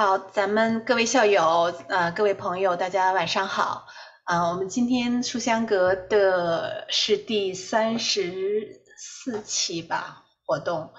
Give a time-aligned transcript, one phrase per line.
[0.00, 3.88] 好，咱们各位校友，呃，各位朋友，大家晚上好。
[4.22, 10.92] 啊，我们今天书香阁的是第三十四期吧活动。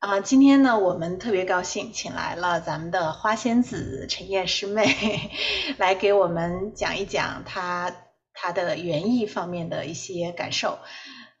[0.00, 5.30] 啊，今天呢，我们特别高兴，请来了咱们的花仙子陈燕师妹，
[5.78, 7.94] 来给我们讲一讲她
[8.32, 10.80] 她的园艺方面的一些感受。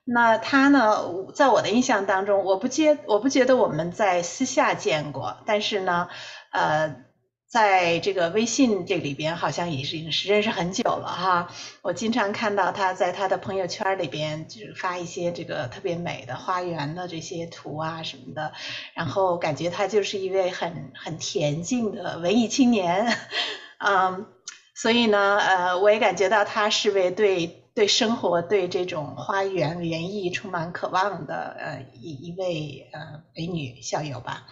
[0.04, 1.02] 那他呢，
[1.34, 6.08] 在我的印象当中，我不接我不觉得我们在私下见过，但是呢。
[6.50, 7.02] 呃，
[7.48, 11.48] 在这个微信这里边，好像也是已经是认识很久了哈。
[11.82, 18.52] 我经常看到他在他的朋友圈里边，就是发一些这个特别美的花园的这些图啊什么的，
[18.94, 23.16] 然后感觉他就是一位很很恬静的文艺青年，
[23.84, 24.26] 嗯，
[24.76, 34.46] 所以呢，呃，我也感觉到他是位对对生活、对这种花园园艺充满渴望的呃一一位呃美女校友吧。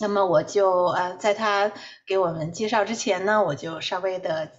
[0.00, 1.70] 那么我就呃，在她
[2.06, 4.50] 给我们介绍之前呢，我就稍微的呃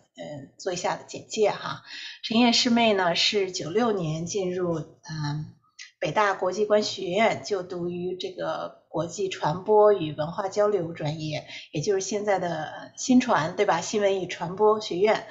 [0.57, 1.81] 做一下简介哈。
[2.23, 5.53] 陈燕师妹呢是九六年进入嗯
[5.99, 13.81] 北大国际关系学院就读于这个国际传播与文化交流专业，也就是现在的新传对吧？
[13.81, 15.25] 新闻与传播学院。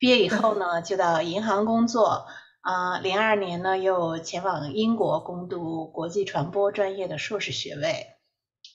[0.00, 2.26] 毕业以后呢，就到银行工作
[2.62, 2.98] 啊。
[3.00, 8.06] 零二年呢，又前往英国攻读国际传播专业的硕士学位。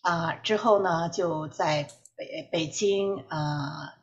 [0.04, 3.96] 啊，之后呢，就在北北京啊，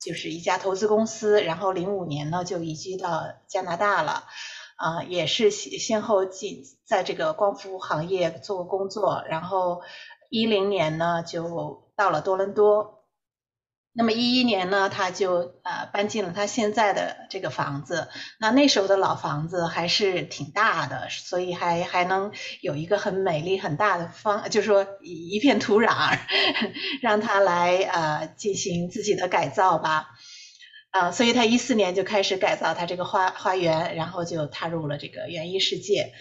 [0.00, 4.24] 就是一家投资公司，然后零五年呢就移居到加拿大了，
[4.76, 9.82] 啊，也是先先后进在这个光伏行业做过工作，然后
[10.30, 13.01] 一零年呢就到了多伦多。
[13.94, 18.08] 那么一一年呢，他就呃搬进了他现在的这个房子。
[18.38, 22.32] 那那时候的老房子还是挺大的，所以还还能
[22.62, 26.18] 有一个很美丽很大的方，就是说一片土壤，
[27.02, 30.08] 让他来呃进行自己的改造吧。
[30.90, 36.12] 啊，所以他一四年就开始改造他这个花花园，然后就踏入了这个园艺世界。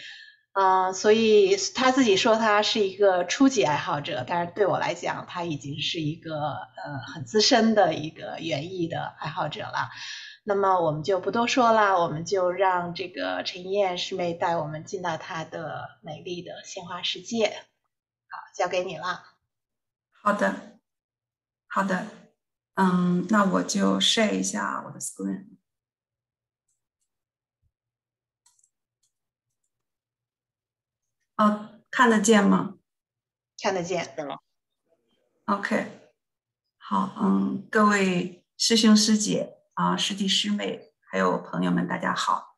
[0.53, 9.89] 嗯，所以他自己说他是一个初级爱好者，但是对我来讲，他已经是一个呃很资深的一个园艺的爱好者了。
[10.43, 17.47] 那么我们就不多说了，我们就让这个陈燕师妹带我们进到她的美丽的鲜花世界。
[18.27, 19.23] 好，交给你了。
[20.21, 20.79] 好的，
[21.67, 22.07] 好的，
[22.75, 25.45] 嗯，那我就设一下我的 screen。
[31.41, 32.75] 哦，看得见吗？
[33.63, 34.15] 看得见。
[35.45, 35.87] OK，
[36.77, 42.57] 好，嗯，各位师兄师姐啊，师弟师妹，还有朋友们，大家好。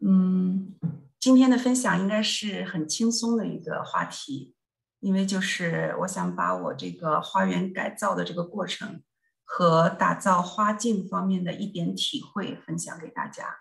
[0.00, 0.74] 嗯，
[1.20, 4.54] 今天的分享应该是很轻松的一个话题，
[5.00, 9.02] 因为就是我想把我这个花园改造的这个过程
[9.44, 13.58] 和打造花境方面的一点体会分享给大家。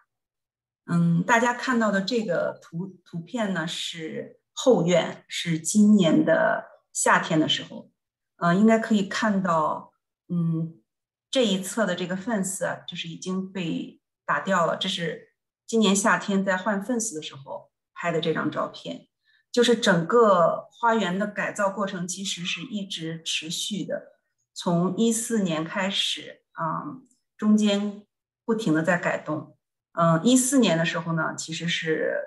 [0.89, 7.91] 嗯，大家看到的这个图图片呢，是后院，是今年的夏天的时候，
[8.37, 9.93] 呃，应该可以看到，
[10.29, 10.81] 嗯，
[11.29, 15.35] 这一侧的这个 fence 就是已经被打掉了，这是
[15.67, 19.07] 今年夏天在换 fence 的时候拍的这张照片，
[19.51, 24.19] 就是整个花园的改造过程其实是一直持续的，
[24.55, 27.07] 从一四年开始，嗯，
[27.37, 28.07] 中间
[28.43, 29.55] 不停的在改动。
[29.93, 32.17] 嗯，一四年的时候呢，其实是，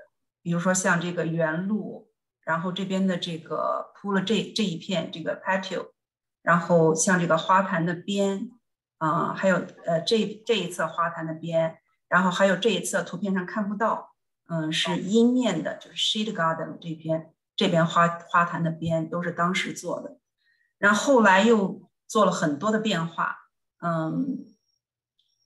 [0.43, 2.10] 比如说像这个原路，
[2.51, 5.91] 然后这边的这个铺了这这一片这个 patio，
[6.43, 8.51] 然后像这个花坛的边，
[8.99, 9.57] 啊，还有
[9.87, 11.79] 呃这这一侧花坛的边，
[12.09, 14.17] 然后还有这一侧图片上看不到，
[14.49, 20.19] 嗯，是阴面的，就是 shade garden 这边这边花花坛的边都是当时做的，
[20.79, 23.37] 然后后来又做了很多的变化，
[23.81, 24.47] 嗯。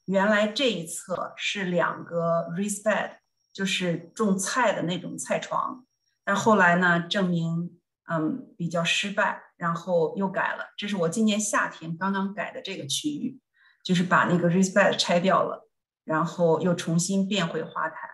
[0.07, 3.13] 原来这一侧是两个 raised bed，
[3.55, 5.84] 就是种菜的那种菜床，
[6.25, 10.73] 但后来呢，证明嗯比较失败，然后又改了。
[10.77, 13.41] 这是我今年夏天刚刚改的这个区域，
[13.83, 15.69] 就是把那个 raised bed 拆掉了，
[16.05, 18.11] 然后又重新变回花坛。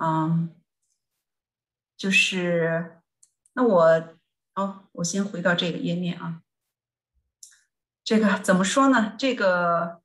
[0.00, 0.54] 嗯，
[1.96, 3.00] 就是
[3.52, 4.08] 那我
[4.54, 6.42] 哦，我先回到这个页面啊。
[8.02, 9.14] 这个怎么说呢？
[9.18, 10.00] 这个。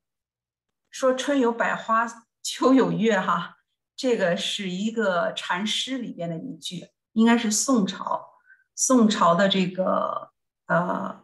[0.90, 2.08] 说春有百花，
[2.42, 3.58] 秋有月，哈，
[3.96, 6.88] 这个是一个禅诗里边的一句，
[7.18, 8.28] 应该是宋朝，
[8.76, 10.30] 宋朝的这个
[10.68, 11.24] 呃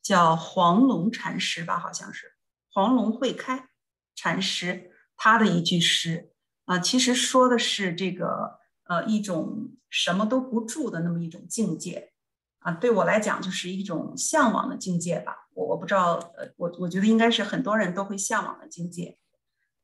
[0.00, 2.34] 叫黄龙禅师吧，好像是
[2.70, 3.68] 黄龙会开
[4.14, 6.30] 禅师他的一句诗
[6.66, 12.12] 啊，其实说的是这个呃一种什么都不住的那么一种境界，
[12.60, 15.48] 啊，对我来讲就是一种向往的境界吧。
[15.54, 19.18] 我我不知道，呃，我我觉得应该是很多人都会向往的境界。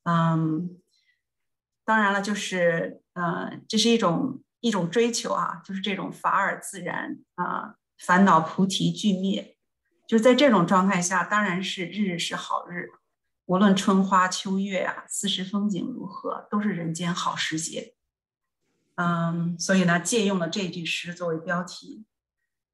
[0.04, 0.80] 嗯，
[1.84, 9.56] 当然了，就是呃，这是一种一种追求啊，就是这种法尔自然啊，烦恼菩提俱灭。
[10.06, 12.88] 就在这种状态下，当然是日日是好日，
[13.44, 17.94] 无论春花秋月啊，四时风景如何，都是人间好时节。
[18.94, 22.04] 嗯，所以呢，借用了这句诗作为标题，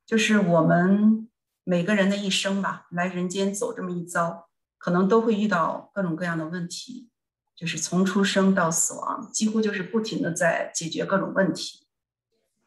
[0.07, 1.29] 就是我们
[1.65, 4.49] 每个人的一生吧，来人间走这么一遭，
[4.79, 7.11] 可能都会遇到各种各样的问题，
[7.57, 11.87] 就是从出生到死亡，几乎就是不停的在解决各种问题。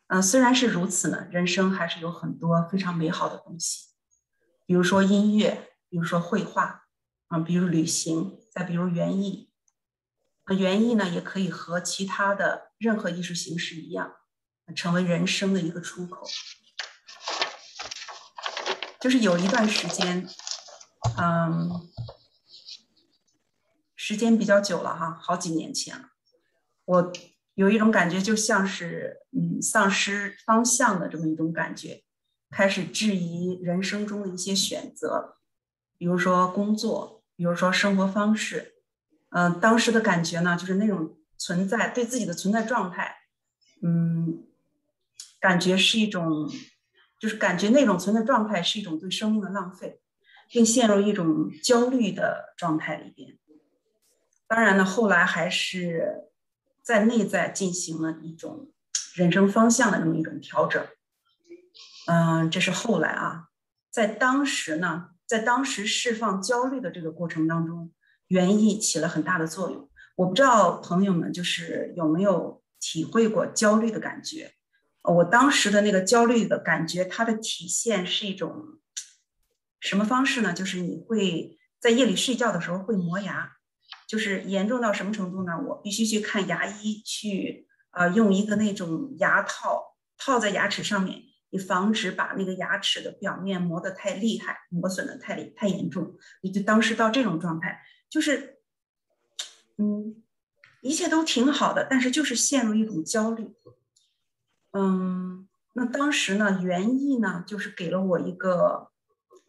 [0.08, 3.88] 嗯，虽然是如此呢，人生还是有很多非常美好的东西。
[4.66, 6.86] 比如说音乐，比如说绘画，
[7.28, 9.52] 啊，比如旅行，再比如园艺。
[10.58, 14.14] 园艺呢，也可以和其他的任何艺术形式一样，
[14.74, 16.26] 成为人生的一个出口。
[19.02, 20.26] 就是有一段时间，
[21.18, 21.70] 嗯，
[24.08, 26.12] 时间比较久了哈，好几年前了，
[26.86, 27.12] 我
[27.56, 32.06] 有一种感觉，就像是嗯，丧失方向的这么一种感觉。
[32.50, 35.36] 开始质疑人生中的一些选择，
[35.98, 38.76] 比如说工作，比如说生活方式。
[39.32, 43.14] 嗯，当时的感觉呢，就是那种存在对自己的存在状态，
[43.84, 44.46] 嗯，
[45.42, 46.50] 感觉是一种，
[47.20, 50.00] 就是感觉那种存在状态是一种对生命的浪费，
[50.50, 53.38] 并陷入一种焦虑的状态里边。
[54.48, 56.30] 当然呢，后来还是
[56.82, 58.72] 在内在进行了一种
[59.14, 60.86] 人生方向的这么一种调整。
[62.08, 63.50] 嗯，这是后来啊，
[63.92, 67.92] 在当时呢，在当时释放焦虑的这个过程当中，
[68.28, 69.90] 园艺起了很大的作用。
[70.16, 74.54] 我不知道朋友们就是有没有体会过焦虑的感觉。
[75.04, 78.80] 我当时的那个焦虑的感觉，它的体现是一种
[79.82, 80.54] 什么方式呢？
[80.54, 83.57] 就是你会在夜里睡觉的时候会磨牙，
[84.08, 85.52] 就是严重到什么程度呢？
[85.68, 91.24] 我必须去看牙医，去啊用一个那种牙套套在牙齿上面。
[91.50, 96.18] 以防止把那个牙齿的表面磨得太厉害，磨损的太厉太严重。
[96.42, 98.58] 你就当时到这种状态，就是，
[99.78, 100.22] 嗯，
[100.82, 103.56] 一切都挺好的，但是就是陷入一种焦虑。
[104.74, 108.92] 嗯，那当时呢，园艺呢，就是给了我一个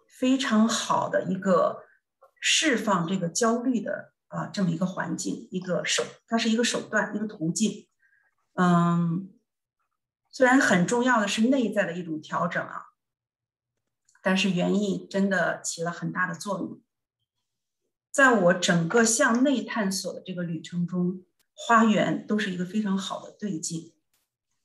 [0.06, 1.82] 非常好的一个
[2.40, 7.88] 释放这个焦虑的啊这么一个环境，一个手，它是一个手段，一个途径。
[8.54, 9.34] 嗯。
[10.30, 12.88] 虽然很重要的是内在的一种调整啊，
[14.22, 16.80] 但是园艺真的起了很大的作用。
[18.12, 21.24] 在我整个向内探索的这个旅程中，
[21.54, 23.94] 花园都是一个非常好的对境。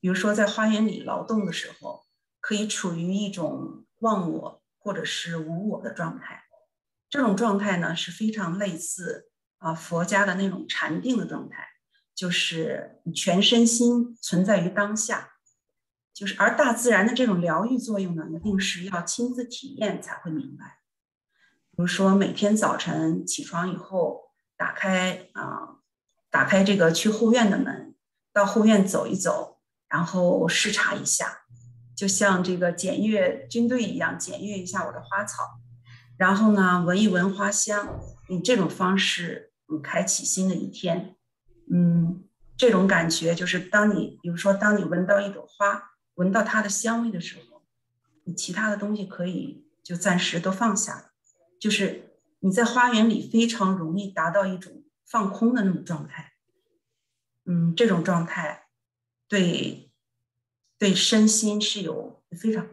[0.01, 2.05] 比如说，在花园里劳动的时候，
[2.41, 6.43] 可以处于一种忘我或者是无我的状态。
[7.09, 9.31] 这种状态呢，是非常类似
[9.63, 11.65] 啊佛家的那种禅定的状态，
[12.13, 15.29] 就是全身心存在于当下。
[16.13, 20.79] 就是，而大自然的这种疗愈作用呢，一定是要亲自体验才会明白。
[21.71, 24.21] 比如说，每天早晨起床以后，
[24.55, 25.79] 打开啊，
[26.29, 27.95] 打开这个去后院的门，
[28.31, 31.45] 到后院走一走，然后视察一下，
[31.95, 35.61] 就像这个检阅军队一样，检阅一下我的花草，
[36.17, 37.99] 然后呢，闻一闻花香，
[38.29, 41.15] 以这种方式，嗯，开启新的一天。
[41.71, 42.23] 嗯，
[42.57, 45.91] 这种感觉就是，当你比如说，当你闻到一朵花。
[46.15, 47.63] 闻到它的香味的时候，
[48.25, 51.11] 你其他的东西可以就暂时都放下。
[51.59, 56.33] 就是你在花园里非常容易达到一种放空的那种状态。
[57.45, 58.67] 嗯，这种状态
[59.27, 59.91] 对
[60.77, 62.67] 对身心是有非常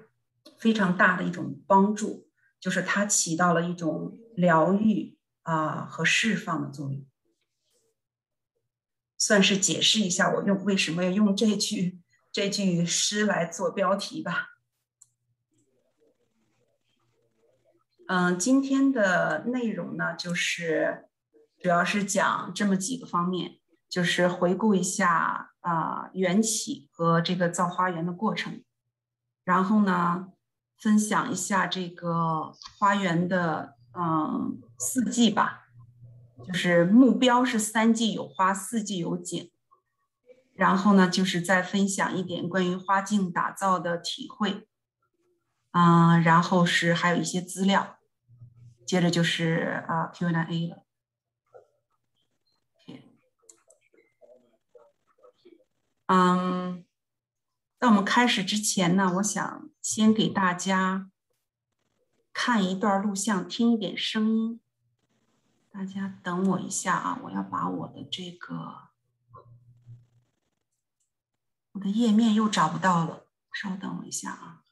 [0.59, 2.28] 非常大的一种帮助，
[2.61, 5.18] 就是它起到了一种疗愈
[5.50, 7.04] 啊和释放的作用。
[9.16, 12.00] 算是解释一下我用为什么要用这句。
[12.33, 14.50] 这句诗来做标题吧。
[18.07, 21.09] 嗯，今天的内容呢，就是
[21.59, 28.62] 主要是讲这么几个方面，就是回顾一下啊缘起和这个造花园的过程，
[29.42, 30.28] 然后呢，
[30.78, 35.66] 分享一下这个花园的嗯四季吧，
[36.47, 39.50] 就是目标是三季有花，四季有景。
[40.54, 44.68] 然后呢，就是再分享一点关于花境打造的体会，
[45.73, 47.99] 嗯，然后是还有一些资料，
[48.85, 50.85] 接着就是啊 Q&A 了。
[56.12, 56.85] 嗯，
[57.78, 61.09] 在我们开始之前呢，我想先给大家
[62.42, 64.62] 看一段录像，听一点声音。
[65.70, 68.88] 大家等我一下啊，我要把我的这个
[71.73, 74.62] 我的页面又找不到了，稍等我一下啊。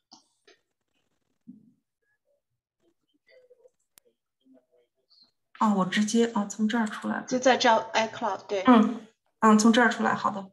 [5.60, 8.64] 哦，我直接啊从这儿出来，就在这 iCloud 对。
[8.66, 9.06] 嗯
[9.40, 10.50] 嗯，从这儿出来，好的。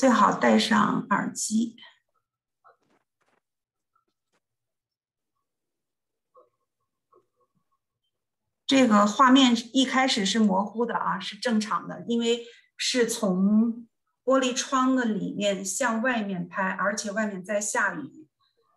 [0.00, 1.76] 最好戴上耳机。
[8.66, 12.46] 这个画面一开始是模糊的啊，是正常的，因为
[12.78, 13.86] 是从
[14.24, 18.26] 玻璃窗的里面向外面拍，而且外面在下雨，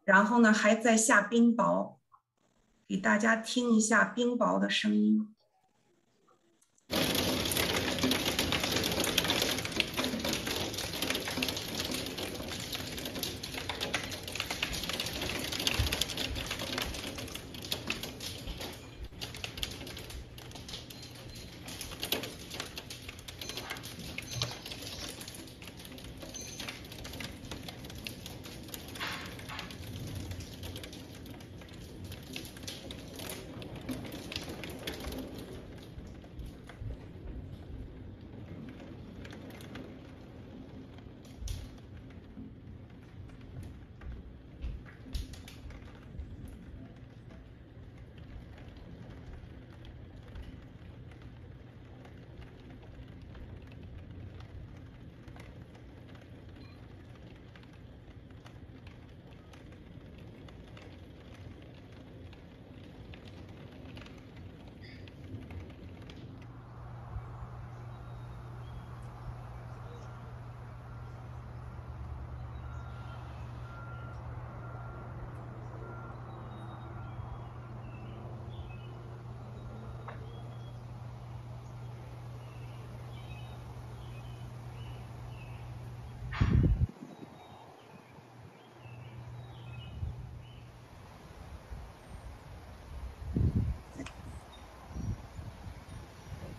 [0.03, 1.99] 然后呢还在下冰雹，
[2.85, 5.33] 给大家听一下冰雹的声音。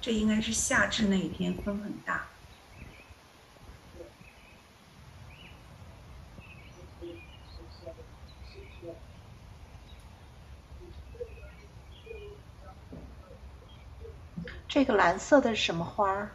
[0.04, 2.26] 这应该是夏至那一天，风很大。
[14.68, 16.30] 这个蓝色的是什么花儿？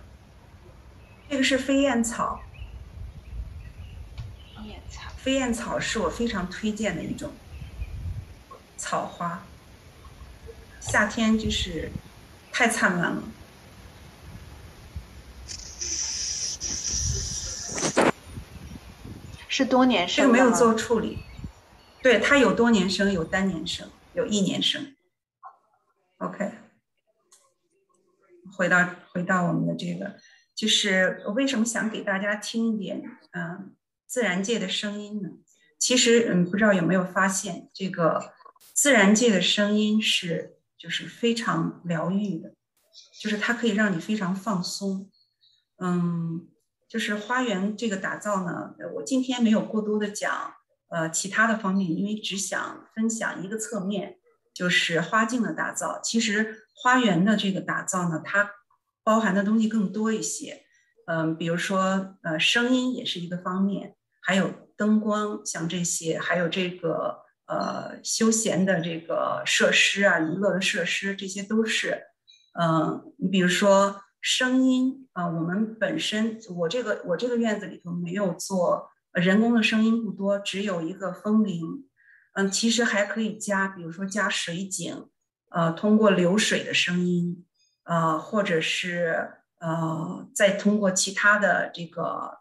[1.29, 2.41] 这个是飞燕草。
[4.55, 5.11] 飞燕草。
[5.15, 7.31] 飞燕草是我非常推荐的一种
[8.77, 9.43] 草花，
[10.79, 11.91] 夏天就是
[12.51, 13.21] 太灿烂了。
[19.59, 21.19] 是多年生，这个没有做处理。
[22.01, 24.95] 对，它有多年生，有单年生，有一年生。
[26.19, 26.53] OK，
[28.55, 30.15] 回到回到我们的这个，
[30.55, 33.75] 就是我为什么想给大家听一点嗯
[34.07, 35.27] 自然界的声音呢？
[35.77, 38.31] 其实嗯，不知道有没有发现，这个
[38.73, 42.53] 自然界的声音是就是非常疗愈的，
[43.21, 45.11] 就是它可以让你非常放松。
[45.81, 46.47] 嗯。
[46.89, 50.55] 就是花园这个打造呢，我今天没有过多的讲，
[50.87, 54.17] 呃，其他的方面，因为只想分享一个侧面，
[54.55, 56.01] 就是花境的打造。
[56.03, 58.49] 其实花园的这个打造呢，它
[59.03, 60.63] 包含的东西更多一些，
[61.05, 72.07] 嗯，比如说呃，声音也是一个方面，还有灯光，像这些，还有这个呃休闲的这个设施啊，娱乐的设施，这些都是，
[72.59, 74.01] 嗯，你比如说。
[74.21, 81.87] 声音啊，我们本身我这个我这个院子里头没有做人工的声音不多，只有一个风铃。
[82.33, 85.09] 嗯，其实还可以加，比如说加水井，
[85.49, 87.45] 呃，通过流水的声音，
[87.83, 92.39] 呃，或者是呃，再通过其他的这个，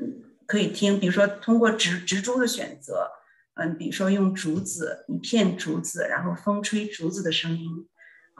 [0.00, 3.10] 嗯，可以听，比如说通过植植株的选择，
[3.54, 7.88] 嗯，比如说用竹子一片竹子，然后风吹竹子的声音，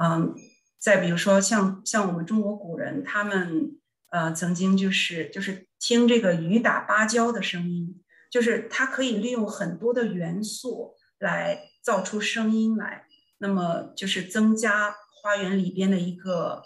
[0.02, 0.34] 嗯。
[0.80, 3.78] 再比如说，像像我们中国古人，他们
[4.10, 13.04] 呃曾经就是就是听这个雨打芭蕉的声音，就是它可以利用很多的元素来造出声音来，
[13.38, 16.62] 那么就是增加花园里边的一个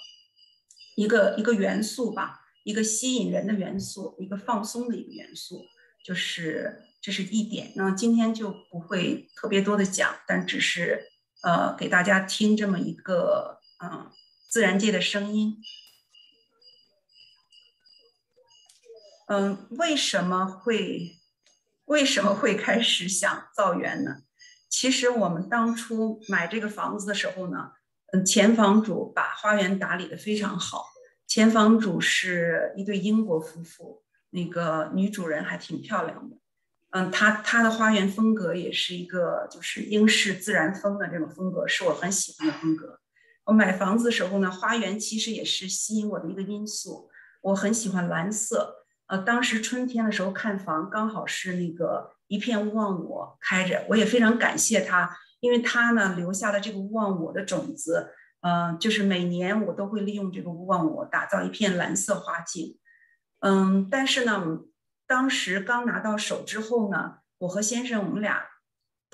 [0.95, 5.65] 一个一个元素吧，一个吸引人的元素，一个放松的一个元素，
[6.05, 7.73] 就是这是一点。
[7.75, 11.03] 那今天就不会特别多的讲，但只是
[11.43, 14.11] 呃给大家听这么一个嗯
[14.51, 15.57] 自然界的声音。
[19.27, 21.17] 嗯，为什么会
[21.87, 24.23] 为什么会开始想造园呢？
[24.69, 27.73] 其实我们当初买这个房子的时候呢，
[28.13, 30.87] 嗯，前房主把花园打理的非常好。
[31.27, 36.37] 前房主是一对英国夫妇，那个女主人还挺漂亮的。
[36.91, 43.01] 嗯，她她的花园风格也是一个就是英式自然风的这种风格，是我很喜欢的风格。
[43.45, 47.11] 我买房子的时候呢，花园其实也是吸引我的一个因素。
[47.43, 48.87] 我很喜欢蓝色。
[49.07, 62.79] 呃，当时春天的时候看房，刚好是那个一片勿忘我开着，我也非常感谢他，因为他呢留下了这个勿忘我的种子，嗯，就是每年我都会利用这个勿忘我打造一片蓝色花境，
[63.41, 64.43] 嗯，但是呢，
[65.07, 68.43] 当时刚拿到手之后呢，我和先生我们俩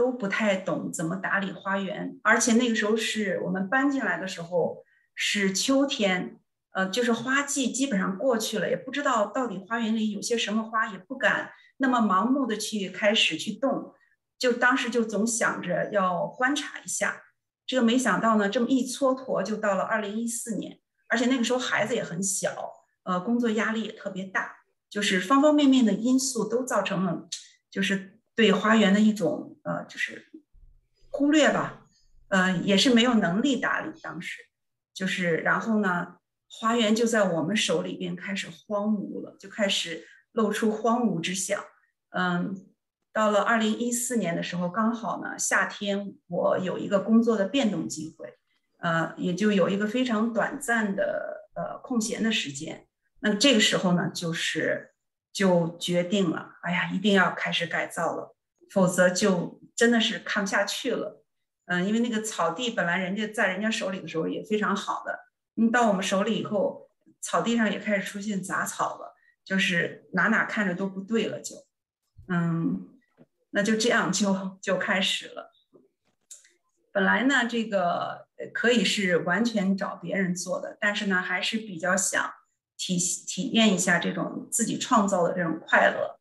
[0.01, 4.83] 都不太懂怎么打理花园，而且那个时候是我们搬进来的时候
[5.15, 6.39] 是秋天。
[6.73, 13.93] 呃，就是花季基本上过去了，也不知道到底花园里有些什么花，也不敢那么盲目的去开始去动，
[14.39, 17.23] 就当时就总想着要观察一下，
[17.67, 20.79] 这个没想到呢，这么一蹉跎就到了二零一四年，
[21.09, 27.27] 而且那个时候孩子也很小，呃，工作压力也特别大，就是方方面面的因素都造成了，
[27.69, 30.31] 就是对花园的一种呃，就是
[31.11, 31.87] 忽略吧，
[32.29, 34.39] 呃，也是没有能力打理，当时
[34.95, 36.17] 就是然后呢。
[36.53, 41.63] 花园就在我们手里边开始荒芜了，就开始露出荒芜之象。
[42.09, 42.67] 嗯，
[43.13, 48.35] 到了二零一四年的时候，刚好呢夏天，我有一个工作的变动机会，
[48.81, 52.85] 呃，也就有一个非常短暂的呃空闲的时间。
[53.21, 54.90] 那这个时候呢，就是
[55.33, 58.37] 就决定了，哎呀，一定要开始改造了，
[58.71, 61.25] 否则就真的是看不下去了。
[61.67, 65.21] 嗯，因为那个草地本来人家在人家手里的时候也非常好的。
[65.57, 66.91] 嗯，到我们手里以后，
[67.21, 69.15] 草地上也开始出现杂草了，
[69.45, 71.55] 就是哪哪看着都不对了，就，
[72.29, 72.89] 嗯，
[73.51, 75.53] 那就这样就就开始了。
[76.93, 82.35] 本来呢，这个可以是完全找别人做的，但是呢，还是比较想
[82.81, 86.19] 体体验一下这种自己创造的这种快乐。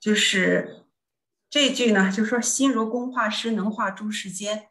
[0.00, 0.84] 就是
[1.48, 4.66] 这句呢，就说“心如工画师，能画诸世间”。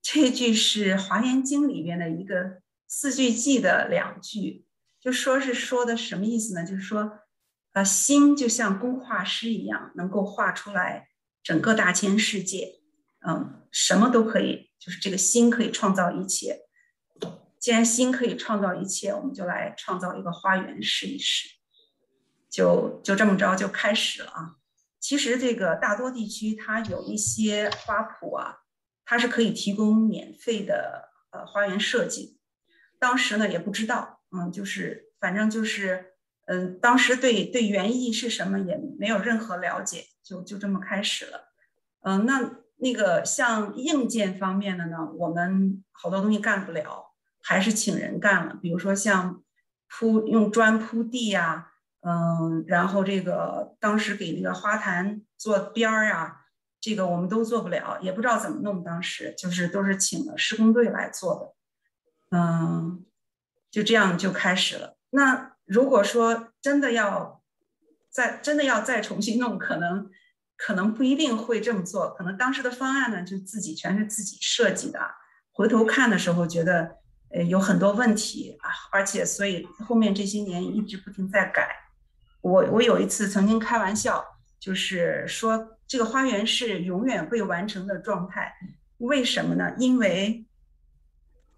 [0.00, 4.64] 这句是《华严经》里边的一个四句偈的两句，
[4.98, 6.64] 就说是说的什么意思呢？
[6.64, 7.18] 就是说，
[7.72, 11.08] 呃，心就像工画师一样，能够画出来
[11.42, 12.80] 整个大千世界，
[13.26, 16.65] 嗯，什么都可以，就是这个心可以创造一切。
[17.66, 21.48] 既然心可以创造一切，我们就来创造一个花园试一试。
[22.48, 24.54] 就就这么着就开始了啊。
[25.00, 28.58] 其实这个大多地区它有一些花圃啊。
[29.04, 32.38] 它是可以提供免费的呃花园设计，
[33.00, 36.12] 当时呢也不知道，嗯，就是反正就是，
[36.44, 41.48] 嗯，当时对对园艺是什么也没有任何了解，就就这么开始了，
[42.02, 47.15] 嗯，那那个像硬件方面的呢，我们好多东西干不了，
[47.46, 49.42] 还是请人干了，比如说像
[49.88, 51.68] 铺用砖铺地呀，
[52.00, 56.42] 嗯，然后这个当时给那个花坛做边儿啊。
[56.78, 58.84] 这个我们都做不了，也不知道怎么弄。
[58.84, 61.34] 当时就是都是请了施工队来做
[62.30, 63.04] 的，嗯，
[63.72, 64.96] 就这样就开始了。
[65.10, 67.42] 那如果说真的要
[68.08, 70.08] 再真的要再重新弄，可能
[70.56, 72.10] 可能不一定会这么做。
[72.14, 75.00] 可能当时的方案呢，就自己全是自己设计的。
[75.50, 76.98] 回头看的时候，觉得
[77.30, 81.68] 呃有很多问题啊，而且所以后面这些年一直不停在改。
[82.40, 84.24] 我我有一次曾经开玩笑，
[84.58, 85.72] 就是说。
[85.88, 88.52] 这个花园是永远未完成的状态，
[88.98, 89.72] 为什么呢？
[89.78, 90.44] 因为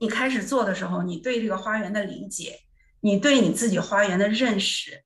[0.01, 2.61] 你开始做的时候，你对这个花园的理解，
[3.01, 5.03] 你对你自己花园的认识，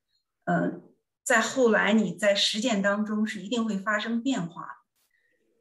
[0.46, 0.83] 嗯，
[1.22, 4.66] 在后来你在实践当中是一定会发生变化，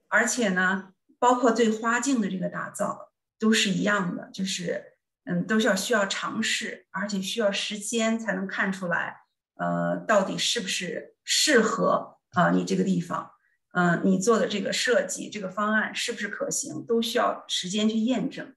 [0.09, 4.90] 而且呢，包括对花境的这个打造都是一样的，就是
[5.25, 9.17] 嗯，都是要需要尝试，而且需要时间才能看出来，
[9.55, 13.31] 呃，到底是不是适合啊你这个地方。
[13.73, 18.53] 嗯，你做的这个设计，这个方案是不是可行，都需要时间去验证。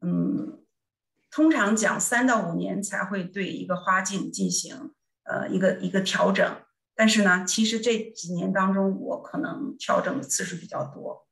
[0.00, 0.62] 嗯，
[1.30, 4.92] 通常讲三到五年才会对一个花境进行
[5.24, 6.56] 呃一个一个调整。
[6.94, 11.26] 但是呢，其实这几年当中，我可能调整的次数比较多。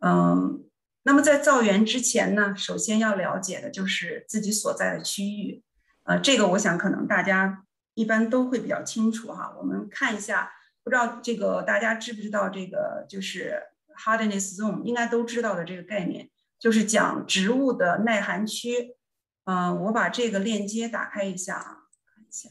[0.00, 0.67] 嗯，
[1.08, 5.62] 那么在造园之前呢，首先要了解的就是自己所在的区域。
[6.02, 9.56] 呃，这个我想可能大家一般都会比较清楚哈。
[9.58, 10.52] 我们看一下。
[10.84, 13.62] 不知道这个大家知不知道这个就是
[14.04, 18.96] hardness zone，应该都知道的这个概念，就是讲植物的耐寒区。
[19.44, 22.50] 嗯，我把这个链接打开一下啊，看一下。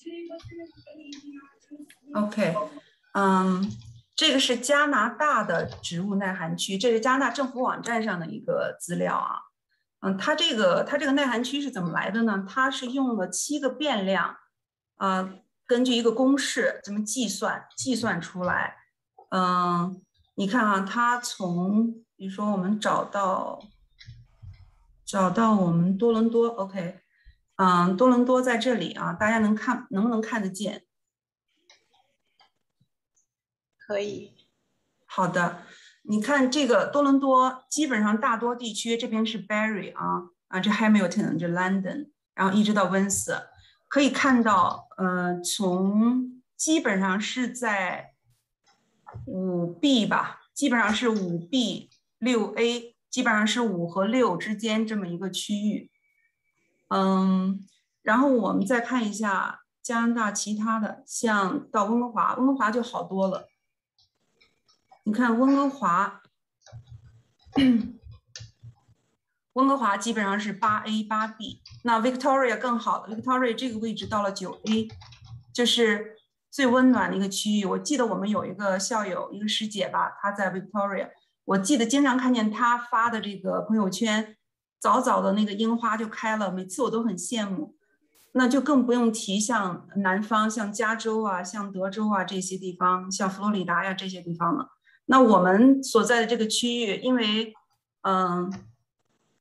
[2.13, 2.55] OK，
[3.13, 3.71] 嗯，
[4.15, 9.39] 这个是加拿大的植物耐寒区，这是加拿大政府网站上的一个资料啊。
[10.01, 12.45] 嗯，它这个它这个耐寒区是怎么来的呢？
[12.49, 14.35] 它是用了七个变量，
[14.95, 18.75] 啊，根据一个公式怎么计算计算出来。
[19.29, 20.01] 嗯，
[20.35, 23.61] 你看啊，它从比如说我们找到
[25.05, 26.99] 找到我们多伦多，OK。
[27.61, 30.83] 嗯，多伦多在这里啊，大家能看能不能看得见？
[33.77, 34.33] 可以。
[35.05, 35.61] 好的，
[36.01, 43.39] 你看这个多伦多，基本上大多地区这边是 Barry 啊啊，这 Hamilton 这 London，然后一直到温斯，
[43.87, 48.15] 可以看到，呃，从基本上是在
[49.27, 55.91] 五 B 吧，基本上是五 B 六 A，基本上是五和六之间这么一个区域。
[56.93, 57.57] 嗯，
[58.01, 63.47] 然后我们再看一下加拿大其他的，像到温哥华，温哥华就好多了。
[65.05, 66.21] 你看温哥华，
[69.53, 74.89] 温哥华基本上是八 A 八 B，那 Victoria 更好了，Victoria 这个位置到了九 A，
[75.53, 76.17] 就是
[76.49, 77.63] 最温暖的一个区域。
[77.63, 81.11] 我记得我们有一个校友，一个师姐吧，她在 Victoria，
[81.45, 84.35] 我记得经常看见她发的这个朋友圈。
[84.81, 87.75] 早早的那个樱花就开了，每次我都很羡慕。
[88.33, 94.69] 那就更不用提像南方，像加州啊，像德州啊这些地方，像佛罗里达呀这些地方了。
[95.05, 97.53] 那我们所在的这个区域，因为
[98.03, 98.51] 嗯，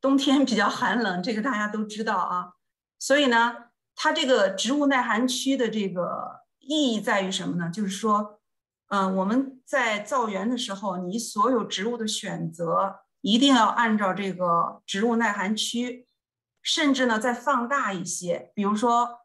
[0.00, 2.54] 冬天比较寒冷，这个大家都知道啊。
[2.98, 3.54] 所以呢，
[3.94, 7.70] 它这个植物耐寒区的这个意义在于什么呢？
[7.70, 8.40] 就是说，
[8.88, 12.96] 嗯，我们在造园的时候，你所有植物的选择。
[13.22, 16.06] 一定要按照这个植物耐寒区，
[16.62, 18.50] 甚至呢再放大一些。
[18.54, 19.20] 比如说，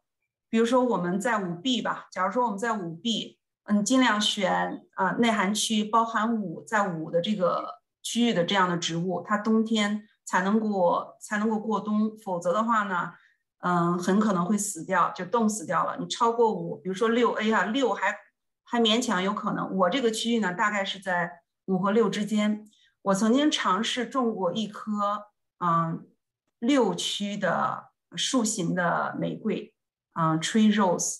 [0.50, 13.12] 比如说我们在五 B 吧，假如说我们在五 B，嗯，尽量选啊耐寒区，包含五在五的这个区域的这样的植物，它冬天才能过才能够过冬，否则的话呢，
[13.60, 15.96] 嗯，很可能会死掉，就冻死掉了。
[15.98, 18.14] 你超过五，比如说六 A 啊，六还
[18.62, 19.74] 还勉强有可能。
[19.74, 22.68] 我这个区域呢，大概是在五和六之间。
[23.06, 25.26] 我曾经尝试种过一棵，
[25.58, 26.04] 嗯，
[26.58, 29.72] 六区的树形的玫瑰，
[30.14, 31.18] 嗯，tree rose，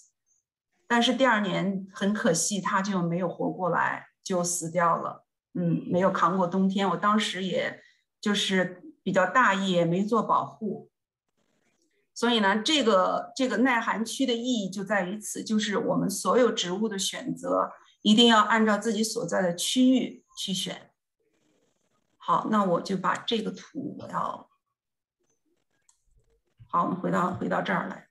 [0.88, 5.24] 但是第二年很可惜，它就没有活过来，就死掉了。
[5.54, 6.88] 嗯，没有扛过冬天。
[6.90, 7.80] 我当时也
[8.20, 10.90] 就是比较大意，也没做保护。
[12.12, 17.70] 所以呢，这个这个耐寒区的意义就在于此，就是我们所有植物的选择
[18.02, 20.85] 一定要按照自己所在的区域去选。
[22.26, 24.50] 好，那我就把这个图我要
[26.66, 28.08] 好，我们回到回到这儿来。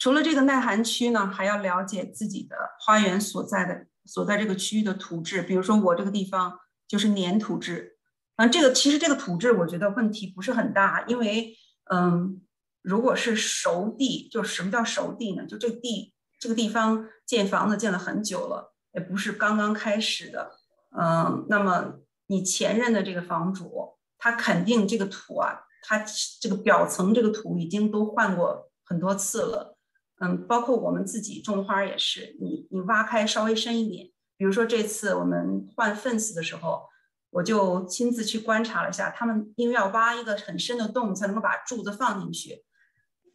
[0.00, 5.42] 除了这个耐寒区呢，还要了解自己的花园所在的所在这个区域的土质。
[5.42, 7.96] 比如说我这个地方就是粘土质，
[8.34, 11.56] 啊，这个其实这个土质我觉得问题不是很大，因为
[11.88, 12.42] 嗯，
[12.82, 15.46] 如果是熟地，就什么叫熟地呢？
[15.46, 20.55] 就这地这个地方建房子建了很久了，也不是刚刚开始的。
[20.98, 26.04] 嗯，那么你前任的这个房主，他肯定这个土啊，他
[26.40, 29.76] 这个表层这个土已经都换过很多次了。
[30.18, 36.88] 嗯，包括我们自己种花也是，你你挖开稍微深一点，比如说这次我们换 fence 的时候，
[37.28, 42.64] 我就亲自去观察了一下，他们因为要挖一个很深的洞才能够把柱子放进去，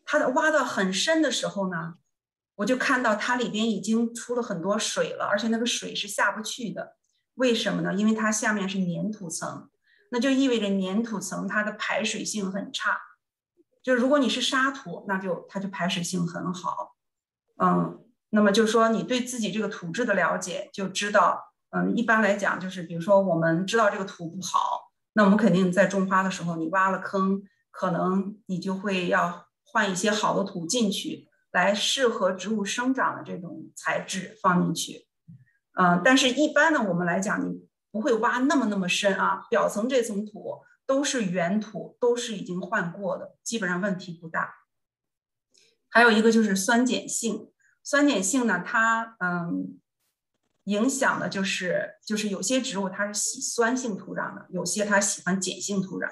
[0.04, 1.94] 它的挖到很深的时候呢，
[2.56, 6.96] 我就看到它里边已经出了很多水了，而且那个水是下不去的。
[7.42, 7.92] 为什么呢？
[7.96, 9.68] 因为它下面是粘土层，
[10.12, 13.00] 那就意味着粘土层它的排水性很差。
[13.82, 16.96] 就是如果你是沙土，那就它就排水性很好。
[17.58, 35.08] 嗯，那么就说你对自己这个土质的了解，就知道嗯，一般来讲就是，比如说我们知道这个土不好，那我们肯定在种花的时候，你挖了坑，可能你就会要换一些好的土进去，来适合植物生长的这种材质放进去。
[35.74, 44.54] 嗯，但是一般呢，我们来讲，你不会挖那么那么深啊，表层这层土都是原土，都是已经换过的，基本上问题不大。
[45.90, 47.52] 还有一个就是酸碱性，
[47.84, 49.78] 酸碱性呢，它嗯。
[50.66, 56.08] 影响的就是，就是有些植物它是喜酸性土壤的，有些它喜欢碱性土壤。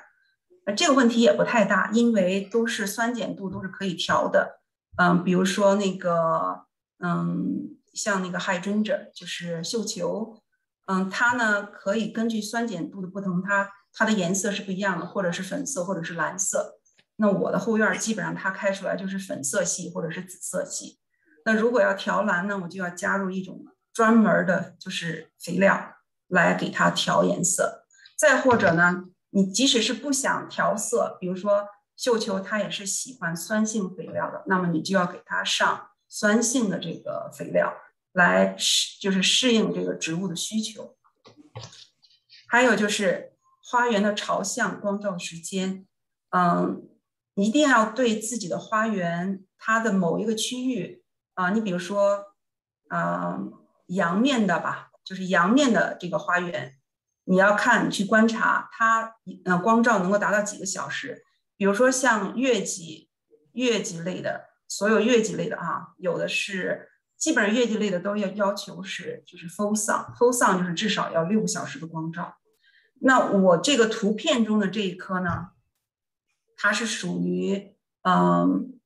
[0.65, 4.59] 呃，这个问题也不太大，因为都是酸碱度都是可以调的。
[4.97, 6.65] 嗯，比如说那个，
[6.97, 10.41] 嗯，像那个 hydrangea，就是绣球，
[10.87, 16.79] 嗯，它呢可以根据酸碱度的不同，它它的颜色是不一样的，或者是粉色，或者是蓝色。
[17.17, 20.99] 那我的后院基本上它开出来就是粉色系或者是紫色系。
[21.43, 23.65] 那如果要调蓝呢，我就要加入一种。
[23.91, 25.95] 专门的就是肥料
[26.27, 27.83] 来给它调颜色，
[28.17, 37.73] 再或者呢，你即使是不想调色，比如说绣球它也是喜欢酸性肥料的，那么你就要给它上酸性的这个肥料
[38.13, 40.97] 来适，就是适应这个植物的需求。
[42.47, 45.85] 还有就是花园的朝向、光照时间，
[46.29, 46.87] 嗯，
[47.35, 52.33] 一定要对自己的花园它的某一个区域啊，你比如说，
[52.89, 53.53] 嗯。
[53.89, 56.77] 阳面的吧，就是阳面的这个花园，
[57.23, 61.25] 你要看去观察它，呃，光照能够达到几个小时。
[61.57, 63.09] 比如说像月季、
[63.53, 66.88] 月季类的，所有月季类的啊，有的是
[67.19, 72.37] 基本上月季类的都要要求是就是 full sun，full sun 就是至少要六个小时的光照。
[73.01, 75.49] 那我这个图片中的这一棵呢，
[76.55, 78.79] 它是属于嗯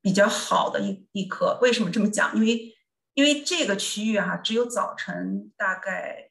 [0.00, 1.58] 比较好的一一棵。
[1.60, 2.34] 为什么这么讲？
[2.36, 2.74] 因为
[3.14, 6.30] 因为这个区域哈，只有早晨大概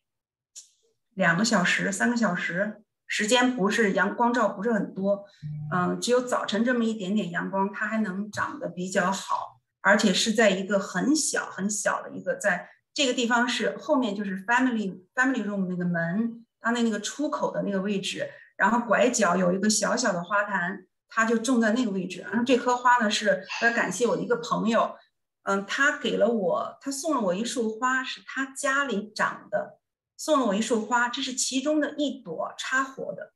[1.14, 5.26] 两个小时、三个小时时间，不是阳光照不是很多，
[5.74, 22.22] 嗯，只有早晨这么一点点阳光，它还能长得比较好，而且是在一个很小很小的一个，在这个地方是后面就是 family family room 那个门，它的那个出口的那个位置，然后拐角有一个小小的花坛，它就种在那个位置。
[22.22, 24.96] 然后这棵花呢，是要感谢我的一个朋友。
[25.44, 29.80] 嗯，他给了我，他送了我一束花，是他家里长的，
[30.16, 33.34] 送了我一束花，这是其中的一朵插活的，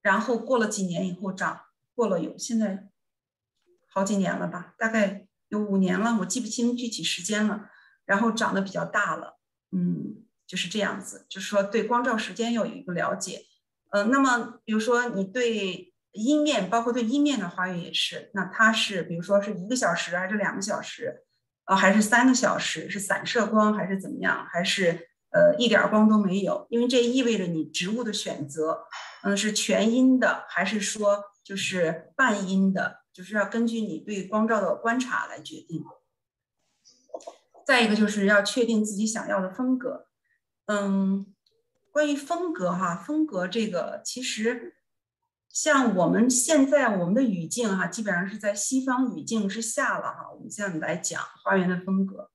[0.00, 1.60] 然后过了几年以后长，
[1.94, 2.88] 过了有现在
[3.86, 7.68] 好几年了吧，大概有五年了，我记不清具体时间了，
[8.06, 9.38] 然后长得比较大了，
[9.70, 13.42] 嗯，就是这样子，就是说对光照时间要有一个了解，
[13.90, 21.22] 呃，那么比如说你对阴面，包括对阴面的花园也是，那它是比如说是一个小时还是两个小时？
[21.66, 24.46] 呃，还是三个小时，是散射光还是怎么样？
[24.50, 26.66] 还是呃一点光都没有？
[26.70, 28.84] 因为这意味着你植物的选择，
[29.22, 33.01] 嗯，是全阴的，还是说就是半阴的？
[33.12, 35.84] 就是要根据你对光照的观察来决定。
[37.66, 40.06] 再一个就是要确定自己想要的风格。
[40.66, 41.26] 嗯，
[41.90, 44.76] 关于风格哈，风格这个其实。
[45.54, 50.30] 像我们现在我们的语境哈，基本上是在西方语境之下了哈。
[50.32, 52.30] 我们现在来讲花园的风格，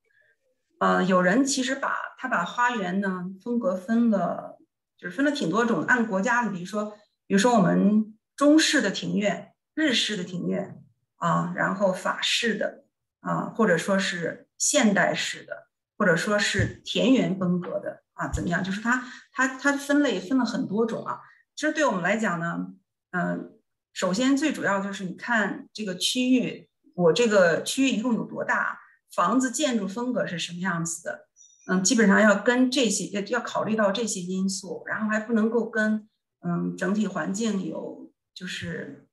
[0.77, 4.59] 呃，有人其实把他把花园呢风格分了，
[4.99, 10.83] 就是分了挺多种，按国家的，比如说，比如说我们中式的庭院、日式的庭院
[11.17, 12.83] 啊，然后法式的
[13.19, 15.67] 啊，或者说是现代式的，
[15.99, 18.63] 或者说是田园风格的啊，怎么样？
[18.63, 21.19] 就是它它它分类分了很多种啊。
[21.55, 22.73] 其实对我们来讲呢。
[23.11, 23.51] 嗯，
[23.93, 28.79] 首先最主要就是你看这个区域，我这个区域一共有多大？
[29.13, 31.27] 房子建筑风格是什么样子的？
[31.67, 36.09] 嗯，基本上要跟这些要要考虑到这些因素，然后还不能够跟
[36.41, 39.06] 嗯整体环境有就是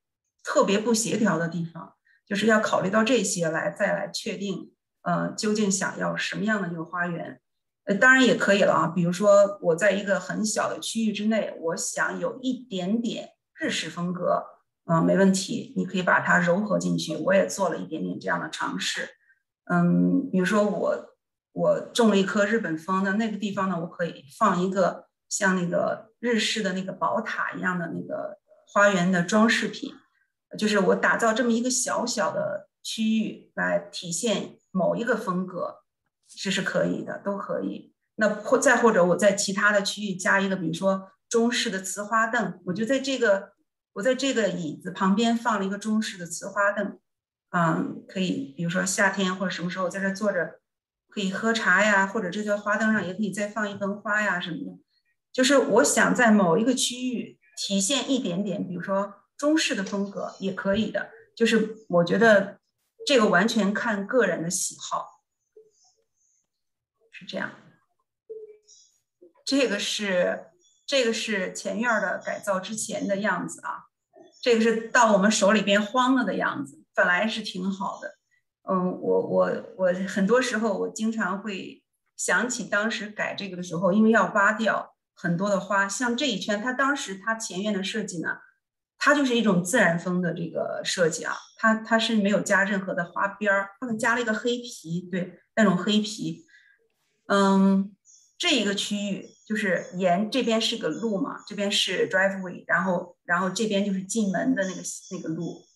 [0.44, 4.70] 特别不协调的地方，就是要考虑到这些来再来确定，
[5.02, 7.40] 呃，究竟想要什么样的一个花园？
[7.87, 13.30] 呃，当然也可以了啊，比如说我在一个很小的区域之内，我想有一点点。
[13.57, 14.44] 日式风格，
[14.87, 17.16] 嗯，没问题，你可以把它糅合进去。
[17.16, 19.11] 我也做了一点点这样的尝试，
[19.70, 21.16] 嗯，比如说我
[21.52, 29.94] 我种了一棵日本枫的那个地方呢，我可以放一个像那个日式的那个宝塔一样的那个花园的装饰品，
[30.57, 35.83] 就是我打造这么一个小小的区域来体现某一个风格，
[36.29, 37.95] 这是可以的，都可以。
[38.17, 41.11] 那或再或者我在其他的区域加一个，比如说。
[41.27, 43.55] 中式的瓷花凳，我就在这个，
[43.95, 47.01] 我在这个椅子旁边放了一个中式的瓷花凳，
[47.51, 50.61] 嗯，可以，比如说夏天或者什么时候在这坐着
[51.09, 54.79] 可以喝茶呀，或者这个花灯上也可以再放一盆花呀什么的。
[55.33, 61.11] 就是我想在某一个区域体现一点点，比如说中式的风格也可以的。
[61.37, 62.59] 就是我觉得
[63.07, 65.20] 这个完全看个人的喜好，
[67.11, 67.51] 是这样。
[69.44, 70.47] 这个是
[70.87, 73.85] 这个是前院的改造之前的样子啊，
[74.40, 78.16] 这个是到我们手里边荒了的样子，本来是挺好的。
[78.62, 81.83] 嗯，我我我很多时候我经常会
[82.16, 88.38] 想起当时改这个的时候，因为要挖掉很多的花，像这一圈，它当时它前院的设计呢，
[89.05, 96.47] 它就是一种自然风的这个设计啊，它它是没有加任何的花边儿，它加了一个黑皮，对，那种黑皮。
[97.27, 97.95] 嗯，
[98.38, 105.67] 这一个区域就是沿这边是个路嘛，这边是 driveway，然后然后这边就是进门的那个那个路。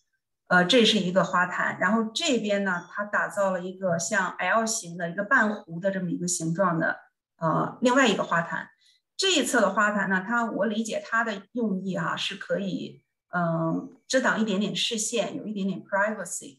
[0.46, 6.96] 呃，这是一个花坛，然后这边呢，它打造了一个像 L 型的一个半弧的这么一个形状的
[7.36, 8.70] 呃另外一个花坛。
[9.18, 13.02] 这一侧的花坛呢，它我理解它的用意哈是可以
[13.34, 16.58] 嗯遮挡一点点视线，有一点点 privacy。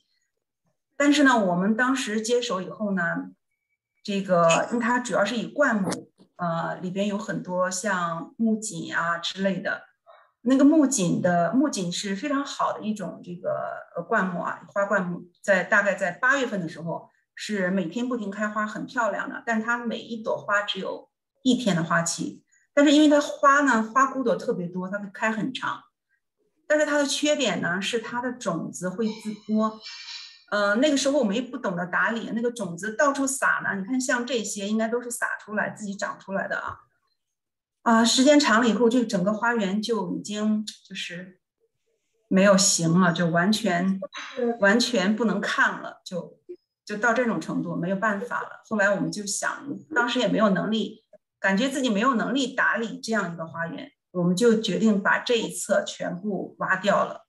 [0.96, 3.32] 但是呢，我们当时接手以后呢，
[4.04, 5.90] 这个因为它主要是以灌木，
[6.36, 9.84] 呃里边有很多像木槿啊之类的。
[10.42, 13.60] 那个木槿的木槿是非常好的一种这个
[13.96, 19.44] 呃灌木啊，花灌木，在大概在八月份的时候是每天不停开花，很漂亮的。
[19.46, 21.10] 但它每一朵花只有
[21.44, 22.42] 一天的花期，
[22.74, 25.84] 但是因为它花呢花骨朵特别多，它会开很长。
[26.70, 29.80] 但是它的缺点呢是它的种子会自播，
[30.52, 33.76] 呃那个时候我们也不懂得打理，那个种子到处撒呢。
[33.76, 36.78] 你看像这些应该都是撒出来自己长出来的啊。
[37.82, 41.40] 啊，时间长了以后，这个整个花园就已经就是
[42.28, 44.00] 没有形了，就完全
[44.62, 46.38] 完全不能看了，就
[46.86, 48.62] 就到这种程度，没有办法了。
[48.70, 51.04] 后来我们就想，当时也没有能力，
[51.40, 57.26] 感觉自己没有能力打理这样一个花园，我们就决定把这一侧全部挖掉了。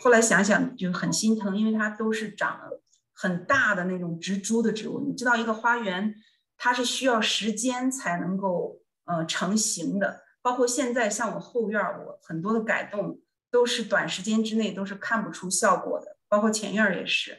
[0.00, 2.82] 后来想想就很心疼，因为它都是长了
[3.14, 5.04] 很大的那种植株的植物。
[5.06, 6.14] 你知道，一个花园
[6.56, 8.80] 它是需要时间才能够。
[9.08, 13.20] 呃，成型的，包括现在像我后院，我很多的改动
[13.52, 17.38] 都是短时间之内都是看不出效果的，包括前院也是。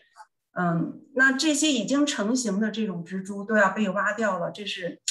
[0.58, 5.02] 嗯，那这些已经成型的这种植株都要被挖掉了，这是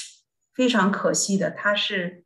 [0.54, 1.50] 非常可惜的。
[1.50, 2.24] 它是，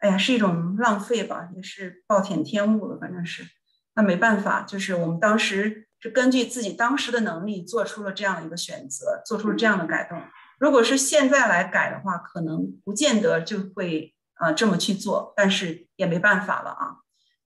[0.00, 3.46] 哎呀，是一种浪费吧，也是暴殄天物了，反正是。
[3.94, 10.22] 那没办法，就是我们当时是根据自己当时的能力做出了这样一个选择，做出了这样的改动。
[10.58, 16.96] 如果是现在来改的话，可能不见得就会呃这么去做，但是也没办法了啊。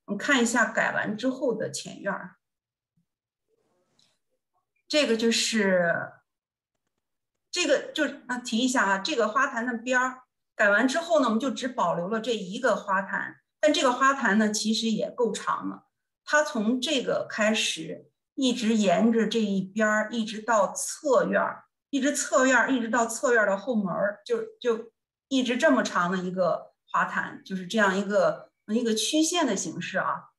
[0.04, 2.36] 我们看一下改完之后的前院儿，
[4.86, 6.12] 这个就是
[7.50, 10.23] 这个就啊提一下啊，这个花坛的边儿
[10.56, 15.84] 改完之后呢，我们就只保留了这一个花坛，但这个花坛呢其实也够长了，
[16.24, 21.64] 它从这个开始一直沿着这一边儿一直到侧院儿。
[21.90, 24.90] 一直侧院儿一直到侧院的后门儿就就
[25.28, 30.30] 一直这么长的一个花坛，就是这样一个一个曲线的形式啊。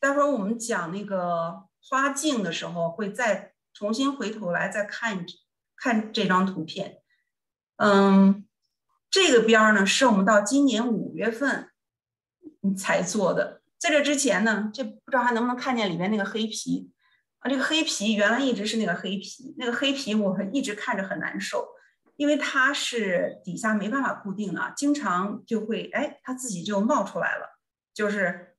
[0.00, 5.26] 待会儿我们讲那个花镜的时候，会再重新回头来再看
[5.76, 7.02] 看这张图片。
[7.76, 8.46] 嗯，
[9.12, 11.68] 这个边儿呢，是我们到今年五月份
[12.76, 16.90] 才做的，在这之前呢，这不知道还能不能看见里面那个黑皮。
[17.40, 21.68] 啊，这个黑皮原来一直是那个黑皮，那个黑皮我们一直看着很难受，
[22.16, 27.58] 因为它是底下没办法固定的，经常就会哎，它自己就冒出来了，
[27.92, 28.54] 就是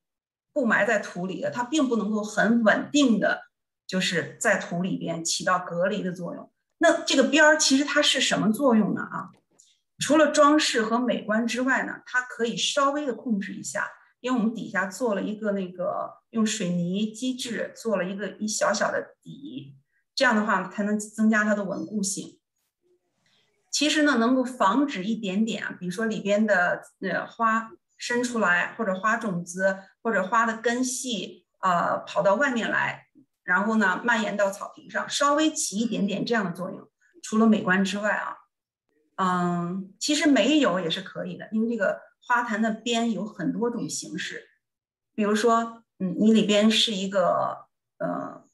[0.51, 3.43] 不埋在土里的，它并不能够很稳定的
[3.87, 6.51] 就是在土里边起到隔离的作用。
[6.77, 9.01] 那这个边儿其实它是什么作用呢？
[9.01, 9.31] 啊，
[9.99, 13.89] 除了装饰和美观之外呢，它可以稍微的控制一下。
[14.19, 19.75] 因为我们底下做了一个那个用水泥基质做了一个一小小的底，
[20.15, 22.39] 这样的话才能增加它的稳固性。
[23.69, 33.07] 其实呢，能够防止一点点啊，比如说里边的呃花伸出来，或者花种子或者花的根系啊跑到外面来，
[33.43, 36.89] 然后呢蔓延到草坪上，稍微起一点点这样的作用。
[37.21, 38.37] 除了美观之外啊，
[39.15, 41.99] 嗯，其实没有也是可以的，因为这个。
[42.25, 44.47] 花坛的边有很多种形式，
[45.13, 47.65] 比如说，嗯，你里边是一个，
[47.97, 48.45] 呃，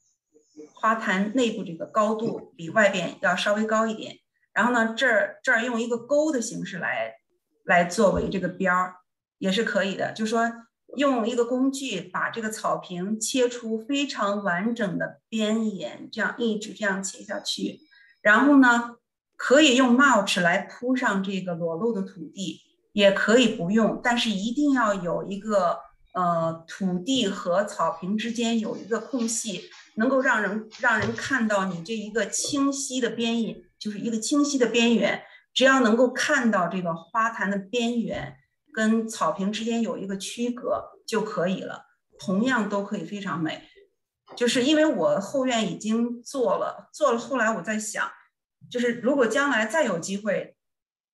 [0.74, 4.16] 花坛内部这个高度比外边要稍微高一点，
[4.52, 7.14] 然后呢，这儿这儿用一个勾的形式来，
[7.62, 8.96] 来作为这个边儿，
[9.38, 10.12] 也是可以的。
[10.12, 10.50] 就说
[10.96, 17.78] 用一个工具把这个草坪切出非常完整的边沿，这样一直这样切下去，
[18.20, 18.96] 然后呢。
[19.42, 22.60] 可以用 mulch 来铺上这个裸露的土地，
[22.92, 25.78] 也可以不用，但是一定要有一个
[26.12, 29.62] 呃土地和草坪之间有一个空隙，
[29.96, 35.22] 能够让人让人看到你这一个清晰的边影，就是一个清晰的边缘。
[35.54, 38.36] 只要能够看到这个花坛的边缘
[38.74, 41.86] 跟草坪之间有一个区隔就可以了，
[42.18, 43.62] 同样都可以非常美。
[44.36, 48.06] 就是因为我后院已经做了，做了，后来我在想，
[48.70, 50.56] 就是如果将来再有机会，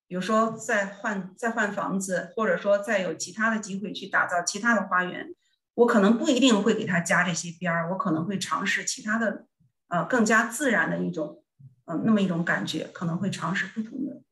[0.07, 5.35] 比如说再换再换房子，或者说再有其他的机会去打造其他的花园，
[5.75, 9.47] 我可能不一定会给它加这些边儿，我可能会尝试其他的，
[9.89, 11.43] 呃，更加自然的一种，
[11.87, 14.23] 嗯，那么一种感觉，可能会尝试不同的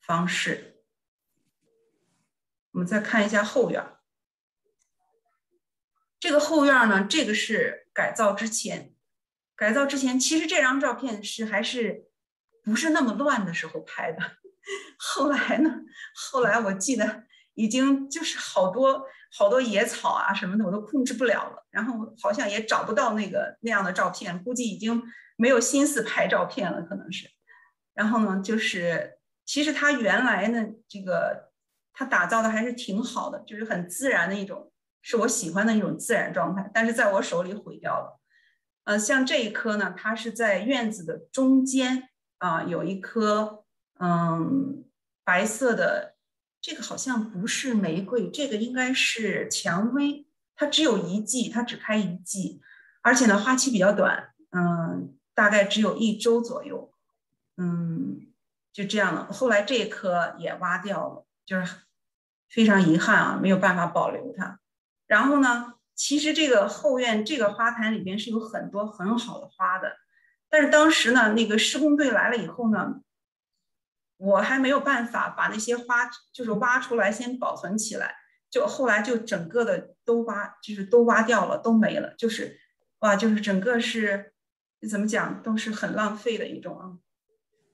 [0.00, 0.82] 方式。
[2.72, 3.84] 我们再看一下后院。
[6.18, 8.94] 这个后院呢，这个是改造之前，
[9.56, 12.06] 改造之前，其实这张照片是还是
[12.62, 14.18] 不是那么乱的时候拍的。
[14.98, 15.70] 后来呢，
[16.14, 19.04] 后来我记得已经就是好多
[19.36, 21.66] 好多野草啊什么的，我都控制不了了。
[21.70, 25.02] 然后好像也找不到那个那样的照片，估计已经
[25.36, 27.28] 没有心思拍照片了，可能是。
[27.94, 31.50] 然后呢，就是其实它原来呢，这个
[31.92, 34.70] 它打造的还是挺好的，就是很自然的一种。
[35.04, 38.20] 是我喜欢的一种自然状态，但是在我手里毁掉了。
[38.84, 42.08] 呃，像这一棵呢，它是在院子的中间
[42.42, 43.64] 啊，有一棵
[44.00, 44.84] 嗯
[45.22, 46.16] 白色的，
[46.60, 50.26] 这个好像不是玫瑰，这个应该是蔷薇。
[50.56, 52.60] 它只有一季，它只开一季，
[53.00, 56.92] 而且呢花期比较短，嗯，大概只有一周左右，
[57.56, 58.26] 嗯，
[58.72, 59.32] 就这样了。
[59.32, 61.76] 后来这棵也挖掉了，就是
[62.48, 64.58] 非常遗憾啊，没有办法保留它。
[65.06, 69.96] 然后呢，其实这个后院这个花坛里边是有很多很好的花的，
[70.52, 73.00] 但是当时呢，那个施工队来了以后呢，
[74.18, 78.14] 我还没有办法把那些花就是挖出来先保存起来，
[78.50, 82.60] 就后来就整个的都挖，就是都挖掉了，都没了，就是
[82.98, 84.34] 哇，就是整个是
[84.90, 86.92] 怎么讲都是很浪费的一种啊。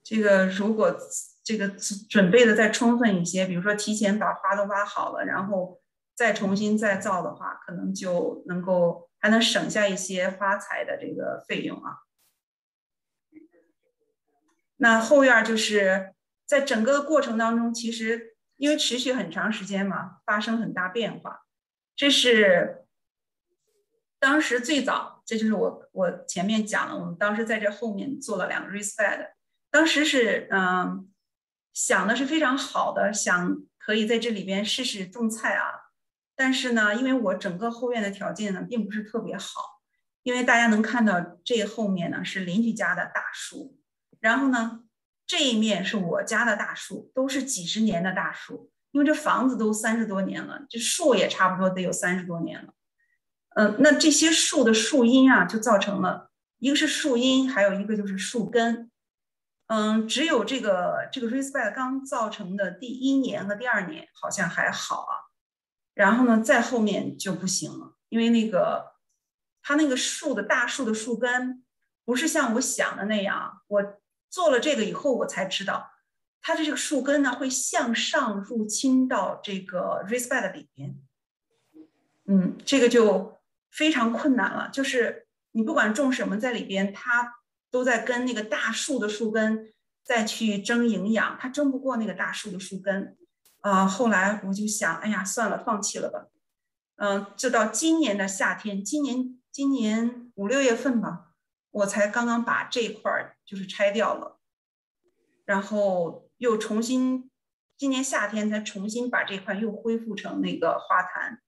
[0.05, 0.97] 这个如果
[1.43, 1.69] 这个
[2.09, 5.81] 准备的再充分一些，比如说提前把花都挖好了，然后。
[6.19, 11.93] 再重新再造的话，可能就能够还能省下一些花材的这个费用啊。
[14.79, 16.15] 那后院就是
[16.47, 21.43] 在整个的过程当中，其实因为持续很长时间嘛，发生很大变化。
[21.95, 22.87] 这是
[24.19, 29.31] 当时最早，这就是我我前面讲了，我们当时在这后面做了两个 raised bed，
[29.71, 31.09] 当时是嗯
[31.73, 35.91] 想的是非常好的，想可以在这里边试试种菜啊。
[36.35, 39.81] 但是呢，因为我整个后院的条件呢，并不是特别好，
[40.23, 43.78] 因为大家能看到这后面呢是邻居家的大树，
[44.21, 44.81] 然后呢
[45.27, 52.73] 这一面是我家的大树，都是几十年的大树，因为这房子都三十多年了，这树也差不多得有三十多年了。
[53.57, 58.91] 嗯，那这些树的树荫啊，就造成了一个是树荫，还有一个就是树根。
[59.67, 65.29] 嗯，只有这个这个 r e s p e c t 刚造成的第一年和第二年好像还好啊。
[65.93, 68.95] 然后呢，再后面就不行了，因为那个
[69.63, 71.65] 它那个树的大树的树根
[72.05, 73.61] 不是像我想的那样。
[73.67, 73.98] 我
[74.31, 75.91] 做了这个以后，我才知道
[76.41, 80.97] 它的这个树根呢会向上入侵到这个 r e s p e c t 里边。
[82.27, 83.39] 嗯，这个就
[83.71, 84.69] 非常困难了。
[84.71, 87.35] 就是你不管种什么在里边，它
[87.71, 89.73] 都在跟那个大树的树根
[90.05, 93.17] 再去争营养，它争不过那个大树的树根。
[93.61, 96.27] 啊，后来我就想，哎呀，算了，放弃了吧。
[96.97, 101.33] 嗯，就到今年的夏天，今年今年五六月份吧，
[101.71, 104.39] 我才刚刚把这块儿就是拆掉了，
[105.47, 107.31] 然后又重新，
[107.79, 111.41] 今年夏天才重新把这块又恢复成那个花坛。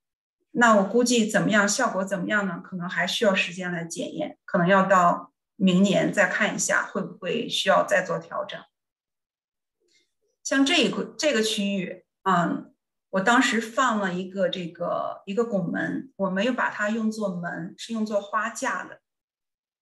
[0.53, 2.63] 那我估计怎么样，效果怎么样呢？
[2.65, 8.59] 可能还需要时间来检验，可能要到明年再看一下，会不会需要再做调整。
[10.43, 12.75] 像这一块这个区域，嗯，
[13.11, 19.03] 我当时放了一个这个一个拱门，我没有把它用作门，是用作花架的。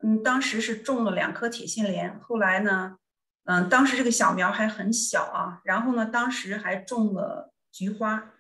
[0.01, 2.97] 嗯，当时是种了两颗铁线莲，后来呢，
[3.45, 8.31] 嗯，当时这个小苗还很小啊，然后呢，当时还种了菊花，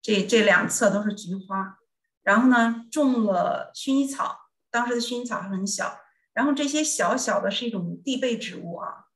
[0.00, 1.78] 这这两侧都是菊花，
[2.22, 4.38] 然后呢，种了薰衣草，
[4.70, 5.98] 当时的薰衣草还很小，
[6.32, 9.06] 然后这些小小的是一种地被植物啊，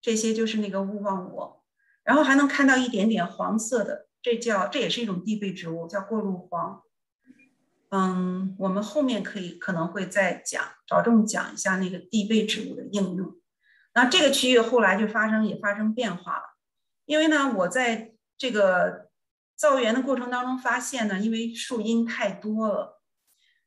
[0.00, 1.64] 这些就是那个勿忘我。
[2.02, 6.82] 然后还能看到一点点黄色的，这叫这也是一种地被植物，叫过路黄。
[7.90, 13.34] 嗯，我们后面可以可能会再讲，着重讲一下那个地被植物的应用。
[13.94, 16.42] 那这个区域后来就发生也发生变化了，
[17.06, 19.08] 因为呢，我在这个
[19.56, 23.00] 造园的过程当中发现呢，因为树荫太多了，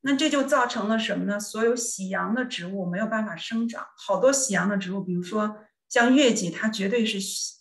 [0.01, 1.39] 那这就造成了什么呢？
[1.39, 5.57] 所有喜阳的植物没有办法生长，好多喜阳的植物，比如说
[5.89, 7.19] 像月季，它绝对是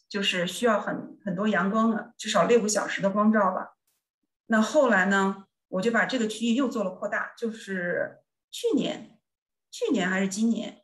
[0.09, 3.77] 就是需要很很多阳光的，至少六个小时的光照吧。
[4.47, 8.19] 那后来呢，我就把这个区域又做了扩大，就是
[8.51, 9.19] 去年，
[9.71, 10.83] 去年还是今年，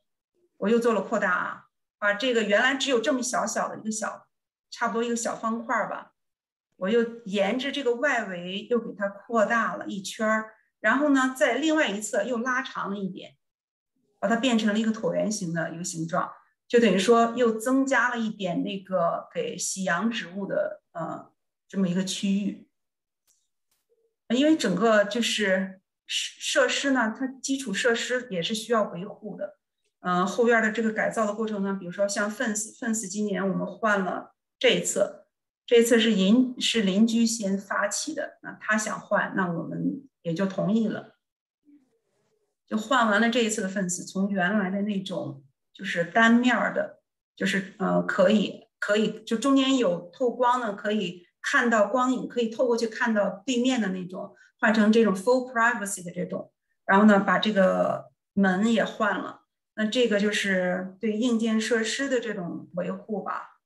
[0.57, 1.62] 我又做了扩大啊。
[1.99, 4.26] 把这个原来只有这么小小的一个小，
[4.70, 6.12] 差不多一个小方块儿吧，
[6.76, 13.37] 我又沿着这个外围又给它扩大了一圈儿，然后呢，在另外一侧又拉长了一点，
[14.20, 16.30] 把它变成了一个椭圆形的一个形状，
[16.68, 21.32] 就等于说又增加了一点那个给喜阳植物的呃
[21.66, 22.66] 这么一个区域，
[24.35, 29.59] 因为整个就是设设施呢，它基础设施也是需要维护的。
[30.01, 35.27] 嗯，后院的这个改造的过程呢，比如说像 fence，fence 今年我们换了这一侧，
[35.66, 41.16] 这一侧是邻是邻居先发起的，那他想换，那我们也就同意了，
[42.68, 47.01] 就换完了这一次的 fence，从原来的那种就是单面的，
[47.35, 56.51] 就是呃可以可以就中间有透光的，可以看到光影，可以透过去看到对面的那种，换成这种 full privacy 的这种，
[56.85, 59.43] 然后呢把这个门也换了。
[59.77, 63.61] 那这个就是对硬件设施的这种维护吧，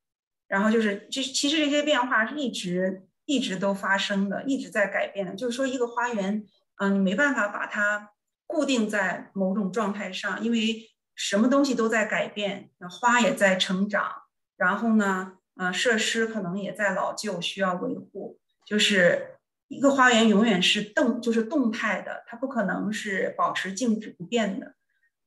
[0.47, 5.33] 然后就是这其实这些变化是一直一直都发生的，一直在改变的。
[5.33, 6.45] 就是说一个花园，
[6.77, 8.11] 嗯，你没办法把它
[8.45, 14.11] 固定在某种状态上，因为什么东西都在改变，那花也在成长，
[14.57, 18.39] 然后呢，呃，设施可能也在老旧，需要维护。
[18.65, 19.35] 就是
[19.67, 24.73] 一个花园永远是动，就是动态的，它不可能是保持静止不变的。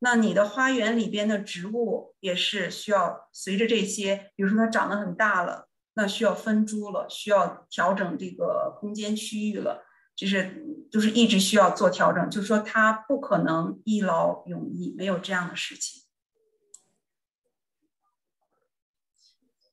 [0.01, 9.85] 那你的花园里边的植物也是需要随着这些，比如说它长得很大了，那需要分株了，需要调整这个空间区域了，
[10.16, 16.03] 就是就是一直需要做调整，就是说它不可能一劳永逸，没有这样的事情。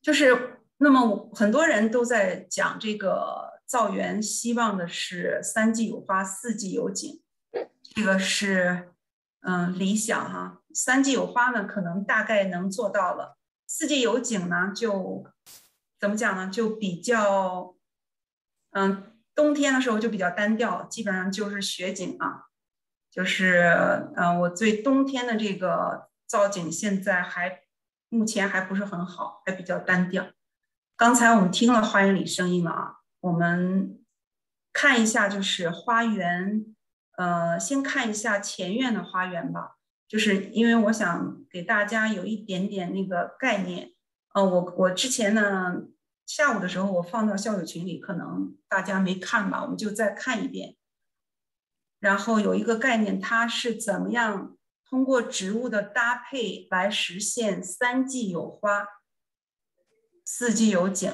[0.01, 7.21] 就是那么很多人都在讲这个造园，希望的是三季有花，四季有景，
[7.95, 8.87] 这个是。
[9.43, 13.39] 嗯，理想哈，三季有花呢，可能大概能做到了。
[13.65, 15.25] 四季有景呢，就
[15.99, 16.47] 怎么讲呢？
[16.51, 17.73] 就比较，
[18.73, 22.49] 嗯，冬天的时候就比较单调，基本上就是雪景啊。
[23.09, 23.63] 就是，
[24.15, 27.60] 嗯，我对冬天的这个造景现在还
[28.11, 30.27] 目前还不是很好，还比较单调。
[30.97, 34.03] 刚才我们听了花园里声音了啊，我们
[34.73, 36.65] 看一下，就是花园。
[37.17, 43.93] 呃，先看一下前院的花园吧，就是因为我想给大家有一点点那个概念。
[44.33, 45.83] 呃，我我之前呢
[46.25, 50.75] 下午的时候我放到校友群里，可能大家没看吧，我们就再看一遍。
[51.99, 54.57] 然后有一个概念，它是怎么样
[54.91, 58.85] 通过植物的搭配来实现三季有花，
[60.25, 61.09] 四季有景。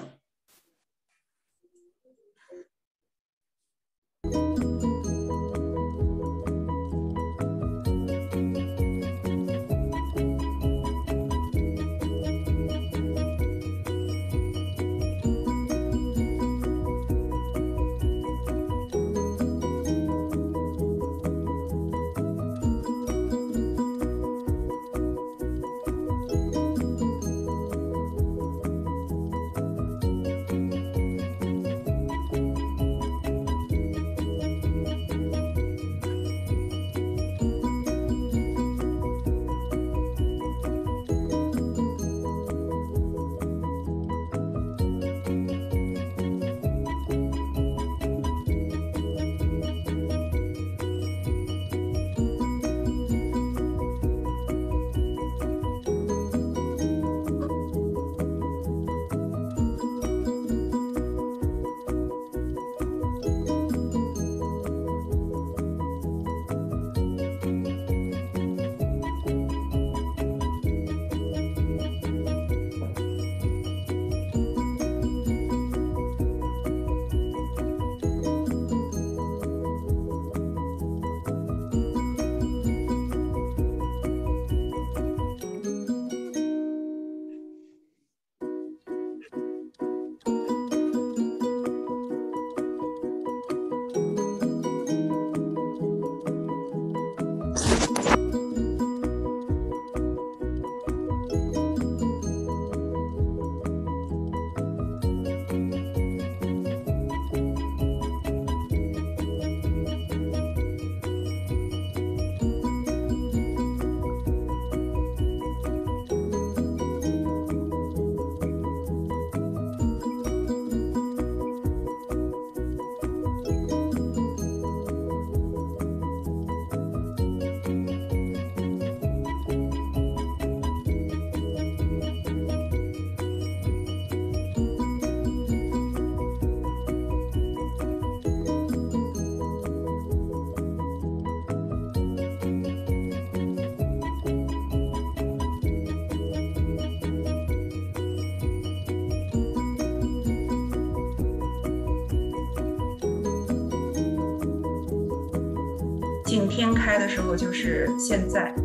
[158.08, 158.56] 现在，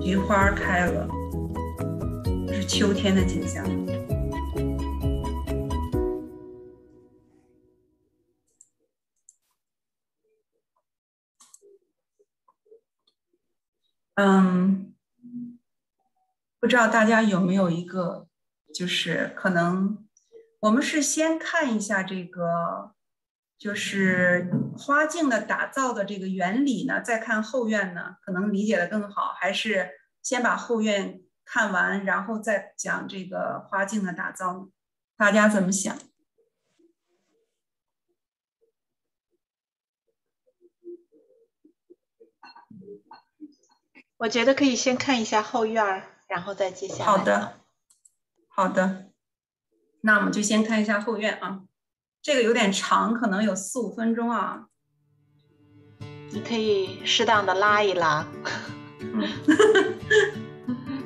[0.00, 1.08] 菊花开了，
[2.52, 3.66] 是秋天的景象。
[14.14, 14.94] 嗯，
[16.60, 18.28] 不知道大家有没有一个，
[18.72, 20.06] 就是可能
[20.60, 22.92] 我们是先看一下这个，
[23.62, 29.88] 就是花镜的打造的这个原理呢，再看后院呢，可能理解的更好，还是
[30.20, 34.66] 先把后院看完，然后再讲这个花镜的打造呢？
[35.16, 35.96] 大家怎么想？
[44.16, 47.04] 我觉得可以先看一下后院儿，然后再接下来。
[47.04, 47.60] 好的，
[48.48, 49.12] 好的，
[50.00, 51.62] 那我们就先看一下后院啊。
[52.22, 54.66] 这个有点长，可能有四五分钟啊。
[56.30, 58.24] 你可以适当的拉一拉。
[58.44, 58.52] 可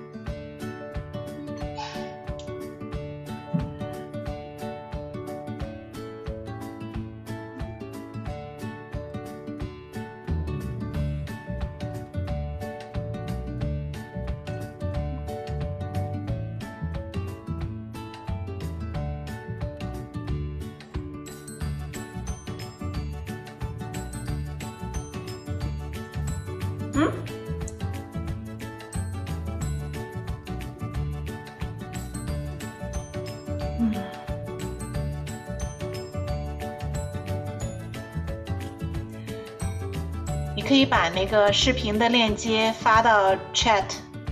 [40.89, 43.84] 把那个视频的链接发到 chat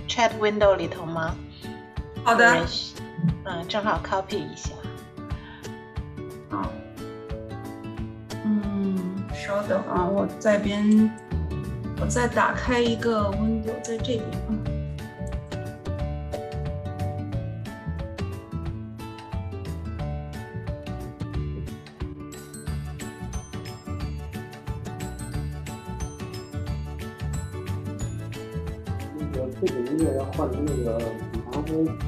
[0.07, 1.35] chat window 里头吗？
[2.23, 2.65] 好的。
[3.45, 4.71] 嗯，正好 copy 一下。
[6.49, 6.71] 好。
[8.43, 11.11] 嗯，稍等啊，我在边，
[11.99, 14.23] 我再打开一个 window 在这边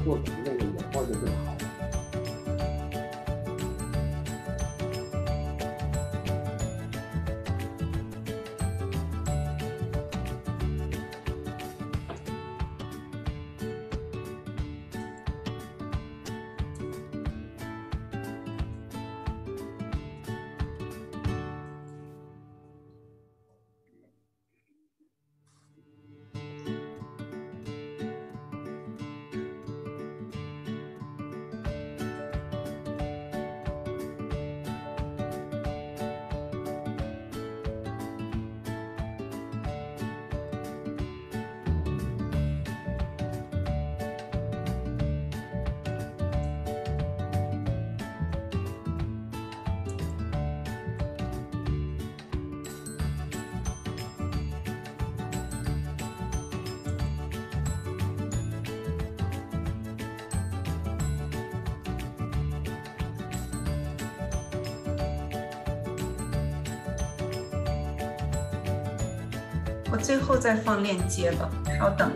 [0.04, 0.37] 长
[70.38, 72.10] 再放链接吧，稍等。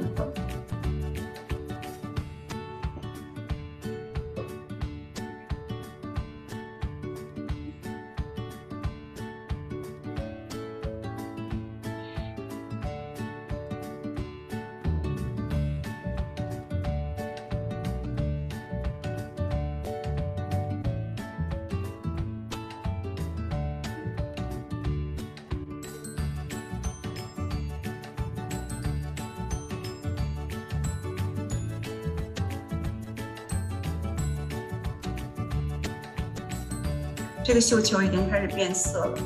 [37.45, 39.19] 这个绣球已经开始变色了。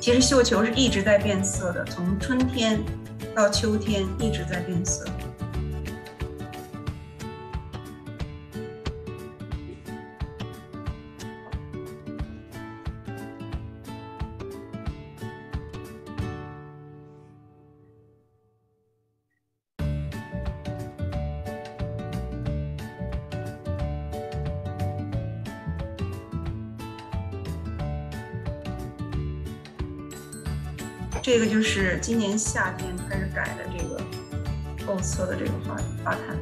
[0.00, 2.80] 其实绣球是一直在变色的，从春天
[3.34, 5.04] 到秋天一直在变色。
[32.08, 34.00] 今年夏天开始改的这个
[34.86, 36.38] 后侧的这个花花坛，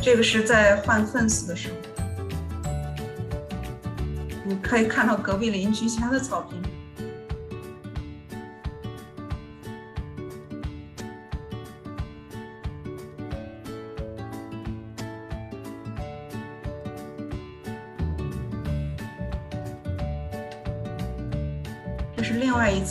[0.00, 1.74] 这个是在换 fence 的时候，
[4.46, 6.69] 你可以看到隔壁邻居家的草坪。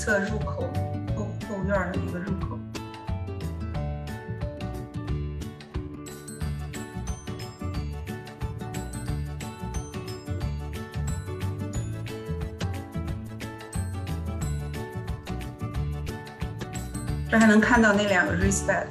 [0.10, 0.68] 侧入口
[1.16, 2.58] 后后院的一个入口。
[17.30, 18.88] 这还能看到那两个 raised bed。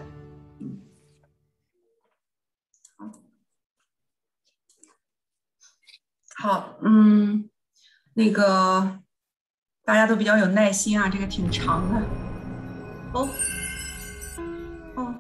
[6.37, 7.51] 好，嗯，
[8.15, 8.47] 那个
[9.89, 11.99] 大家都比较有耐心啊，这个挺长的。
[13.15, 13.27] 哦，
[14.95, 15.15] 哦，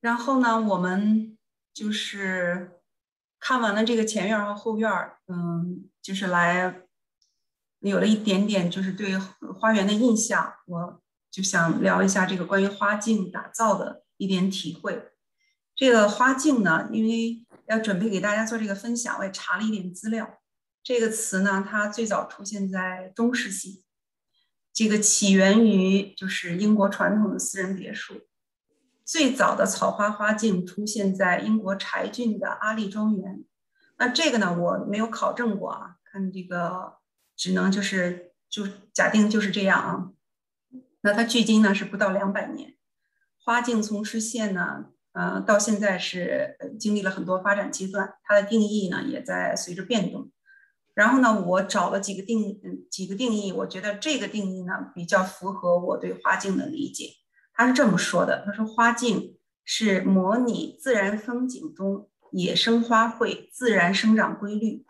[0.00, 1.38] 然后呢，我们
[1.72, 2.80] 就是
[3.38, 4.90] 看完了这个前院和后院，
[5.28, 6.80] 嗯，就是来。
[7.78, 15.12] 有了一点点就是对花园的印象，我就想聊一下这个关于花镜打造的一点体会。
[15.76, 20.40] 这个花镜呢，因为要准备给大家做这个分享，我也查了一点资料。
[20.84, 23.82] 这个词呢，它最早出现在中世纪，
[24.72, 28.20] 这个起源于就是英国传统的私人别墅。
[29.04, 33.42] 最早的草花花镜出现在英国柴郡的阿利庄园。
[33.96, 36.98] 那这个呢，我没有考证过啊，看这个。
[37.36, 40.12] 只能就是就假定就是这样啊，
[41.00, 42.76] 那它距今呢是不到两百年，
[43.42, 50.30] 花镜从出现呢，呃，到现在是经历了很多发展阶段，它的定义呢也在随着变动。
[50.94, 57.10] 然后呢，我找了几个定嗯几个定义，我觉得这个定义呢比较符合我对花镜的理解。
[57.52, 64.86] 他是这么说的，他说花镜是模拟自然风景中野生花卉自然生长规律。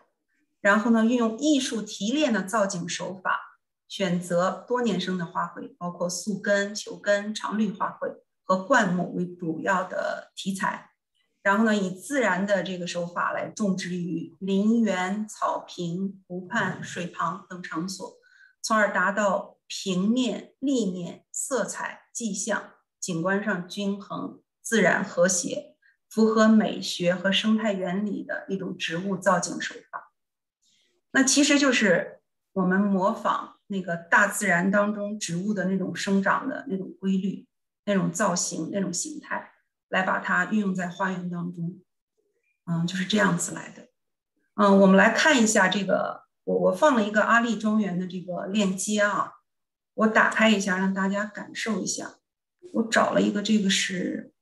[0.61, 10.89] 然后呢，运用艺术提炼的造景手法，选择多年生的花卉，包括宿根、球根、常绿花卉和灌木为主要的题材。
[11.45, 18.17] 然后呢，以自然的这个手法来种植于林园、草坪、湖畔、水旁等场所，
[18.63, 25.75] 从而达到平面、立面、色彩、迹象、景观上均衡、自然和谐，
[26.09, 30.11] 符合美学和生态原理的一种植物造景手法。
[31.11, 32.21] 那其实就是
[32.53, 37.47] 我们模仿那个大自然当中植物的那种生长的那种规律、
[37.85, 39.51] 那种造型、那种形态，
[39.95, 41.81] 来把它运用在花园当中。
[42.65, 43.87] 嗯，就是这样子来的。
[44.55, 49.35] 嗯，我们来看一下这个，我我放了一个阿丽庄园的这个链接啊，
[49.93, 52.15] 我打开一下，让大家感受一下。
[52.73, 54.33] 我找了一个，这个是。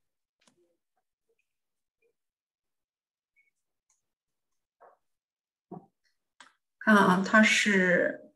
[6.80, 8.34] 看啊，它是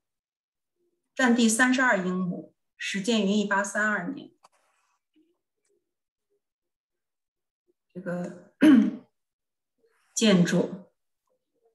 [1.16, 4.30] 占地三十二英亩，始建于一八三二年。
[7.98, 8.54] 这个
[10.14, 10.92] 建筑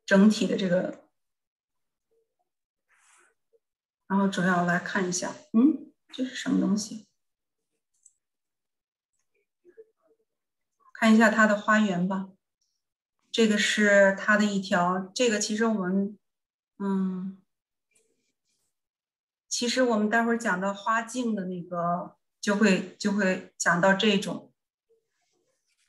[0.07, 1.05] 整体的这个，
[4.07, 7.09] 然后主要来看一下，嗯，这是什么东西？
[10.95, 12.29] 看一下它的花园吧。
[13.33, 16.17] 这个是它的一条，这个其实我们。
[16.79, 17.43] 嗯，
[19.49, 24.52] 其实我们待会儿讲到花镜的那个，就会就会讲到这种，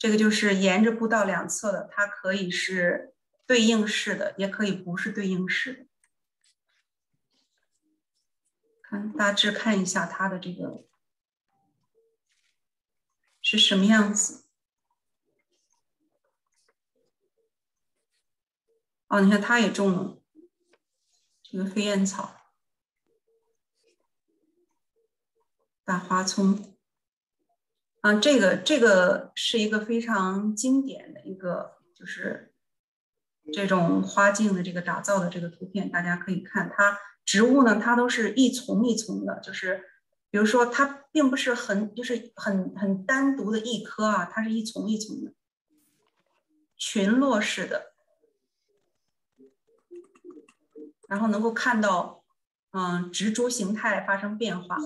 [0.04, 3.16] 这个就是沿着步道两侧的，它可以是
[3.47, 5.88] 对应式的，也可以不是对应式的。
[8.82, 10.84] 看大致看一下它的这个
[13.41, 14.45] 是什么样子。
[19.08, 20.22] 哦，你看它也种了。
[21.43, 22.51] 这个飞燕草、
[25.86, 26.72] 大花葱，
[28.04, 32.54] 啊，这个这个是一个非常经典的一个，就是
[33.54, 39.82] 这种花镜的这个打造的这个图片，大家可以看它植物呢，它都是一丛一丛的，就是
[40.30, 45.32] 比如说它并不是很就是很很单独的一棵啊，它是一丛一丛的，
[46.76, 47.93] 群落式的。
[51.08, 52.26] 然后能够看到，
[52.72, 54.78] 嗯，植株形态发生变化。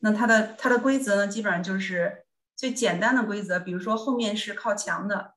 [0.00, 2.25] 那它的它的规则呢，基本上就是
[2.56, 5.34] 最简单的规则，比如说后面是靠墙的，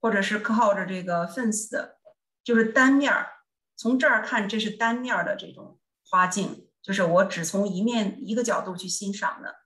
[0.00, 1.98] 或者是靠着这个 fence 的，
[2.42, 3.28] 就是单面儿。
[3.76, 9.56] 从这儿看，这是单面的这种花镜，就是我只从一面一个角度去欣赏的。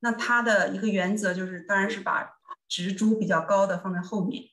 [0.00, 2.36] 那它的一个原则就是，当然是把
[2.68, 4.44] 植株比较高的放在后面，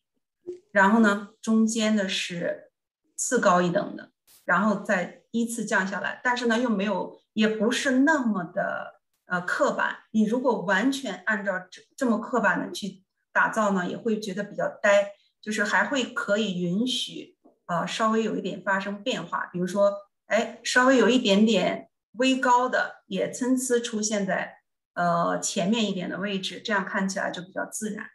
[0.72, 2.72] 然后呢，中间的是
[3.16, 4.12] 次高一等的，
[4.46, 6.22] 然后再依次降下来。
[6.24, 8.93] 但是呢，又没有，也不是那么的
[9.26, 9.98] 呃刻板。
[10.12, 15.14] 你如果完全按照这这么刻板的去打造呢，也会觉得比较呆。
[15.42, 19.94] 就是还会可以允许呃稍微有一点发生变化，比如说，
[20.28, 24.60] 哎，稍微有一点点微高的也参差出现在。
[24.94, 28.12] 呃，前面一点的位置，这样看起来就比较自然。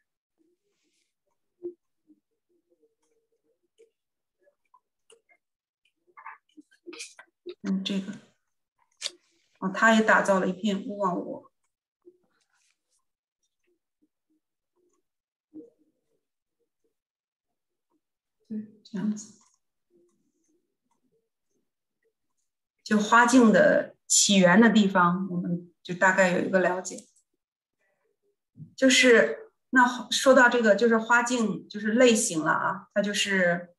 [7.65, 8.13] 嗯，这个，
[9.59, 11.53] 哦，他也打造了一片勿忘我。
[18.49, 19.35] 对，这样子，
[22.83, 25.73] 就花镜的起源的地方，我们。
[25.81, 27.07] 就大概有一个了解，
[28.77, 33.75] 就是那说到这个，就是花镜就是类型了啊，它就是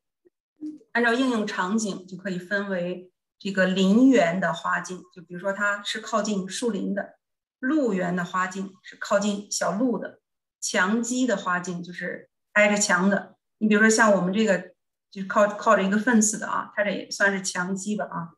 [0.93, 3.08] 按照应用场景就可以分为
[3.39, 7.15] 这个林园的花径，就比如说它是靠近树林的；
[7.59, 10.19] 路园的花径是靠近小路的；
[10.59, 13.37] 墙基的花径就是挨着墙的。
[13.57, 14.73] 你比如说像我们这个
[15.09, 18.29] 就是靠靠着一个 fence 的啊，它这也算是墙基吧啊。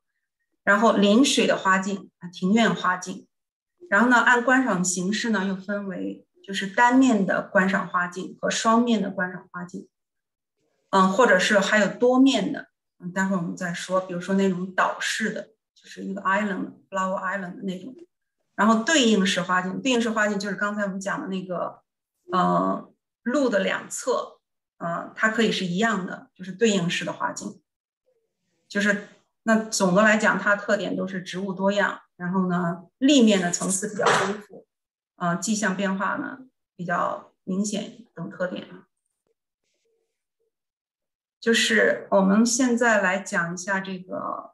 [0.63, 3.27] 然后临水的花径啊，庭院花径。
[3.89, 9.89] 然后呢，按观赏形式呢，又分为就是单面的观赏花径和双面的观赏花径，
[10.91, 12.69] 嗯，或者是还有多面的，
[13.09, 15.41] 待会儿我们再说，比如说那种岛式的，
[15.73, 17.95] 就是一个 island flower island 的那种。
[18.55, 21.81] 然后对应式花镜，对应式花镜就是刚才我们讲的那个，
[22.31, 22.93] 呃，
[23.23, 24.39] 路的两侧，
[24.77, 27.61] 呃，它可以是一样的，就是对应式的花镜，
[28.67, 29.07] 就是
[29.43, 32.01] 那总的来讲，它特点都是植物多样。
[32.17, 34.67] 然后呢，立面的层次比较丰富，
[35.15, 36.41] 啊，迹象变化呢
[36.75, 38.67] 比较明显等特点。
[41.41, 44.51] 就是我们现在来讲一下这个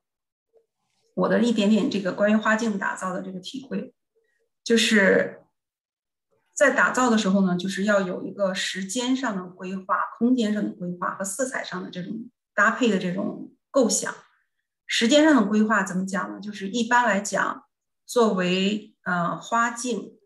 [1.15, 3.93] 我的一点点这个关于花镜打造的这个体会，
[4.63, 5.41] 就是
[6.53, 14.15] 在打造的时候呢，就是要有一个时间上的规划、空间上的规划和色彩上的这种搭配的这种构想。
[14.85, 16.39] 时间上的规划怎么讲呢？
[16.39, 17.65] 就是一般来讲，
[18.05, 20.17] 作为呃花镜，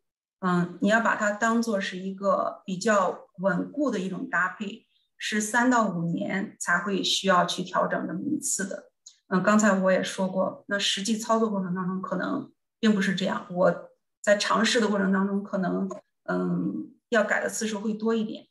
[0.42, 4.86] 嗯，你要把它当做是一个比较稳固的一种搭配，
[5.22, 8.90] 是三到五年才会需要去调整这么一次的。
[9.28, 13.46] 嗯，刚才我也说过，那实际操作过程当中可能并不是这样。
[13.52, 15.88] 我在尝试的过程当中，可能
[16.24, 18.48] 嗯要改的次数会多一点。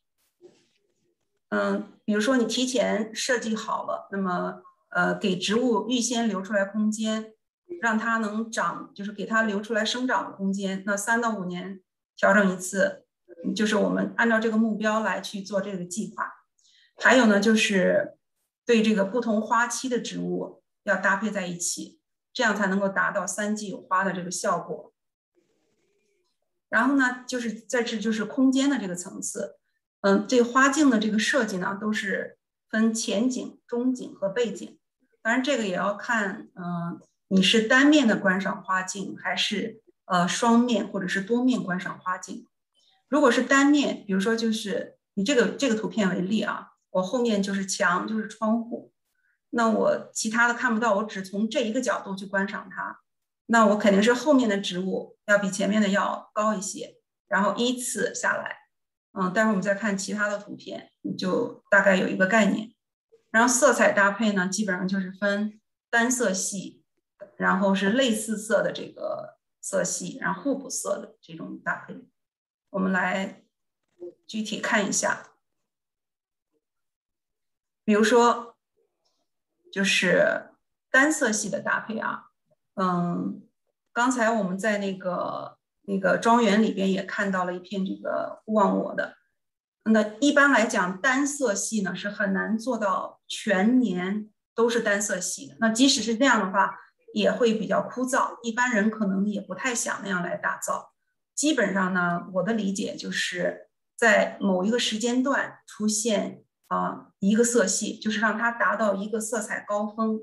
[1.49, 4.63] 嗯，比如说你提前设计好了，那么。
[4.93, 7.33] 呃，给植物预先留出来空间，
[7.81, 10.83] 让它能长，就是给它留出来生长的空间。
[10.85, 11.81] 那三到五年
[12.17, 13.05] 调整一次，
[13.55, 16.40] 就是我们按照这个目标来去做这个计划。
[17.03, 18.19] 还有呢，就是
[18.67, 21.99] 对这个不同花期的植物要搭配在一起，
[22.33, 24.93] 这样才能够达到三季有花的这个效果。
[26.69, 29.57] 然后呢，就是在这就是空间的这个层次，
[30.03, 32.39] 嗯，这花镜的这个设计呢，都是
[32.69, 34.79] 分前景、中景和背景。
[35.23, 42.47] 当然，这个也要看，嗯，你是单面的观赏花镜，还是呃双面或者是多面观赏花镜。
[43.09, 48.93] 如果是单面，比如说就是以这个这个图片为例啊，我后面就是墙，就是窗户，
[49.51, 53.01] 那我其他的看不到，我只从这一个角度去观赏它，
[53.47, 56.97] 那我肯定是后面的植物要比前面的要高一些，
[57.29, 58.57] 然后依次下来，
[59.13, 62.73] 嗯，待会儿我们再看其他的图片，你就大概有一个概念。
[63.31, 66.83] 然后色彩搭配呢，基本上就是分单色系，
[67.37, 71.97] 然后是类似色的这个色系，然后互补色的这种搭配。
[72.71, 73.43] 我们来
[74.27, 75.30] 具体看一下，
[77.91, 78.55] 比如说
[79.73, 80.51] 就是
[80.93, 82.27] 单色系的搭配啊，
[82.81, 83.43] 嗯，
[83.93, 89.17] 刚才我们在那个那个庄园里边也看到了一片这个忘我的。
[89.87, 95.57] 那一般来讲，单色系呢是很难做到全年都是单色系的。
[95.59, 96.79] 那即使是那样的话，
[97.13, 100.93] 也会比较枯燥，一般人可能也不太想那样来打造。
[101.35, 110.19] 基本上呢，我的理解就是在某一个时间段出现啊一个色系，就是让它达到一个色彩高峰。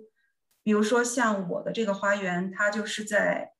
[0.63, 3.53] 比如说像我的这个花园，它就是在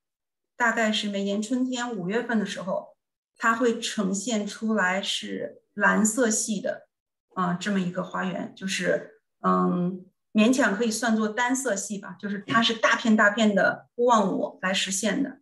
[0.58, 2.98] 大概是每年春天五月份的时候，
[3.38, 5.62] 它会呈现出来是。
[5.78, 6.88] 蓝色系的，
[7.36, 15.40] 啊，这么一个花园，就是，嗯，勉强可以算作单色系吧，就是它是大片大片的勿忘我来实现的，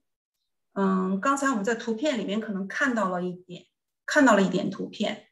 [0.73, 3.63] 嗯，刚才我们在图片里面可能看到了一点，
[4.05, 5.25] 看到了一点图片，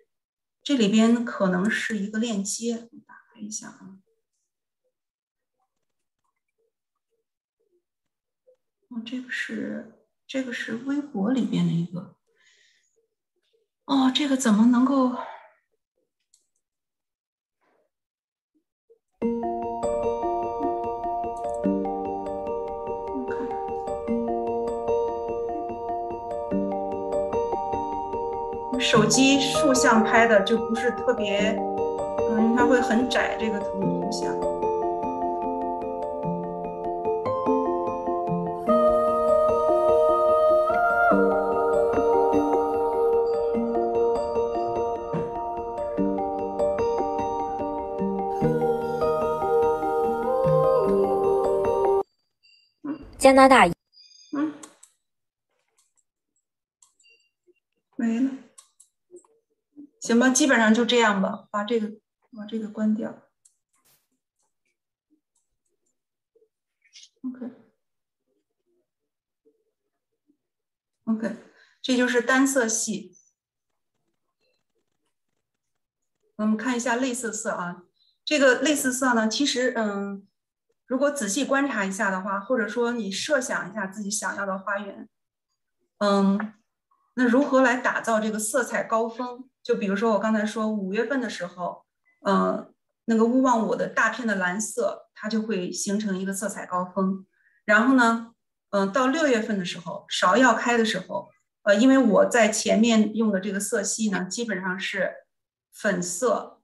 [0.63, 3.99] 这里边可能是一个链接，打开一下啊。
[8.89, 12.15] 哦，这个是这个是微博里边的一个。
[13.85, 15.17] 哦，这个怎么能够？
[28.93, 31.59] 手机竖向拍的就不是特别，
[32.29, 34.31] 嗯，它会很窄这个图图像。
[53.17, 53.67] 加拿大。
[60.13, 61.87] 行吧，基本上就这样吧，把这个
[62.37, 63.23] 把这个关掉。
[71.05, 71.37] OK，OK，
[71.81, 73.17] 这就是单色系。
[76.35, 77.83] 我们看一下类似色啊，
[78.23, 80.27] 这个类似色呢，其实嗯，
[80.85, 85.09] 如果仔细观察一下的话，或者说你设想一下自己想要的花园，
[85.99, 86.53] 嗯，
[87.15, 89.49] 那如何来打造这个色彩高峰？
[89.63, 91.85] 就比如说我刚才说五月份的时候，
[92.25, 92.73] 嗯，
[93.05, 97.25] 那个勿忘我的大片的蓝色，它就会形成一个色彩高峰。
[97.65, 98.33] 然后呢，
[98.71, 101.29] 嗯，到六月份的时候，芍药开的时候，
[101.63, 105.13] 呃，因为我在前面用的这个色系呢，基本上是
[105.71, 106.61] 粉色，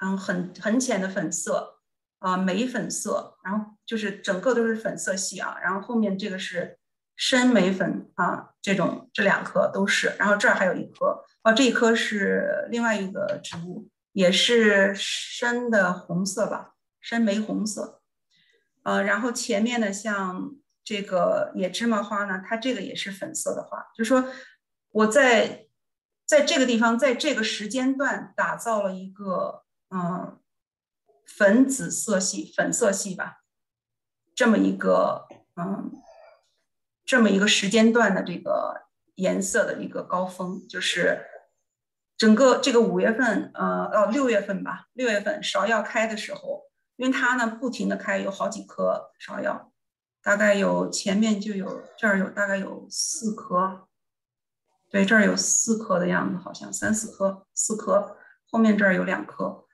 [0.00, 1.80] 嗯，很很浅的粉色，
[2.20, 5.56] 啊，玫粉色，然后就是整个都是粉色系啊。
[5.60, 6.78] 然后后面这个是
[7.16, 11.24] 深玫粉啊，这种这两颗都是，然后这儿还有一颗。
[11.42, 18.00] 哦，这一颗是另外一个植物，也是深的红色吧，深玫红色。
[18.82, 24.28] 呃，然后前面的像这个野芝麻花呢，它这个也是粉色的花，就是说
[24.90, 25.66] 我在
[26.26, 30.38] 在这个地方，在这个时间段打造了一个嗯
[31.26, 33.42] 粉紫色系、粉色系吧，
[34.34, 35.90] 这么一个嗯
[37.04, 38.82] 这么一个时间段的这个
[39.16, 41.26] 颜色的一个高峰，就是。
[42.16, 46.62] 整个这个五月份，呃，哦，六月份吧，六月份芍药开的时候，
[46.94, 49.72] 因为它呢不停的开，有好几棵芍药，
[50.22, 53.88] 大概有前面就有这儿有大概有四棵，
[54.92, 58.16] 对，这儿有四棵的样子，好像三四棵，四棵，
[58.48, 59.64] 后面这儿有两棵，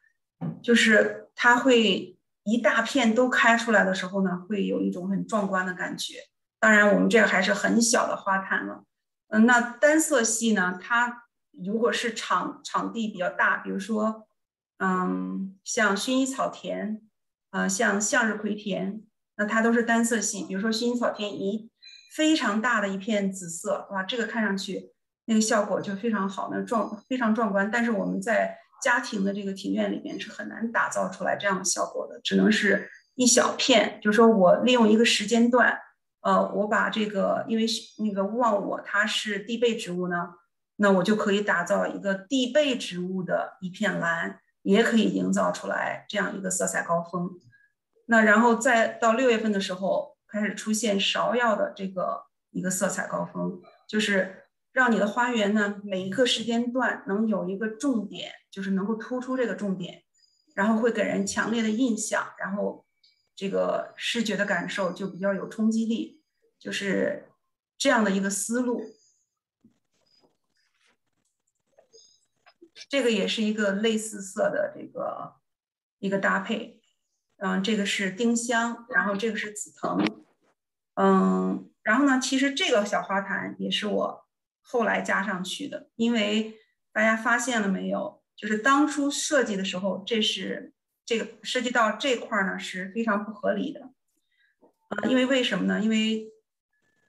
[0.62, 6.14] 就是它会一大片都开出来的时候呢，会有一种很壮观的感觉。
[6.60, 8.84] 当然，我们这个还是很小的花坛了，
[9.30, 11.24] 嗯，那单色系呢，它。
[11.62, 14.28] 如果是场场地比较大，比如说，
[14.78, 17.02] 嗯，像薰衣草田，
[17.50, 19.02] 呃，像向日葵田，
[19.36, 20.44] 那它都是单色系。
[20.44, 21.68] 比如说薰衣草田一
[22.14, 24.92] 非常大的一片紫色，哇，这个看上去
[25.26, 27.68] 那个效果就非常好，那壮非常壮观。
[27.70, 33.98] 但是我们在家庭的这个庭院里面是很难打造出来这样的效果的，只能是一小片。
[34.00, 35.76] 就是说我利用一个时间段，
[36.20, 37.66] 呃，我把这个，因为
[37.98, 40.34] 那个勿忘我它是地被植物呢。
[40.82, 47.30] 那我就可以打造一个地被植物的一片蓝，也可以营造出来这样一个色彩高峰。
[48.06, 60.02] 那然后再到六月份的时候，开始出现芍药的这个一个色彩高峰，就是让你的花园呢每一个时间段能有一个重点，就是能够突出这个重点，
[60.54, 62.86] 然后会给人强烈的印象，然后
[63.40, 66.20] 这个视觉的感受就比较有冲击力，
[66.58, 67.30] 就是
[67.78, 68.84] 这样的一个思路。
[72.90, 75.36] 这个也是一个类似色的这个
[76.00, 76.82] 一个搭配，
[77.38, 80.04] 嗯，这个是丁香，然后这个是紫藤，
[80.96, 84.26] 嗯，然后呢，其实这个小花坛也是我
[84.60, 86.58] 后来加上去的，因为
[86.92, 90.74] 大家发现了没有，就是当初设计的时候，这是
[91.10, 93.90] 这个涉及到这块呢是非常不合理的，
[94.60, 95.80] 啊，因为为什么呢？
[95.80, 96.28] 因为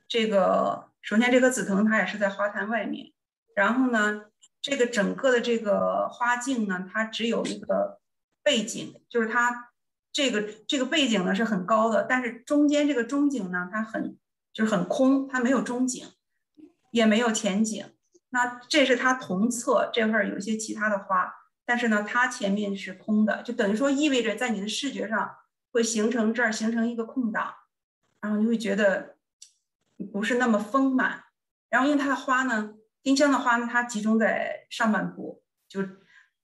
[0.07, 3.11] 这个首先这个紫藤它也是在花坛外面，
[3.53, 4.25] 然后呢。
[4.63, 7.99] 这个整个的这个花径呢，它只有一个
[8.43, 9.71] 背景，就是它
[10.11, 14.19] 这个这个背景呢是很高的，但是中间这个中景呢，它很
[14.53, 16.07] 就是很空，它没有中景，
[16.91, 17.83] 也没有前景。
[18.29, 21.33] 那这是它同侧这块有一些其他的花，
[21.65, 25.37] 但是呢，它前面是空的，就等于说意味着在你的视觉上
[25.71, 27.53] 会形成这儿形成一个空档，
[28.19, 29.17] 然后你会觉得
[30.11, 31.23] 不是那么丰满。
[31.69, 32.73] 然后因为它的花呢。
[33.03, 35.81] 丁香的花呢，它集中在上半部，就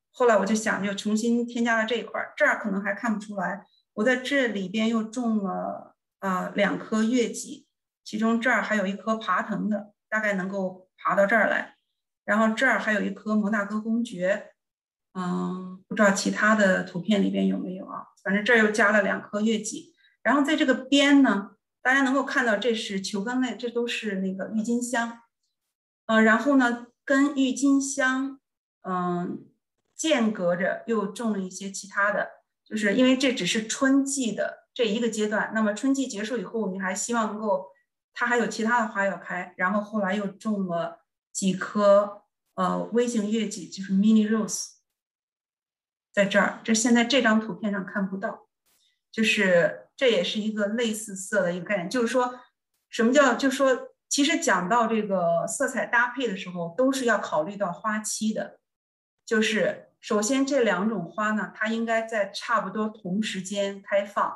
[0.10, 3.68] 后来我就想，就重新添加了这一块儿，这儿可能还看不出来。
[3.94, 7.68] 我在这里边又种了啊两棵月季，
[8.04, 11.78] 其中这儿还有一棵爬藤的，大概能够爬到这儿来。
[12.26, 14.56] 然后这儿还有一棵摩纳哥公爵，
[15.20, 18.06] 嗯，不知道其他的图片里边有没有啊？
[18.24, 19.96] 反正这儿又加了两棵月季。
[20.22, 25.22] 然后在这个边呢，大家能够看到这是球根类，这都是那个郁金香。
[26.06, 28.40] 嗯，然后呢，跟郁金香，
[28.84, 29.46] 嗯，
[29.96, 32.30] 间隔着又种了一些其他的，
[32.64, 35.52] 就是因为这只是春季的这一个阶段。
[35.56, 37.66] 那么春季结束以后，你还希望能够
[38.14, 42.22] 它还有其他的花要开，然后后来又种了几棵
[42.54, 44.77] 呃微型月季，就是 mini rose，
[46.18, 46.60] 在这儿。
[46.64, 48.48] 这现在这张图片上看不到，
[49.12, 52.40] 就是这也是一个类似色的一个概念，就是说
[52.90, 53.90] 什么叫，就说。
[54.10, 58.58] 其实讲到这个色彩搭配的时候，都是要考虑到花期的。
[59.26, 64.34] 就是首先这两种花呢，它应该在差不多同时间开放，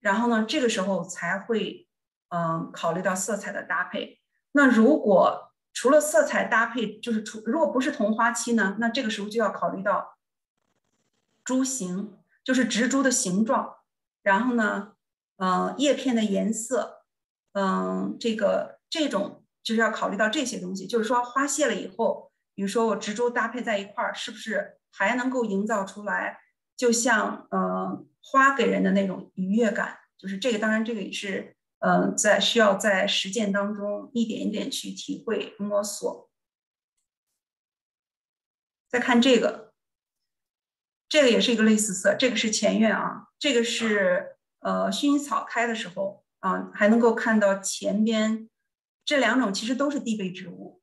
[0.00, 1.86] 然后呢，这个时候才会
[2.30, 4.18] 嗯考虑到色彩的搭配。
[4.50, 10.17] 那如果除了色彩搭配，就是除如果不是同花期呢，那这个时候就要考虑到
[11.48, 13.76] 株形，就是植株的形状，
[14.22, 14.92] 然后呢，
[15.38, 17.06] 嗯，叶片的颜色，
[17.52, 18.76] 嗯，这个。
[18.90, 26.40] 这种就是要考虑到这些东西，就是说花谢了以后，比如说我植株搭配在一块儿，是不是还能够营造出来，
[26.74, 29.98] 就像呃花给人的那种愉悦感？
[30.16, 36.30] 就是这个，当然这个也是嗯在需要在实践当中一点一点去体会摸索。
[38.88, 39.67] 再看这个，
[41.08, 48.48] 这个也是一个类似色，这个是前院啊，这个是呃薰衣草开的时候啊，还能够看到前边。
[49.04, 50.82] 这两种其实都是地被植物。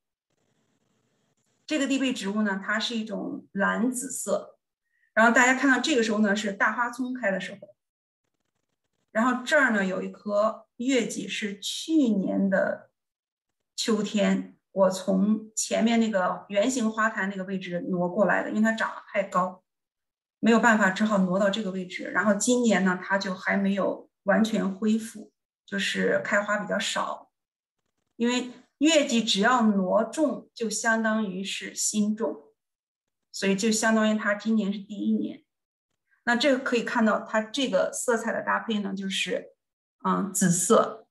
[1.68, 4.58] 这个地被植物呢，它是一种蓝紫色。
[5.14, 7.76] 然后大家看到这个时候呢，是大花葱开的时候。
[9.12, 12.90] 然后这儿呢有一棵月季，是去年的
[13.76, 19.64] 秋天，我从前面那个圆形花坛那个位置挪过来的，因为它长得太高，
[20.46, 22.04] 没有办法，只好挪到这个位置。
[22.12, 25.32] 然后今年呢，它就还没有完全恢复，
[25.66, 27.32] 就是开花比较少。
[28.16, 32.54] 因为月季只要挪种，就相当于是新种，
[33.32, 35.44] 所以就相当于它今年是第一年。
[36.26, 39.56] 那这个可以看到，它这个色彩的搭配呢，就是
[40.06, 41.08] 嗯，紫色、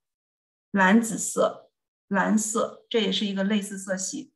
[0.70, 1.72] 蓝紫色、
[2.06, 4.32] 蓝色，这也是一个类似色系，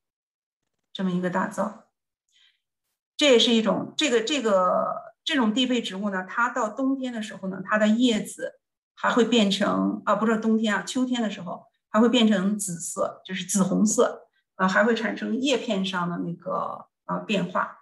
[0.92, 1.87] 这么一个打造。
[3.18, 8.58] 这也是一种这个这个这种地被植物呢，它到冬天的时候呢，它的叶子
[8.94, 11.66] 还会变成啊，不是冬天啊，秋天的时候。
[11.90, 17.78] 还会变成紫色，就是紫红色，啊，还会产生叶片上的那个啊变化。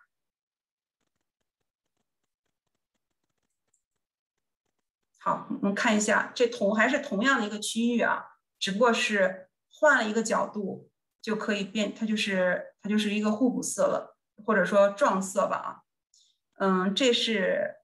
[5.19, 8.25] 好，我们看一下，这同还是同样的一个区域啊，
[8.61, 10.89] 只不过是换了一个角度
[11.21, 15.69] 就可以变，它就是它就是一个互补色了，或者说撞色吧啊。
[16.59, 17.77] 嗯，这是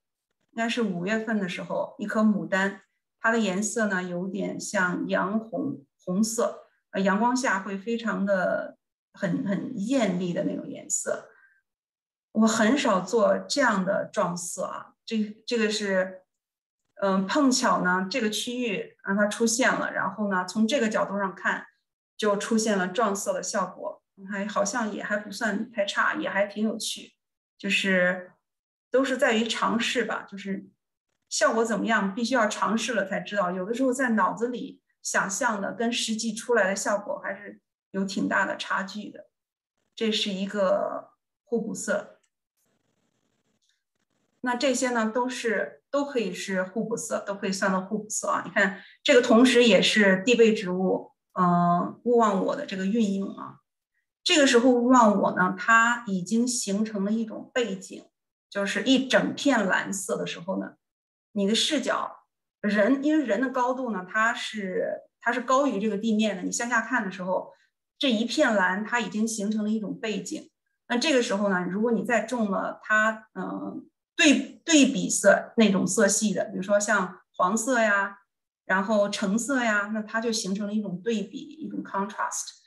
[0.50, 2.82] 应该是五月份的时候，一颗牡丹，
[3.20, 5.84] 它的颜色呢有点像洋红。
[6.04, 8.76] 红色，呃，阳光下会非常的
[9.12, 11.28] 很很艳丽的那种颜色。
[12.32, 15.16] 我很少做这样的撞色啊，这
[15.46, 16.22] 这个是，
[17.00, 21.68] 嗯，碰巧呢，这个区域让它出现了，然后呢，从这个角度上看，
[22.16, 27.12] 就出现了撞色的效果，还好像也还不算太差，也还挺有趣，
[27.58, 28.32] 就是
[28.90, 30.68] 都是在于尝试吧，就是
[31.28, 34.80] 效果怎么样，必须要尝试了才知道，有的时候在脑子里。
[35.02, 37.60] 想象的跟实际出来的效果还是
[37.90, 39.26] 有挺大的差距的，
[39.96, 41.10] 这是一个
[41.42, 42.20] 互补色。
[44.42, 48.42] 那这些呢，都是都可以是互补色，都可以算到互补色啊。
[48.44, 53.56] 你看这个，同时也是地被植物，嗯，勿忘我的这个运用啊。
[54.24, 58.04] 这个时候勿忘我呢，它已经形成了一种背景，
[58.48, 60.74] 就是一整片蓝色的时候呢，
[61.32, 62.18] 你的视角。
[62.60, 66.42] 人因为人的高度呢，它是它是高于这个地面的。
[66.42, 67.52] 你向下看的时候，
[67.98, 70.48] 这一片蓝它已经形成了一种背景。
[70.86, 73.84] 那这个时候呢，如果你再种了它，嗯，
[74.14, 78.18] 对对比色那种色系的，比如说像黄色呀，
[78.64, 82.61] 然后橙色呀，那它就形成了一种对比，一种 contrast。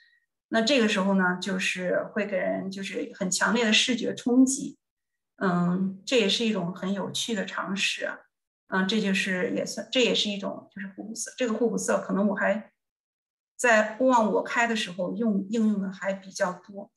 [0.55, 4.77] 那这个时候呢，就是会给人就是很强烈的视觉冲击。
[5.35, 8.09] 嗯，这也是一种很有趣的尝试。
[8.67, 11.29] 嗯，这就是也算，这也是一种就是互补色。
[11.37, 12.71] 这个互补色可能我还
[13.57, 16.89] 在勿忘我开的时候用应用的还比较多。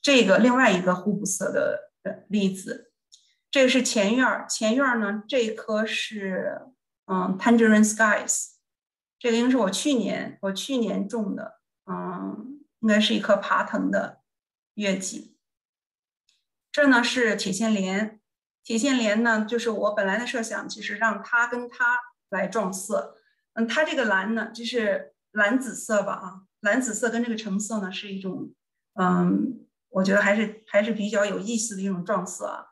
[0.00, 1.90] 这个另外一个互补色的
[2.28, 2.92] 例子，
[3.50, 6.62] 这个是前院儿，前院儿呢这一棵是
[7.06, 8.52] 嗯 Tangerine Skies，
[9.18, 14.20] 这个应该是我去年我去年种的，嗯，应该是一棵爬藤的
[14.74, 15.36] 月季。
[16.70, 18.20] 这呢是铁线莲，
[18.62, 21.98] 铁线莲呢就是我本来的设想，其实让它跟它
[22.28, 23.16] 来撞色，
[23.54, 28.52] 嗯，它这个蓝呢就是蓝紫色吧啊，蓝紫色跟这个橙色呢是一种
[28.94, 29.62] 嗯。
[29.90, 32.66] 我觉得还是还是比较有意思的一种撞色啊，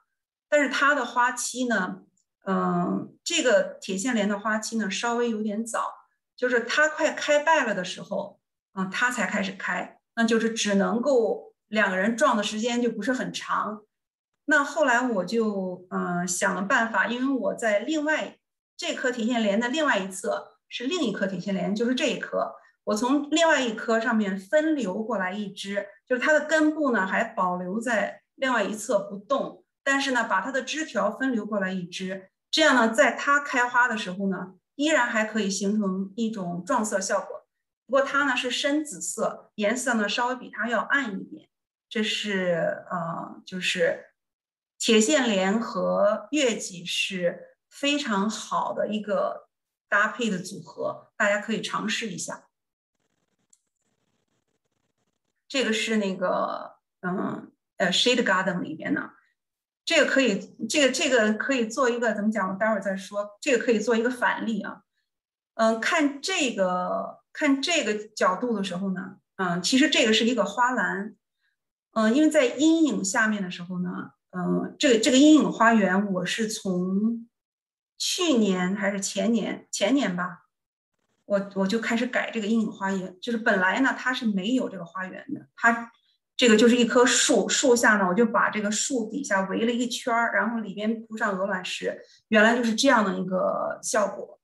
[0.47, 2.03] 但是它的花期呢，
[2.45, 6.03] 嗯，这个铁线莲的花期呢稍微有点早，
[6.36, 8.40] 就是它快开败了的时候，
[8.73, 13.82] 啊，它才开始开，那就是只能够两个人撞的时间就不是很长。
[14.47, 18.36] 那后来我就嗯想了办法，因为我在另外
[18.77, 22.55] 这棵铁线莲的另外一侧是另一棵铁线莲，就是这一棵。
[22.85, 37.46] 我从另外一棵上面分流过来一支，就是它的根部呢还保留在另外一侧不动，但是呢把它的枝条分流过来一支，这样呢在它开花的时候呢依然还可以形成一种撞色效果。
[37.86, 41.48] 不过它呢是深紫色，颜色呢稍微比它要暗一点。
[41.88, 44.06] 这是呃就是
[44.78, 49.48] 铁线莲和月季是非常好的一个
[49.88, 52.48] 搭配的组合，大家可以尝试一下。
[55.46, 59.12] 这个是那个，嗯，呃，shade garden 里边的，
[59.85, 62.48] 这个可以，这个这个可以做一个怎么讲？
[62.48, 63.28] 我待会儿再说。
[63.40, 64.82] 这个可以做一个反例啊，
[65.55, 71.15] 嗯，看这个看这个角度的时候呢，嗯，其实这个是一个花篮，
[71.93, 77.28] 嗯，因为在阴影下面的时候呢，嗯，这个这个阴影花园我是从
[77.98, 80.40] 去年还是前年前年吧。
[81.27, 85.90] 我我就开始改这个阴影花园，就是本来呢它是没有这个花园的，它
[86.36, 94.40] 这个就是一棵树，树下呢我就把这个树底下围了一圈儿，然后里边铺上鹅卵石，原来就是这样的一个效果。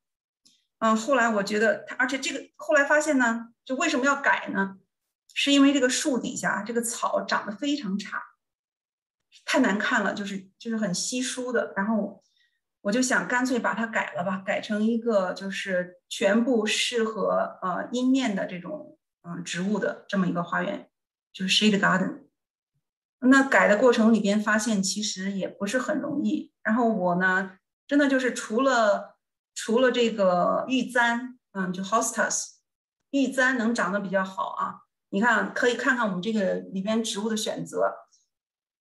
[0.79, 4.77] 嗯，后来我觉得它，而且这个后来发现呢，就为什么要改呢？
[5.35, 8.23] 是因为这个树底下这个草长得非常差，
[9.45, 12.23] 太难看了，就是就是很稀疏的，然后。
[12.83, 20.89] 我就想干脆把它改了吧，改成一个就是全部适合呃阴面的这种嗯植物的这么一个花园，
[21.33, 22.25] 就是 shade garden。
[23.21, 26.53] 那改的过程里边发现其实也不是很容易。
[26.63, 29.19] 然后我呢，真的就是除了
[29.55, 32.57] 除了这个玉簪，嗯，就 hostas，
[33.11, 34.81] 玉簪能长得比较好啊。
[35.11, 37.93] 你看可以看看我们这个里边植物的选择，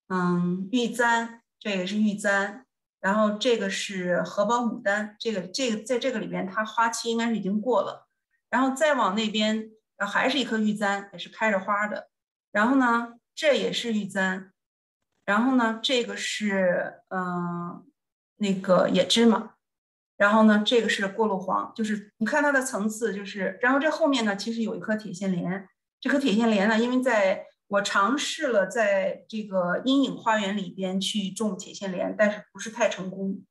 [0.07, 2.65] 嗯，玉簪，这也是玉簪。
[3.01, 8.09] 然后这个是荷包牡丹，这个这个在这个里边，它花期应该是已经过了。
[8.49, 12.08] 然后再往那边，还是一颗玉簪，也是开着花的。
[12.51, 14.51] 然后呢，这也是玉簪。
[15.25, 17.85] 然后呢，这个是嗯
[18.37, 19.55] 那个野芝麻。
[20.17, 25.69] 然后呢，这个是过路黄，就是你看它的层次，就是然后这后面呢，其实有一颗铁线莲。
[26.01, 33.41] 这颗铁线莲呢，因为在我尝试了在这个阴影花园里边去种铁线莲，但是不是太成功，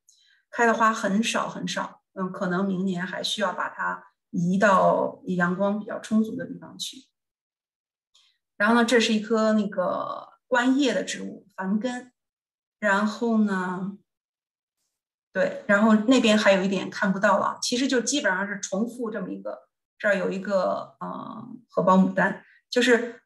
[0.51, 2.03] 开的花很少很少。
[2.13, 7.08] 嗯，可能明年还需要把它移到阳光比较充足的地方去。
[8.59, 12.13] 然后呢，这是一棵那个观叶的植物繁根。
[12.79, 13.97] 然后呢，
[15.33, 19.69] 对，然后那边还有一点看不到了，其实就基本上是重复这么一个。
[19.97, 23.23] 这儿有一个嗯荷包牡丹，就是。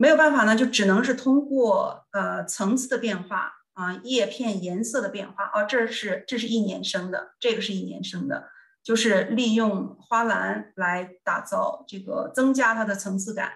[0.00, 8.48] 没有办法呢，就只能是通过呃层次的变化啊，叶片颜色的变化啊，这是这是一年生的，这个是一年生的，
[8.84, 13.50] 就是利用花篮来打造这个增加它的层次感，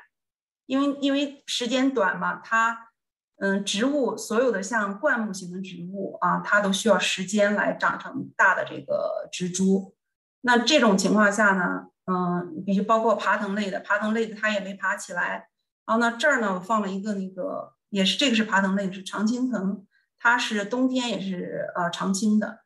[0.67, 2.91] 因为因为时间短嘛，它
[3.37, 9.95] 嗯植物所有的像灌木型的植物啊，它都需要时间来长成大的这个植株，
[10.43, 15.49] 那这种情况下呢，嗯，比如包括爬藤类的，爬藤类的它也没爬起来。
[15.85, 19.85] 然后呢，这儿呢我放了一个那个，也是这个是爬藤类，是常青藤，
[20.19, 22.61] 它是冬天也是呃常青的。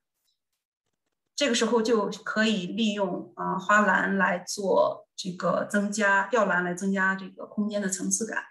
[1.35, 8.45] 这个时候就可以利用啊花篮来做这个增加吊篮来增加这个空间的层次感，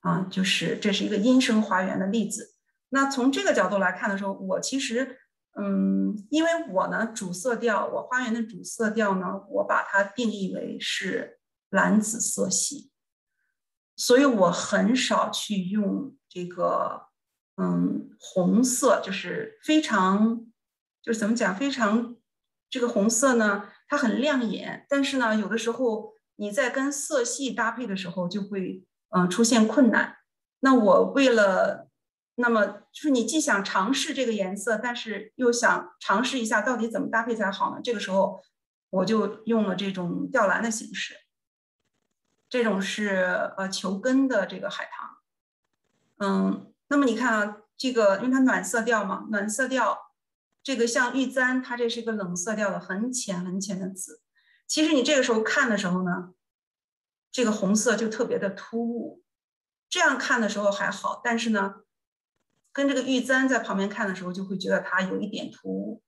[0.00, 2.54] 啊，就是这是一个阴生花园的例子。
[2.88, 5.18] 那从这个角度来看的时候，我其实
[5.58, 11.38] 嗯，因为我呢主色调，我花园的主色调呢，我把它定义为是
[11.70, 12.90] 蓝紫色系。
[13.96, 17.06] 所以我很少去用这个，
[17.56, 20.44] 嗯，红色，就是非常，
[21.02, 22.14] 就是怎么讲，非常，
[22.68, 30.16] 这个红色呢，它很亮眼，但是呢，有的时候你在跟色系搭配的时候就会嗯出现困难。
[30.60, 31.88] 那我为了，
[32.34, 37.80] 那么就是你既想尝试这个颜色，但是又想尝试一下到底怎么搭配才好呢？
[37.82, 38.42] 这个时候
[38.90, 41.14] 我就用了这种吊蓝的形式，
[42.48, 45.10] 这种是呃球根的这个海棠，
[46.18, 50.05] 嗯，那么你看啊，这个因为它暖色调嘛，暖色调，
[50.66, 54.20] 这个像玉簪，它这是一个冷色调的很浅很浅的紫，
[54.66, 56.30] 其实你这个时候看的时候呢，
[57.30, 59.22] 这个红色就特别的突兀。
[59.88, 61.76] 这样看的时候还好，但是呢，
[62.72, 66.02] 跟这个玉簪在旁边看的时候，就会觉得它有一点突兀。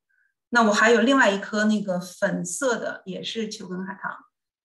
[0.48, 4.10] 那我还有另外一颗那个粉色的，也是球根海棠，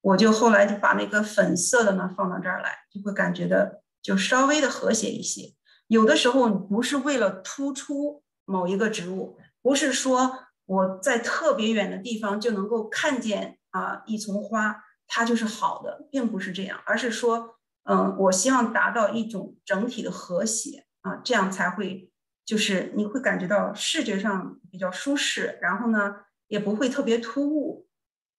[0.01, 5.53] 我就后来就把那个粉色的呢放到这儿来，就会感觉的就稍微的和谐一些。
[5.85, 10.37] 有的时候你不是为了突出某一个植物，不是说
[10.67, 17.55] 我在特别远的地方就能够看见啊一丛花，它就是好的，并不是这样，而是说。
[17.85, 22.09] 嗯，我希望达到一种整体的和谐啊，这样才会
[22.45, 26.15] 就是你会感觉到视觉上比较舒适，然后呢
[26.47, 27.85] 也不会特别突兀，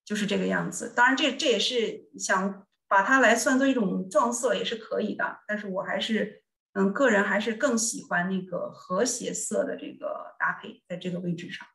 [0.03, 0.91] 就是这个样子。
[0.95, 6.41] 当然，这这也是想把它来算作一种撞色也是可以的，但是我还是
[6.77, 11.65] 嗯个人还是更喜欢那个和谐色的这个搭配，在这个位置上。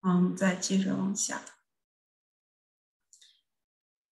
[0.00, 1.42] 嗯，再接着往下。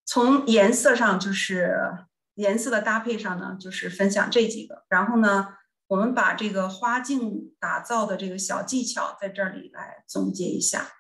[0.05, 4.85] 从颜色上，就是颜色的搭配上呢，就是分享这几个。
[4.89, 5.55] 然后呢，
[5.87, 10.93] 我们把这个花镜打造的这个小技巧在这里来总结一下，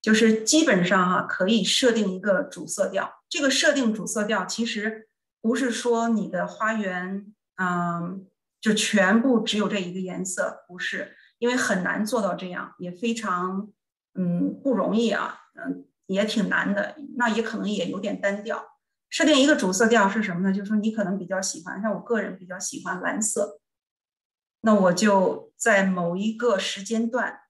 [0.00, 3.22] 就是基本上哈可以设定一个主色调。
[3.28, 5.08] 这个设定主色调其实
[5.42, 8.26] 不是说你的花园嗯
[8.60, 13.72] 就全部只有这一个颜色，不是，因为很难做到这样，也非常
[14.14, 15.84] 嗯不容易啊，嗯。
[16.08, 18.64] 也挺难的，那也可能也有点单调。
[19.10, 20.54] 设定一个主色调是什么呢？
[20.54, 23.58] 就是说你可能比较喜欢，像我个人比较喜欢蓝色，
[24.60, 27.40] 那我就在某一个时间段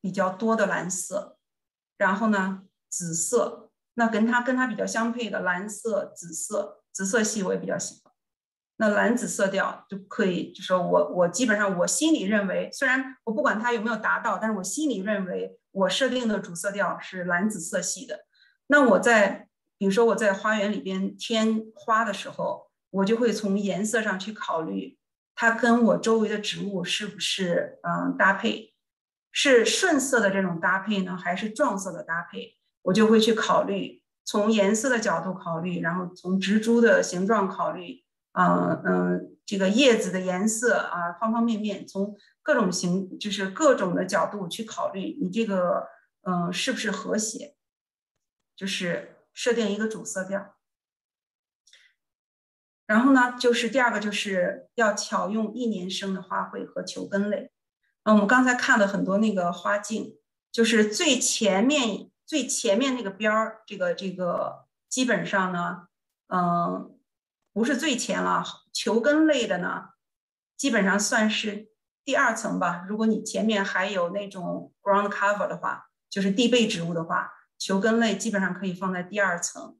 [0.00, 1.36] 比较多的蓝色，
[1.96, 8.05] 然后呢，紫色，那跟它跟它比较相配的蓝色、紫色、紫色系我也比较喜欢。
[8.78, 18.26] 那蓝紫色调就可以，就说我我基本上我心里认为，虽然我不管它有没有达到，但是我心里认为我设定的主色调是蓝紫色系的。
[18.66, 19.48] 那我在
[19.78, 24.98] 比如说我在花园里边添花的时候，我就会从颜色上去考虑
[25.34, 28.74] 它跟我周围的植物是不是嗯搭配，
[29.32, 32.56] 是顺色的这种搭配呢，还是撞色的搭配？
[32.82, 38.04] 我就会去考虑从颜色的角度考虑，然后从植株的形状考虑。
[38.38, 45.88] 嗯嗯，这个叶子的颜色啊，方方面面，从各种形，就是各种的角度去考虑，你这个
[46.22, 47.56] 嗯是不是和谐，
[48.54, 50.54] 就是设定一个主色调。
[52.86, 57.50] 然后呢，就是第二个就是要巧用一年生的花卉和球根类。
[58.04, 60.18] 嗯，我们刚才看了很多那个花镜，
[60.52, 65.88] 就是最前面最前面那个边儿，这个这个基本上呢，
[66.28, 66.92] 嗯。
[67.56, 69.84] 不是最前了，球根类的呢，
[70.58, 71.68] 基本上算是
[72.04, 72.84] 第二层吧。
[72.86, 79.78] 如果你前面还有那种 ground cover 的话，就是地被植物的话，球根类基本上可以放在第二层。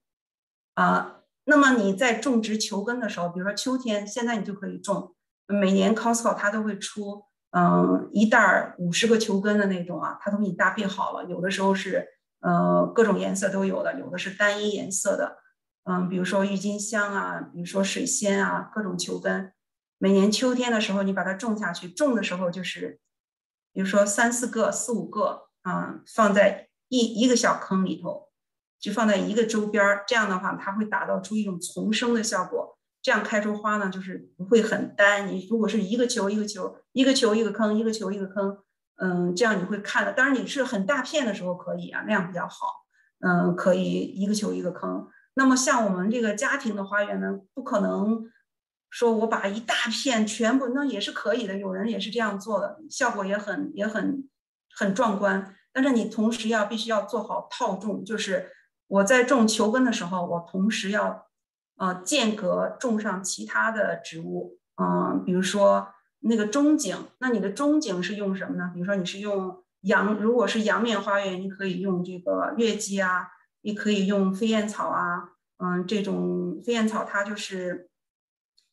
[0.72, 5.14] 啊，那么你在种植球根的时候，比如说秋天，现在你就可以种。
[5.46, 11.26] 每年 Costco 它都会出，嗯，一袋五十个球根的那种啊，它都给你搭配好了。
[11.26, 12.08] 有的时候是，
[12.40, 15.36] 呃，各种颜色都有的，有的是单一颜色的。
[15.88, 19.52] 嗯，比如说郁金香啊，比如说水仙啊，各种球根，
[19.98, 22.98] 每年秋天的时候你把它种下去，种的时候就是，
[23.72, 28.30] 比如说三四个、四五个啊，放在一一个小坑里头，
[28.80, 35.28] 就放在一个周边儿，这样的话它会打造出一种丛生的效果，这样开出花呢就是不会很单。
[35.28, 38.58] 你如果是一个球一个球，一个球一个坑，一个球一个坑，
[38.96, 40.12] 嗯，这样你会看的。
[40.12, 42.72] 当然你是很大片的时候可以啊，那样比较好，
[43.20, 45.06] 嗯，可以一个球一个坑。
[45.38, 48.24] 那么像我们这个家庭的花园呢，不可能
[48.88, 54.26] 说我把一大片全部，那也是可以的，有人也是这样做的，效果也很也很
[54.74, 55.54] 很壮观。
[55.74, 58.50] 但是你同时要必须要做好套种，就是
[58.86, 61.26] 我在种球根的时候，我同时要
[61.76, 65.88] 呃间隔种上其他的植物，嗯，比如说
[66.20, 68.70] 那个中景，那你的中景是用什么呢？
[68.72, 73.28] 比如说你是用阳，如果是阳面花园，你可以用这个月季啊。
[73.66, 77.90] 你可以用飞燕草啊，嗯，这种飞燕草它就是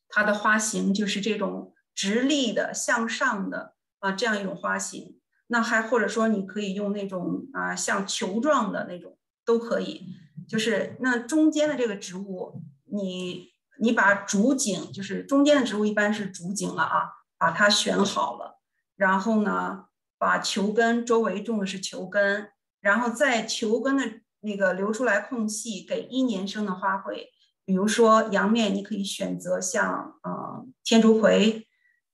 [0.07, 5.19] 它的花型就是这种直立的向上的啊，这样一种花型。
[5.47, 10.13] 那还或者说你可以用那种啊像球状的那种都可以，
[10.47, 13.49] 就是那中间的这个植物，你
[13.79, 17.09] 你把主景就是中间的植物一般是主景了啊，
[17.39, 18.59] 把它选好了，
[18.95, 19.85] 然后呢
[20.19, 27.27] 把球根周围种的是球根，然后在球根的那个留出来空隙给一年生的花卉，
[27.65, 31.67] 比如说阳面你可以选择像呃天竺葵。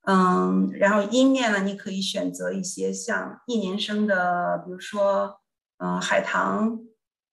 [0.03, 5.41] 嗯，然后阴面呢，你可以选择一些像一年生的，比如说，
[5.77, 6.79] 嗯，海棠，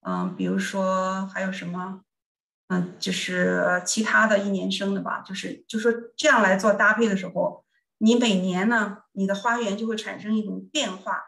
[0.01, 2.01] 嗯，比如说还有什么，
[2.67, 7.65] 嗯，就是其他的一年生的吧，就是就说这样来做搭配的时候，
[7.99, 11.23] 你每年呢，你的花园就会产生一种变化，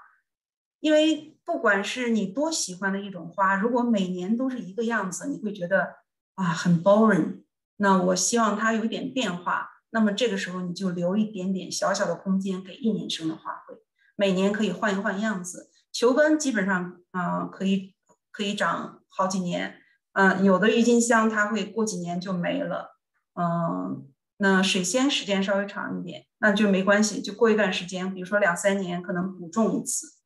[0.79, 5.95] 因为不管是你多喜欢的一种花，如果每年都是一个样子，你会觉得
[6.35, 7.43] 啊很 boring。
[7.77, 9.69] 那我希望它有一点变化。
[9.91, 13.79] 那么这个时候你就留一点点小小的空间给一年生的花卉，
[14.15, 15.71] 每年可以换一换样子。
[15.91, 17.95] 球根基本上啊可以
[18.31, 19.77] 可以长好几年，
[20.13, 22.99] 嗯，有的郁金香它会过几年就没了，
[23.33, 24.07] 嗯，
[24.37, 30.18] 那水仙时间稍微长一点，那就没关系，就过一段时间，比如说两三年可能补种一次。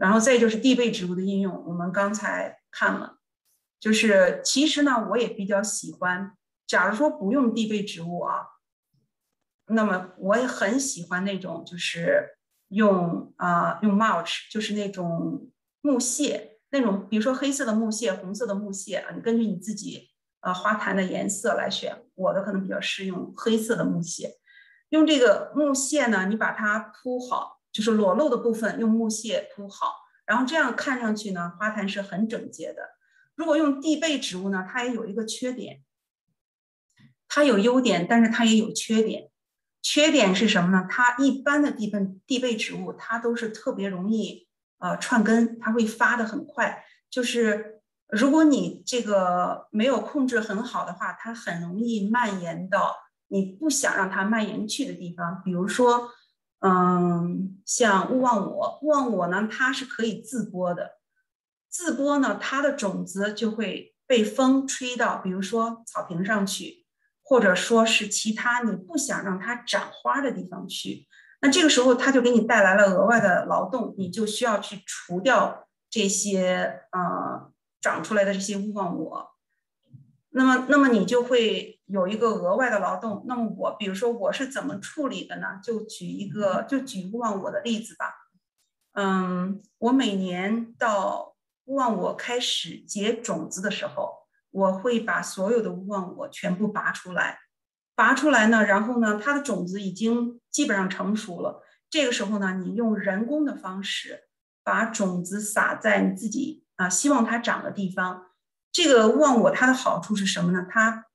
[0.00, 3.18] 然后再就是地被植物的应用，我们刚才看了，
[3.78, 6.32] 就是其实呢我也比较喜欢。
[6.66, 8.46] 假如说不用地被植物啊，
[9.66, 15.50] 那么我也很喜欢那种，就是用啊用 mulch，就是那种
[15.82, 20.10] 木屑，那种比如说黑色的木屑、红色的木屑啊，你根据你自己
[20.40, 22.04] 呃花坛的颜色来选。
[22.14, 24.36] 我的可能比较适用黑色的木屑，
[24.90, 29.94] 用这个木屑呢，你把它铺好，就是裸露的部分用木屑铺好，
[30.26, 32.82] 然后这样看上去呢，花坛是很整洁的。
[33.34, 35.82] 如果用地被植物呢，它也有一个缺点。
[37.32, 39.30] 它有优点，但是它也有缺点。
[39.82, 40.86] 缺点是什么呢？
[40.90, 44.48] 它一般的地被地被植物，它都是特别容易
[44.78, 46.84] 呃串根，它会发的很快。
[47.08, 52.96] 就是如果你这个没有控制很好的话，它很容易蔓延到
[53.28, 55.40] 你不想让它蔓延去的地方。
[55.44, 56.10] 比如说，
[56.60, 60.92] 嗯，像勿忘我，勿忘我呢，它是可以自播的。
[61.68, 66.78] 自播呢，它的种子就会被风吹到，比如说草坪上去。
[67.22, 71.06] 或者说是其他你不想让它长花的地方去，
[71.40, 79.29] 那这个时候它就给你带来了额外的劳动，你就需要去除掉这些呃长出来的这些勿忘我。
[80.30, 83.24] 那么，那么你就会有一个额外的劳动。
[83.26, 85.60] 那么我比如说我是怎么处理的呢？
[85.62, 88.06] 就举一个，就举勿忘我的例子吧。
[88.92, 91.36] 嗯，我每年到
[91.66, 94.20] 勿忘我开始结种子的时候。
[94.52, 97.38] 我会把所有的勿忘我全部拔出来，
[97.94, 101.62] 拔出来呢，然后呢，它的种子已经基本上成熟了。
[101.88, 104.24] 这个时候呢，你用人工的方式
[104.64, 108.29] 把种子撒在你自己啊希望它长的地方。
[108.72, 110.66] 这个勿忘我它的好处是什么呢？
[110.70, 111.06] 它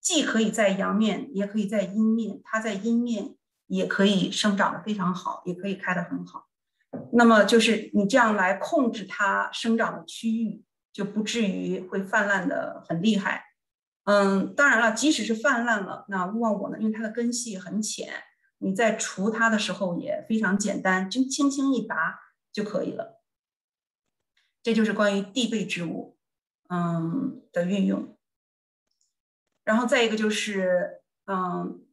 [0.00, 2.40] 既可以在阳面，也可以在阴面。
[2.44, 6.48] 它在阴面也可以生长的非常好，也可以开得很好。
[7.12, 10.64] 那么就是你这样来控制它生长的区域。
[10.92, 13.44] 就不至于会泛滥的很厉害，
[14.06, 18.12] 嗯，当然了，即使是泛滥了，那勿忘我呢，因为它的根系很浅，
[18.58, 22.18] 你在除它的时候也非常简单，就轻轻一拔
[22.52, 23.22] 就可以了。
[24.64, 26.09] 这就是关于地被植物，
[26.70, 28.16] 嗯的运用。
[29.64, 31.84] 然后再一个就是，嗯，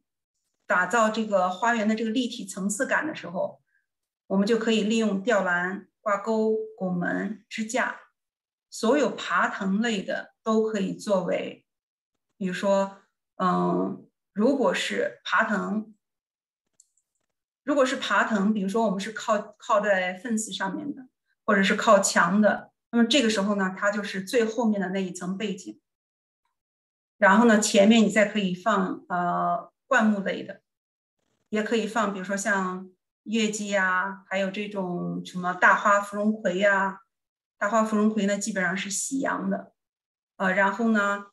[0.66, 3.60] 打造这个花园的这个立体层次感的时候，
[4.28, 8.00] 我们就可以利用吊篮、挂钩、拱门、支架。
[8.70, 11.64] 所有爬藤类的都可以作为，
[12.36, 12.98] 比如说，
[13.36, 15.94] 嗯，如果是爬藤，
[17.64, 21.08] 如果是爬藤，比如说我们是靠靠在 fence 上面的，
[21.44, 25.80] 或者是靠墙的，那么这个时候呢，它就是最后面的那一层背景。
[27.18, 30.62] 然后呢，前面你再可以放呃灌木类的，
[31.48, 32.90] 也可以放，比如说像
[33.24, 37.00] 月季啊，还有这种什么大花芙蓉葵呀。
[37.58, 39.72] 大花芙蓉葵呢，基本上是喜阳的，
[40.36, 41.26] 呃，然后呢，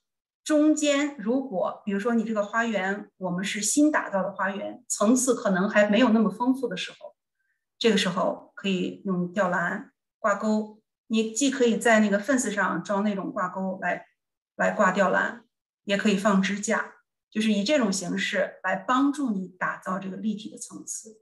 [0.43, 7.15] 中间如果比如说你这个花园，我们是新打造的花园，层次可能还没有那么丰富的时候，
[7.77, 14.07] 这个时候可以用吊篮挂钩，你既可以在那个 fence 上装那种挂钩来
[14.55, 15.43] 来挂吊篮，
[15.83, 16.95] 也可以放支架，
[17.29, 21.17] 就是以这种形式来帮助你打造这个立体的层次。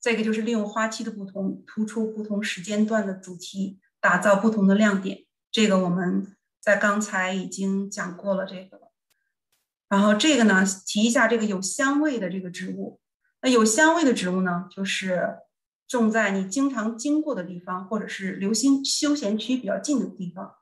[0.00, 5.26] 再一个就是利用花期的不同，突出不同时间段的主题，打造不同的亮点。
[5.50, 8.90] 这个我们在刚才已经讲过了这个。
[9.88, 13.00] 然后这个呢，提一下这个有香味的这个植物。
[13.42, 15.38] 那有香味的植物呢，就是
[15.98, 20.54] 种在你经常经过的地方，或者是流行休闲区比较近的地方。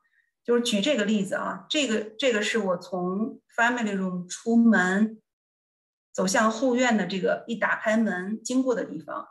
[0.43, 5.20] 就是举这个例子啊，这个这个是我从 family room 出门，
[6.12, 9.28] 走向后院的这个一打开门经过的地方，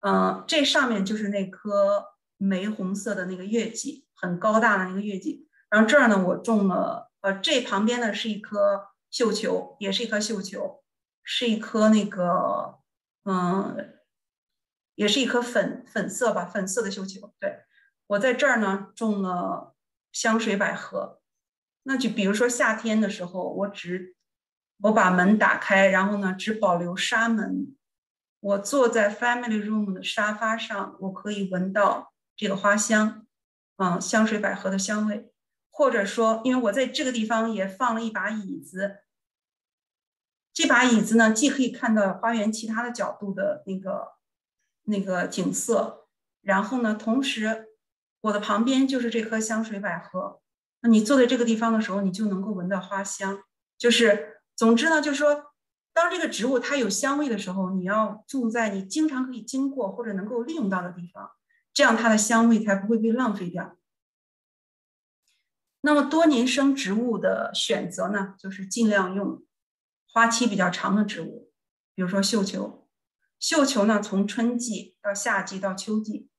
[0.00, 2.04] 嗯，这上面就是那棵
[2.38, 5.48] 玫红色的那个月季，很高大的那个月季。
[5.68, 10.82] 然后这儿呢，我种了，呃，这旁边呢是一棵绣球，也是一棵绣球，
[11.24, 12.78] 是一棵那个，
[13.24, 13.76] 嗯，
[14.94, 17.32] 也是一颗粉粉色吧，粉色的绣球。
[17.38, 17.60] 对
[18.08, 19.70] 我在这儿呢种了。
[20.14, 21.22] 香水百合，
[21.84, 24.14] 那就比如说夏天的时候，我只
[24.82, 27.74] 我把门打开，然后呢，只保留纱门，
[28.40, 33.26] 我坐在 family room 的沙发上，我可以闻到这个花香，
[33.76, 35.32] 嗯，香水百合的香味，
[35.70, 38.98] 或者说，因为我在这个地方也放了一把椅子，
[40.52, 44.12] 这把椅子呢，既可以看到花园其他的角度的那个
[44.84, 46.06] 那个景色，
[46.40, 47.68] 然后呢，同时。
[48.22, 50.40] 我的旁边就是这棵香水百合，
[50.82, 53.42] 那你坐在这个地方的时候，你就能够闻到花香。
[53.76, 55.46] 就是，总之呢，就是说，
[55.92, 61.32] 当这个植物它有香味的时候，你要种在你经常可以经过或者能够利用到的地方，
[61.74, 63.76] 这样它的香味才不会被浪费掉。
[65.80, 69.42] 那么多年生植物的选择呢，就是尽量用
[70.06, 71.50] 花期比较长的植物，
[71.96, 72.81] 比如说绣球。
[73.42, 76.30] 绣球呢，从春季到夏季到秋季，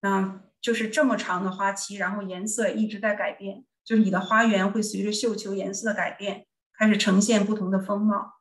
[0.00, 0.42] 那。
[0.62, 8.34] 就是这么长的花期，然后颜色一直在改变，就是你的花园会随着绣球颜色的改变，开始呈现不同的风貌。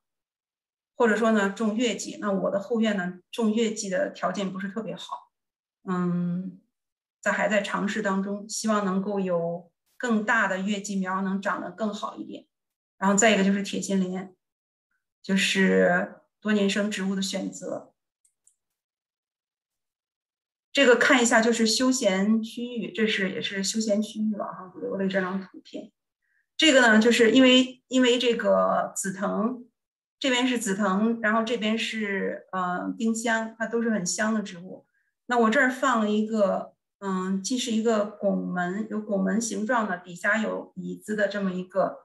[0.95, 5.31] 或者说呢，种月季，那我的后院呢，种月季的条件不是特别好，
[5.89, 6.61] 嗯，
[7.19, 12.45] 在还在尝试当中，希望能够有更大的月季苗能长得更好一点。
[12.99, 14.35] 然后再一个就是铁线莲，
[15.23, 17.93] 就是多年生植物的选择。
[20.73, 25.91] 这个看一下就是休闲区域，这是也是休闲区域了哈，留了这张图片。
[26.55, 29.65] 这个呢，就是因为因为这个紫藤，
[30.17, 34.85] 这边是紫藤，然后这边是呃丁香，它都是很香的植物。
[35.25, 41.97] 那我这儿放了一个，嗯，既是一个拱门，有拱门形状的，底下有椅子的这么一个，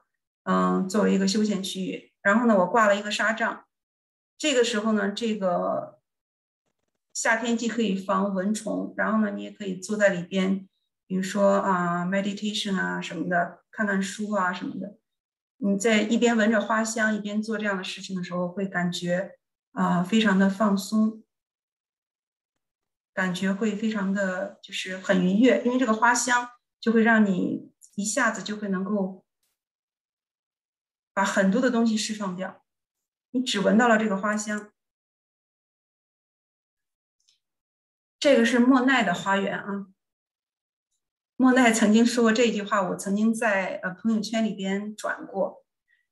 [0.42, 2.12] 嗯，作为一个休闲区域。
[2.20, 3.65] 然后呢，我挂了一个纱帐。
[4.38, 5.94] 这个时候呢，这个。
[7.18, 10.68] 夏天既可以防蚊虫，然后呢，你也可以坐在里边，
[11.06, 14.98] 比如说啊，meditation 啊什么的，看看书啊什么的。
[15.56, 19.38] 你在一边闻着花香，一边做这样的事情的时候，会感觉
[19.72, 21.24] 啊非常的放松，
[23.14, 29.24] 感觉会非常的就是很愉悦，因为这个花香就会让你一下子就会能够
[31.14, 32.65] 把很多的东西释放掉，
[33.36, 34.72] 你只闻到了这个花香。
[38.18, 39.88] 这个是莫奈的花园啊。
[41.36, 45.66] 莫奈曾经说过这句话，我曾经在呃朋友圈里边转过。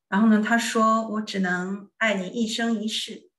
[0.07, 3.31] 然后呢，他说：“我只能爱你一生一世，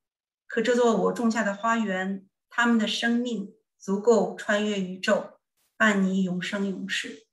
[0.48, 5.40] 可这座我种下的花园，他们的生命足够穿越宇宙，
[5.78, 7.28] 伴你永生永世。”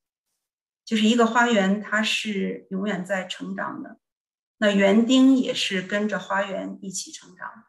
[0.85, 4.02] 就是一个花园，它是永远在成长的。
[4.63, 7.65] 那园丁也是跟着花园一起成长，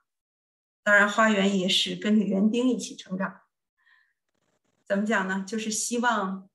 [0.84, 3.42] 当然花园也是跟着园丁一起成长。
[4.86, 5.44] 怎么讲呢？
[5.48, 6.48] 就是希望，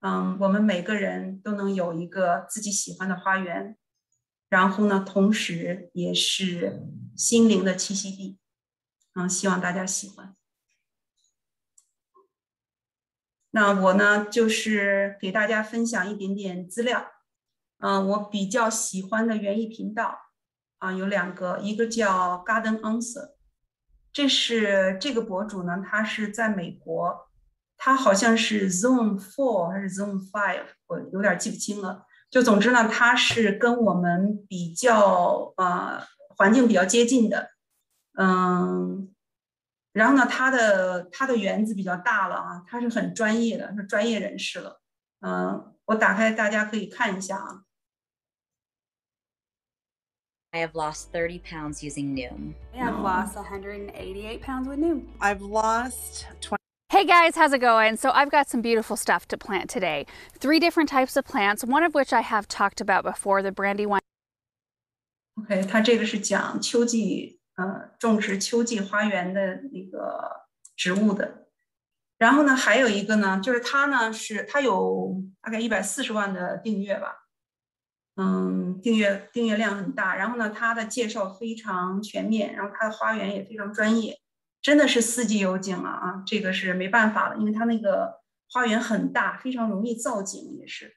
[0.00, 3.76] 嗯，我们每个人都能有一个自己喜欢的花园，
[4.48, 8.38] 然后呢，同时也是心灵的栖息地。
[9.12, 10.34] 嗯，希望大家喜欢。
[13.50, 17.17] 那我呢，就是给大家分享一点点资料。
[17.78, 20.18] 嗯，我比较喜欢的园艺频道
[20.78, 23.32] 啊，有两个，一个叫 Garden Answer，
[24.12, 27.28] 这是这个博主呢，他是在美国。
[27.80, 32.06] 他好像是 Zone Four 还是 Zone Five，我有点记不清了。
[32.28, 36.02] 就总之呢，他是跟我们比较呃
[36.36, 37.50] 环境比较接近的，
[38.18, 39.14] 嗯，
[39.92, 44.80] 然后呢，他的他的园子比较大了啊，他是很专业的，是专业人士了。
[45.20, 47.62] 嗯，我打开，大家可以看一下啊。
[50.53, 52.53] I have lost 30 pounds using Noom.
[52.75, 55.07] I have lost 188 pounds with Noom.
[55.19, 56.57] I've lost 20.
[56.89, 57.97] Hey guys, how's it going?
[57.97, 60.05] So I've got some beautiful stuff to plant today.
[60.37, 64.01] Three different types of plants, one of which I have talked about before, the brandywine.
[65.41, 70.45] OK，它这个是讲秋季呃种植秋季花园的那个
[70.75, 71.47] 植物的。
[72.19, 77.25] 然后呢，还有一个呢，就是它呢是它有大概一百四十万的订阅吧。
[78.18, 80.16] 嗯，订阅订阅量很大。
[80.16, 84.20] 然后呢，它的介绍非常全面，然后它的花园也非常专业，
[84.60, 86.22] 真的是四季有景了啊！
[86.26, 88.20] 这个是没办法的，因为它那个
[88.50, 90.96] 花园很大，非常容易造景也是。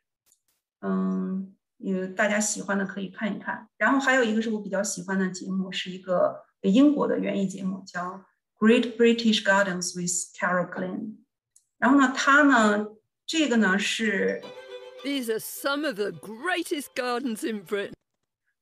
[0.82, 3.70] 嗯，有大家喜欢的可以看一看。
[3.78, 8.26] 然后还有一个是我比较喜欢的节目，是一个英国的园艺节目，叫。
[8.62, 11.16] Great British Gardens with Carol Klein。
[11.80, 12.90] 然后呢，它呢，
[13.26, 14.40] 这个呢是
[15.05, 17.93] These are some of the greatest gardens in Britain。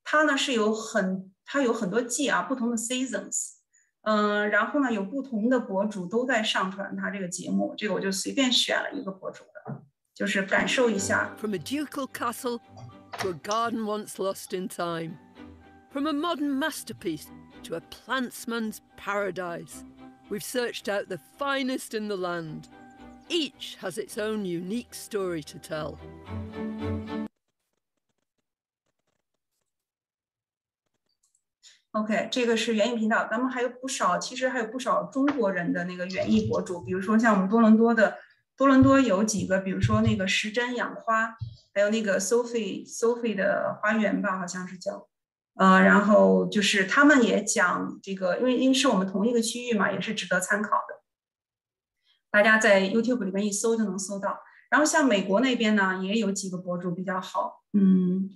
[0.03, 3.55] 它呢是有很，它有很多季啊，不同的 seasons。
[4.03, 9.83] 嗯，然后呢，有不同的博主都在上传它这个节目，这个我就随便选了一个博主的，
[10.13, 11.35] 就是感受一下。
[11.39, 12.59] From a ducal castle
[13.19, 15.17] to a garden once lost in time,
[15.91, 17.25] from a modern masterpiece
[17.63, 19.83] to a plantsman's paradise.
[20.29, 22.67] We've searched out the finest in the land.
[23.32, 25.94] Each has its own unique story to tell.
[31.92, 38.18] OK，这个是园艺频道，咱们还有不少，其实还有不少中国人的那个园艺博主，比如说像我们多伦多的，
[38.56, 41.36] 多伦多有几个，比如说那个时针养花，
[41.72, 45.08] 还有那个 Sophie Sophie 的花园吧，好像是叫。
[45.54, 50.76] 呃，然后就是他们也讲这个，因为因为是我们同一个区域嘛，也是值得参考。
[52.30, 54.38] 大家在 YouTube 里面一搜就能搜到。
[54.70, 57.62] 然后像美国那边呢，也有几个博主比较好。
[57.72, 58.30] 嗯，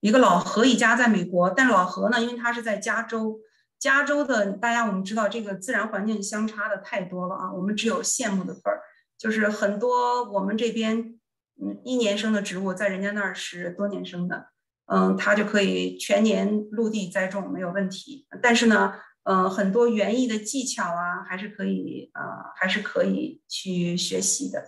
[0.00, 3.40] 一个老何一家在美国，但老何呢，因为他是在加州，
[3.78, 8.82] 加州的大家我们知道这个自然环境相差的太多了啊，我们只有羡慕的份儿。
[9.16, 11.18] 就是很多我们这边
[11.62, 14.48] 嗯一年生的植物，在人家那儿是多年生的。
[14.92, 18.26] 嗯，它就可以全年陆地栽种没有问题。
[18.42, 18.92] 但是呢，
[19.24, 22.22] 嗯，很多园艺的技巧啊，还是可以呃，
[22.56, 24.64] 还是可以去学习的。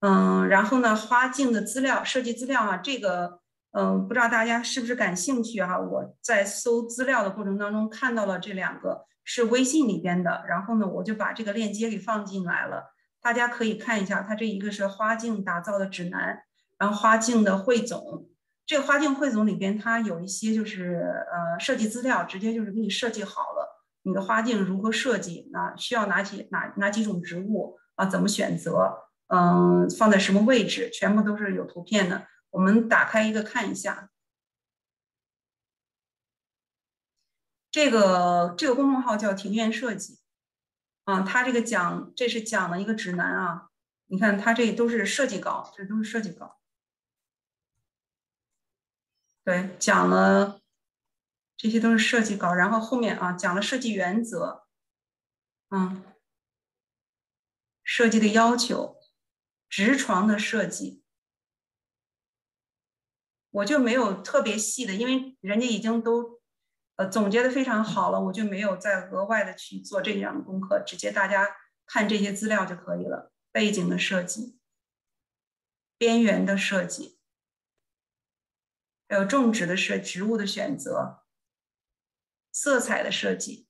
[0.00, 3.40] 嗯，然后呢，花镜的资料、设计资料啊，这个
[3.72, 5.78] 嗯，不知道大家是不是感兴趣哈？
[5.78, 14.22] 我在搜资料的过程当中看到了这两个是微信里边的，然后呢，我就把这个链接给放进来了，大家可以看一下。
[14.22, 16.42] 它这一个是花镜打造的指南，
[16.78, 18.28] 然后花镜的汇总。
[18.64, 23.84] 这个花镜汇总里边，它有一些就是呃设计资料，直接就是给你设计好了。
[24.02, 25.48] 你的花镜如何设计？
[25.52, 28.06] 那需要哪几哪哪几种植物啊？
[28.06, 29.08] 怎么选择？
[29.28, 30.90] 嗯，放在什么位置？
[30.90, 32.26] 全部都是有图片的。
[32.50, 34.10] 我们打开一个看一下。
[37.70, 40.18] 这个这个公众号叫庭院设计，
[41.04, 43.68] 啊，它这个讲这是讲了一个指南啊。
[44.06, 46.58] 你看它这都是设计稿，这都是设计稿。
[49.44, 50.60] 对，讲了，
[51.56, 54.66] 这些都是设计稿，然后后面啊讲了设计原则，
[55.70, 56.04] 嗯，
[57.82, 58.96] 设计的要求，
[59.68, 61.02] 直床的设计，
[63.50, 66.40] 我就没有特别细的，因为人家已经都
[66.96, 71.48] 呃总结的非常好了，我就没有再额外的去做这样的功课，直接大家
[71.84, 73.32] 看这些资料就可以了。
[73.50, 74.60] 背景的设计，
[75.98, 77.18] 边缘的设计。
[79.12, 81.22] 还有种植的设植物的选择，
[82.50, 83.68] 色彩的设计，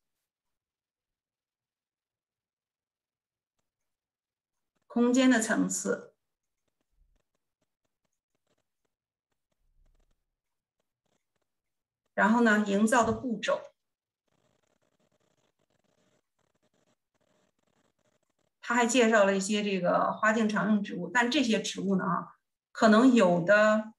[4.86, 6.14] 空间的层次，
[12.14, 13.73] 然后呢，营造的步骤，
[18.60, 22.36] 他还介绍了一些这个花镜常用植物，但这些植物呢，啊，
[22.70, 23.94] 可能有的。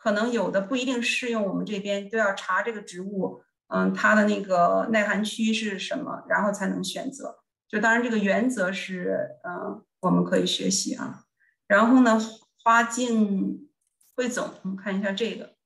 [0.00, 7.40] 可能有的不一定适用，我们这边都要查这个植物，嗯，它的那个耐寒区是什么，然后才能选择。
[7.66, 11.24] 就当然这个原则是，嗯，我们可以学习啊。
[11.66, 12.16] 然后呢，
[12.62, 13.68] 花镜
[14.14, 15.56] 汇总，我们看一下这个，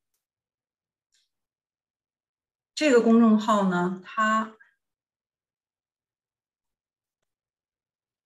[2.75, 4.57] 这个公众号呢，它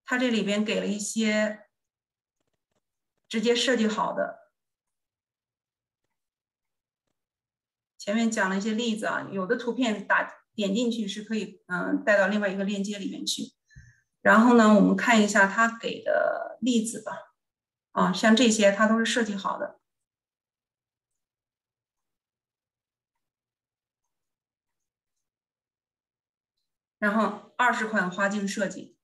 [0.05, 1.67] 它这里边给了一些
[3.29, 4.46] 直接设计好的。
[8.07, 13.53] 前面讲了一些例子啊，有的图片打点进去是可以，嗯，带到另外一个链接里面去。
[14.23, 17.35] 然后呢，我们看一下他给的例子吧。
[17.91, 19.81] 啊，像这些它都是设计好的。
[27.01, 28.97] 然后二十款花镜设计，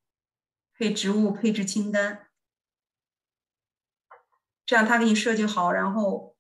[0.79, 2.29] 配植物配置清单，
[4.65, 6.32] 这样他给你设计好，然后。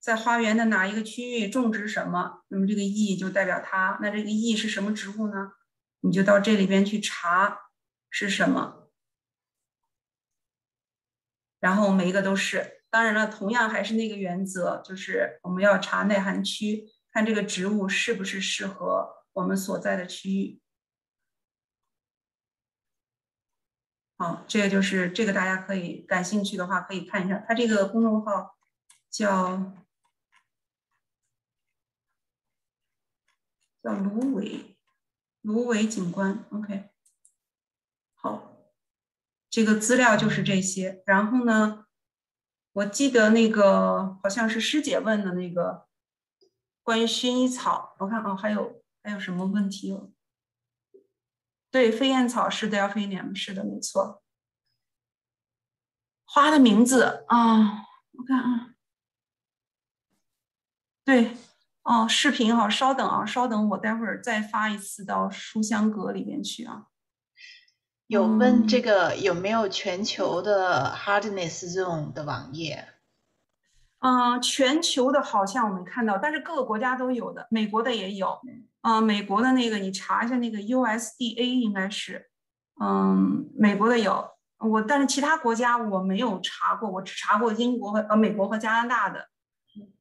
[0.00, 2.42] 在花园的哪一个区域种植什么？
[2.48, 3.98] 那么这个 E 就代表它。
[4.00, 5.52] 那这个 E 是什么植物呢？
[6.00, 7.58] 你就到这里边去查
[8.08, 8.90] 是什么，
[11.60, 12.80] 然后每一个都是。
[12.88, 20.60] 当然了，同样还是那个原则，就是我们要查耐寒区，看这个植物是不是适合我们所在的区域。
[24.16, 28.56] 好，这个就是这个，大家可以感兴趣的话可以看一下，它这个公众号
[29.08, 29.72] 叫
[33.82, 34.76] 叫芦苇
[35.42, 36.44] 芦苇景观。
[36.50, 36.90] OK，
[38.14, 38.56] 好，
[39.48, 41.02] 这个资料就是这些。
[41.06, 41.86] 然后呢，
[42.72, 45.86] 我记得那个好像是师姐问的那个
[46.82, 49.98] 关于薰衣草，我看啊，还有还有什么问题？
[51.70, 54.22] 对，飞燕草是 Delphinium，是的，没错。
[56.24, 58.74] 花的名字啊，我看啊，
[61.04, 61.36] 对，
[61.82, 66.84] 哦，视频哈，稍等啊，稍等，我待会儿再发一次到书香阁里面去啊。
[68.06, 72.88] 有问这个有没有全球的 Hardness Zone 的网页？
[74.00, 78.40] 嗯，全球的好像我们看到，但是各个国家都有的，美国的也有。
[78.82, 82.30] 嗯，美国的那个你查一下，那个 USDA 应该是，
[82.80, 84.26] 嗯，美国的有
[84.58, 89.28] 我，但是其他国家我没有查过，我只查过英国和呃美国和加拿大的，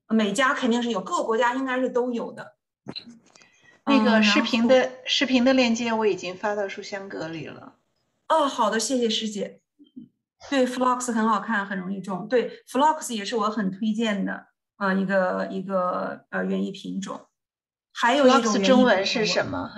[0.10, 2.56] 每家肯定是有，各个国家应该是都有的。
[3.86, 7.76] 那个视频的视频的链接我已经发到书香阁里了。
[8.28, 9.62] 哦，好的，谢谢师姐。
[10.50, 12.28] 对，Flux 很好看，很容易种。
[12.28, 17.28] 对，Flux 也是我很推荐的，呃，一个一个呃园艺品种。
[17.92, 19.72] 还有一种中文是什么？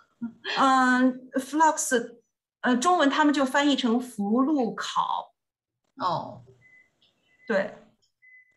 [0.58, 2.18] 嗯，Flux，
[2.60, 5.34] 呃，中文他们就翻译成福禄考。
[5.96, 6.44] 哦，
[7.48, 7.74] 对，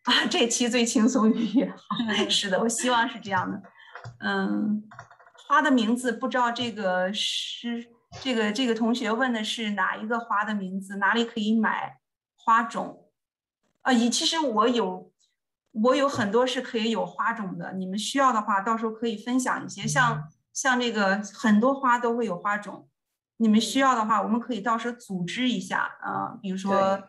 [0.08, 1.74] 啊，这期最轻松愉悦。
[2.30, 3.62] 是的，我希望是这样的。
[4.20, 4.84] 嗯，
[5.48, 7.88] 花的名字不知道这个是
[8.22, 10.96] 这个这个同学问的是哪一个花的名字？
[10.98, 12.00] 哪里可以买
[12.36, 13.10] 花种？
[13.82, 15.12] 啊，以其实我有。
[15.84, 19.86] 我有很多是可以有花种的，你们需要的话，到时候可以分享一些。
[19.86, 22.90] 像像这个很多花都会有花种，
[23.36, 26.36] 你们需要的话，我们可以到时候组织一下啊。
[26.42, 27.00] 比如说，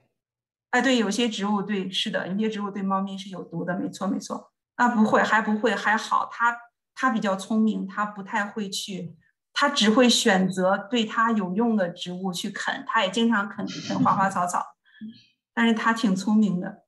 [0.70, 4.52] 哎，对，有些植物，对，是的，有些植物对猫咪是有毒的，没错没错。
[4.74, 6.56] 啊，不会，还不会，还好，它
[6.94, 9.16] 它比较聪明，它不太会去，
[9.52, 14.64] 它只会选择对它有用的植物去啃，它也经常啃啃花花草草，
[15.54, 16.84] 但是它挺聪明的。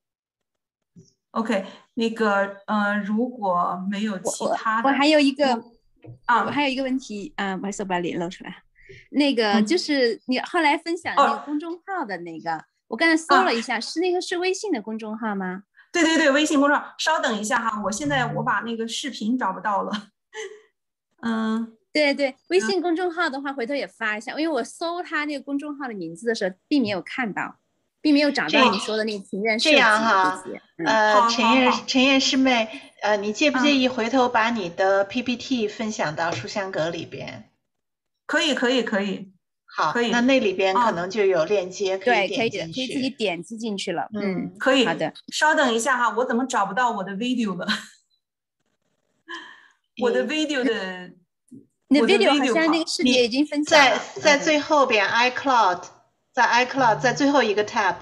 [1.32, 5.54] OK，那个，呃，如果没有其他的，我还有一个
[6.26, 8.62] 啊，我还有一个问题，嗯，我还是把脸露出来。
[9.10, 15.62] 那个就是你后来分享那个公众号的那个，我刚才搜了一下，是那个是微信的公众号吗？
[15.92, 16.92] 对对对，微信公众号。
[16.98, 20.08] 稍等一下哈，我现在我把那个视频找不到了。
[21.22, 27.56] 嗯，对对，微信公众号的话，回头也发一下，因为我搜他那个公众号的名字的时候，并没有看到。
[28.02, 30.42] 并没有找到你说的那个情人这样哈，
[30.86, 32.66] 呃，陈燕陈燕师妹，
[33.02, 37.50] 呃，你介不介意回头把你的 PPT 分享到书香阁里边？
[38.24, 39.34] 可以，可以，可以。
[39.76, 40.10] 好，可以。
[40.10, 44.08] 那那里边可能就有链接可以点进去，可以自己点击进去了。
[44.14, 44.84] 嗯，可以。
[44.86, 47.66] 好的，稍等一下哈，我怎么找不到我的 video 了？
[50.02, 51.12] 我的 video 的，
[51.88, 55.82] 那 video 好像那个视频已经分在在最后边 iCloud。
[56.32, 57.96] 在 iCloud，在最后一个 tab。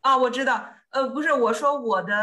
[0.00, 0.64] 啊，我知道。
[0.90, 2.14] 呃，不是，我说我的，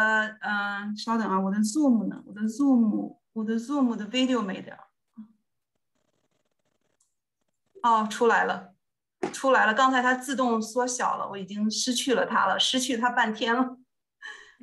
[0.42, 2.22] 嗯，稍等啊，我的 Zoom 呢？
[2.26, 4.76] 我的 Zoom，我的 Zoom 的 video 没的。
[7.88, 8.74] 哦，出来了，
[9.32, 9.74] 出来了。
[9.74, 13.78] 刚才它自动缩小了，我已经失去了它了，失去它半天了。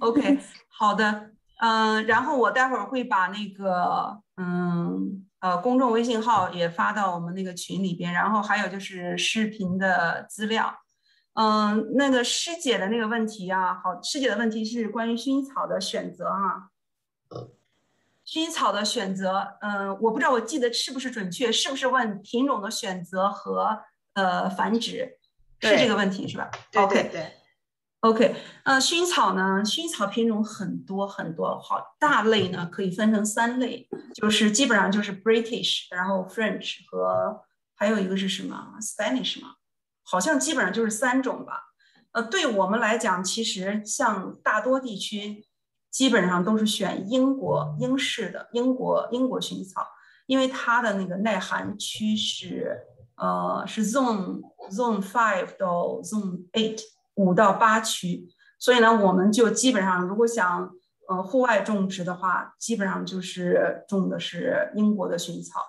[0.01, 0.39] OK，
[0.69, 1.31] 好的。
[1.61, 5.21] 嗯，然后我待会儿会把那个，嗯。
[5.45, 10.75] 呃，公众微信号也发到我们那个群里边，然后还有就是视频的资料。
[11.35, 16.71] 嗯，那个师姐的那个问题啊，好，师姐的问题是关于薰衣草的选择啊。
[18.27, 23.79] 薰衣草的选择，嗯，我不知道我记得是不是准确，是不是问品种的选择和
[24.15, 25.19] 呃繁殖，
[25.61, 26.51] 是这个问题是吧？
[26.71, 27.33] 对对对。
[28.01, 28.35] OK，
[28.65, 29.63] 呃，薰衣草呢？
[29.65, 37.43] 薰衣草品种很多很多，好大类呢，可以分成三类，就是基本上就是 British，然后 French 和
[37.75, 39.55] 还有一个是什么 Spanish 嘛，
[40.03, 41.63] 好像基本上就是三种吧。
[42.13, 45.47] 呃，对我们来讲，其实像大多地区，
[45.95, 49.87] 基本上都是选英国英式的英国英国薰衣草，
[50.27, 52.77] 因为它的那个耐寒区是
[53.17, 54.41] 呃是 Zone
[54.71, 56.81] Zone Five 到 Zone Eight。
[57.17, 60.69] 五到八区，所以呢，我们就基本上如果想
[61.09, 65.61] 呃户外种植的话，基本上就是种的是英国的薰衣草。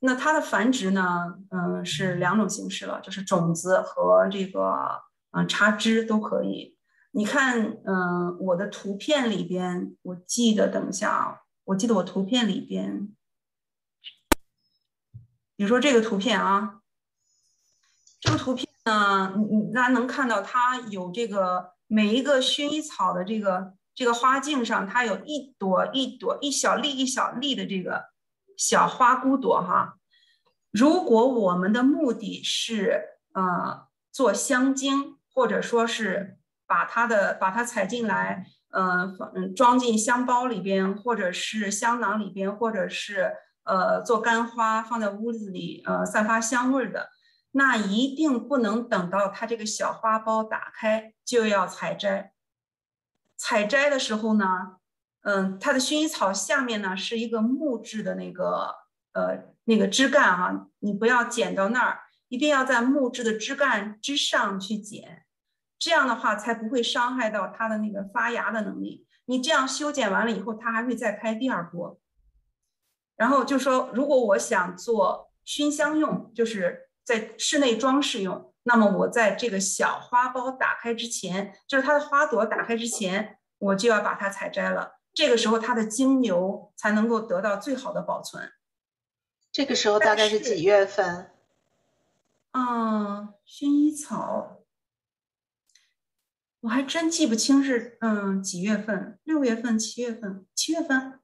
[0.00, 5.00] 那它的繁殖呢，嗯，是两种形式了，就是种子和这个
[5.30, 6.76] 嗯插枝都可以。
[7.12, 13.08] 你看，嗯，我的图片里边，我记得，等一下啊，我记得我图片里边，
[15.56, 16.80] 比如说这个图片啊，
[18.20, 28.10] 这个图片呢，你你大家能看到它有这个每一个薰衣草的这个这个花茎上，它有一朵一朵一小粒一小粒的这个
[28.56, 29.96] 小花骨朵哈。
[30.70, 36.38] 如果我们的目的是呃做香精，或者说是
[36.70, 39.12] 把它的把它采进来，呃
[39.56, 43.32] 装进香包里边，或者是香囊里边，或者是
[43.64, 47.10] 呃做干花放在屋子里，呃散发香味的，
[47.50, 52.32] 那一定不能等到它这个小花苞打开就要采摘。
[53.36, 54.46] 采摘的时候呢，
[55.22, 58.76] 嗯，它的薰衣草下面呢是一个木质的那个
[59.12, 59.50] 呃。
[59.64, 65.24] 那个枝干啊，你不要剪到那儿，一定要在木质的枝干之上去剪，
[65.80, 69.08] 这样的话才不会伤害到它的那个发芽的能力。
[69.24, 71.98] 你这样修剪完了以后，它还会再开第二波。
[73.16, 85.00] 然后就说，如果我想做熏香用，就是在室内装饰用，那么我在这个小花苞打开之前，就是它的花朵打开之前，我就要把它采摘了。
[85.12, 88.52] 这个时候它的精油才能够得到最好的保存。
[89.50, 91.32] 这个时候大概是几月份？
[92.52, 94.59] 嗯，薰衣草，
[96.60, 101.20] 我还真记不清是嗯几月份，六月份、七月份、七月份，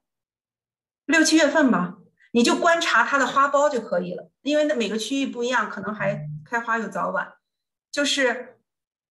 [1.05, 1.97] 六七月份吧。
[2.33, 7.33] 你就观察它的花苞就可以了，因为那每个区域不一样，可能还开花有早晚。
[7.91, 8.59] 就是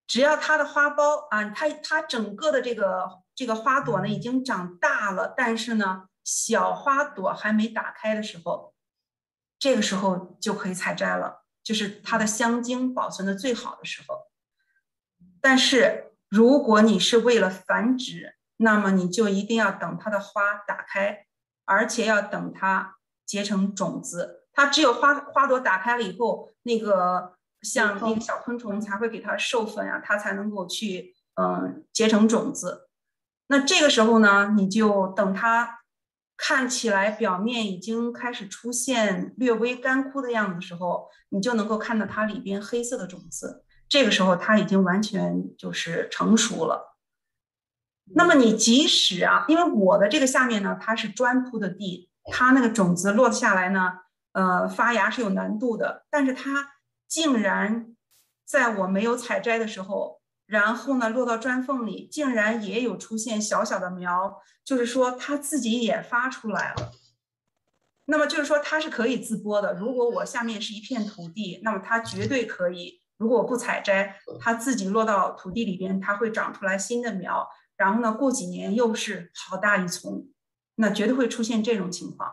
[0.06, 8.74] 只要它的花苞啊，它它整个的这个这个花朵呢已经长大了，但是呢小花朵还没打开的时候。
[9.58, 14.26] 这个时候就可以采摘了，就是它的香精保存的最好的时候。
[15.40, 21.26] 但是如果你是为了繁殖，那么你就一定要等它的花打开，
[21.64, 24.44] 而且要等它结成种子。
[24.52, 32.88] 它只有花花朵打开了以后，那个像那个小昆虫才会给它授粉啊，它才能够去嗯结成种子。
[33.48, 35.80] 那这个时候呢，你就等它。
[36.38, 43.64] 看起来表面已经开始出现略微干枯的样子的时候，你就能够看到它里边黑色的种子。
[43.88, 46.96] 这个时候它已经完全就是成熟了。
[48.14, 53.92] 那么你即使啊，因为我的这个下面呢，它是砖铺的地，它那个种子落下来呢，
[54.32, 56.06] 呃，发芽是有难度的。
[56.10, 56.74] 但是它
[57.08, 57.94] 竟然
[58.44, 60.20] 在我没有采摘的时候。
[60.46, 66.92] 然后呢，落到砖缝里，竟然也有出现小小的苗，就是说它自己也发出来了。
[68.04, 69.74] 那么就是说它是可以自播的。
[69.74, 73.02] 如果我下面是一片土地，那么它绝对可以。
[73.18, 77.48] 如果不采摘，它自己落到土地里边，它会长出来新的苗。
[77.76, 80.28] 然后呢，过几年又是好大一丛，
[80.76, 82.32] 那绝对会出现这种情况。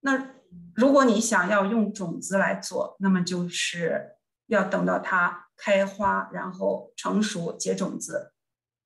[0.00, 0.34] 那
[0.74, 4.16] 如果你想要用种子来做，那么就是
[4.46, 5.42] 要等到它。
[5.56, 8.32] 开花，然后成熟结种子，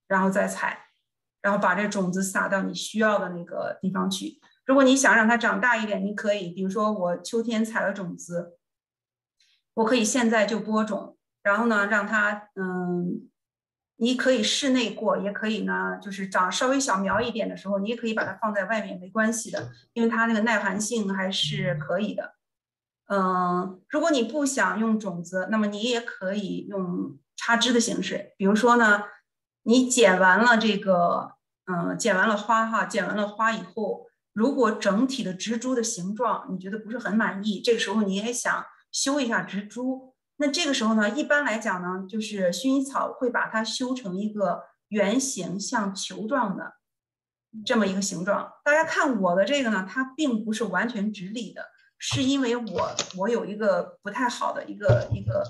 [0.07, 0.89] 然后再采，
[1.41, 4.39] 然后把这种子撒到你需要的那个地方去。
[4.67, 8.58] 如果你想让它长大一点，你可以，比如说我秋天采了种子，
[9.79, 13.31] 我可以现在就播种，然后呢让它，嗯，
[13.97, 22.35] 你可以室内过，也可以呢，就是长稍微小苗一点的时候，你也可以把它放在外面，没关系的，因为它那个耐寒性还是可以的。
[23.07, 28.35] 嗯，如果你不想用种子，那么你也可以用插枝的形式。
[28.37, 29.05] 比如说呢，
[29.63, 31.35] 你剪完了这个，
[31.67, 46.75] 嗯，剪完了花哈，剪完了花以后，如果整体的植株的形状你觉得不是很满意，这个时候你也想修一下植株，那这个时候呢，一般来讲呢，就是薰衣草会把它修成一个圆形像球状的
[47.65, 48.53] 这么一个形状。
[48.65, 51.65] 大家看我的这个呢，它并不是完全直立的。
[52.01, 55.43] 是因为我我有一个不太好的一个一个，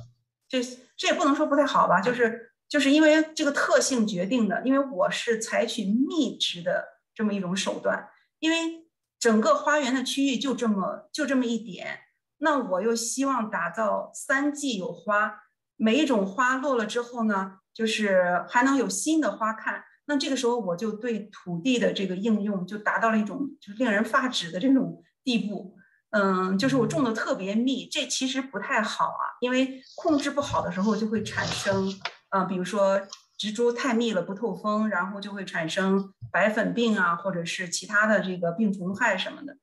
[0.49, 0.63] 这
[0.97, 8.09] 这也不能说不太好吧，就是就是因为这个特性决定的，因为我是采取密植的这么一种手段，
[8.39, 8.89] 因为
[9.19, 12.01] 整个花园的区域就这么就这么一点，
[12.39, 15.43] 那我又希望打造三季有花，
[15.77, 25.75] 每一种花落了之后呢，就是还能有新的花看，那这个时候我就对土地的这个应用就达到了一种就是令人发指的这种地步。
[26.11, 31.93] 嗯，就是我种的特别密，这其实不太好啊，因为控制不好的时候就会产生，
[32.31, 32.99] 呃，比如说
[33.37, 39.59] 植株太密了不透风，然后就会产生白粉病啊，或者是其他的这个病虫害什么的，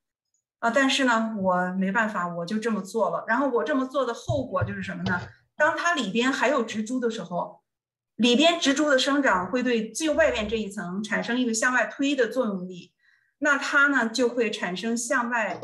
[0.66, 3.24] 啊，但是呢，我没办法，我就这么做了。
[3.28, 5.22] 然后我这么做的后果就是什么呢？
[5.56, 7.62] 当它里边还有植株的时候，
[8.16, 12.92] 里边植株的生长会对最外边这一层产生一个向外推的作用力，
[13.38, 15.62] 那它呢就会产生向外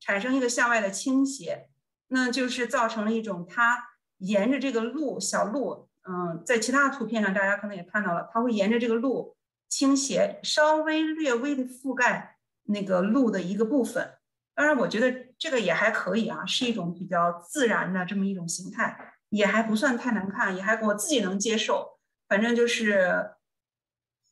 [0.00, 1.68] 产生一个向外的倾斜，
[2.08, 3.78] 那就是造成了一种它
[4.18, 9.36] 沿着这个路小路，嗯，在其他图片上大家可能也看到了，它会沿着这个路
[9.68, 14.14] 倾斜，稍微略微的覆盖那个路的一个部分。
[14.60, 19.14] 当然，我觉得这个也还可以啊，是一种比较自然的这么一种形态。
[19.30, 21.98] 也还不算太难看，也还我自己能接受。
[22.28, 23.30] 反正就是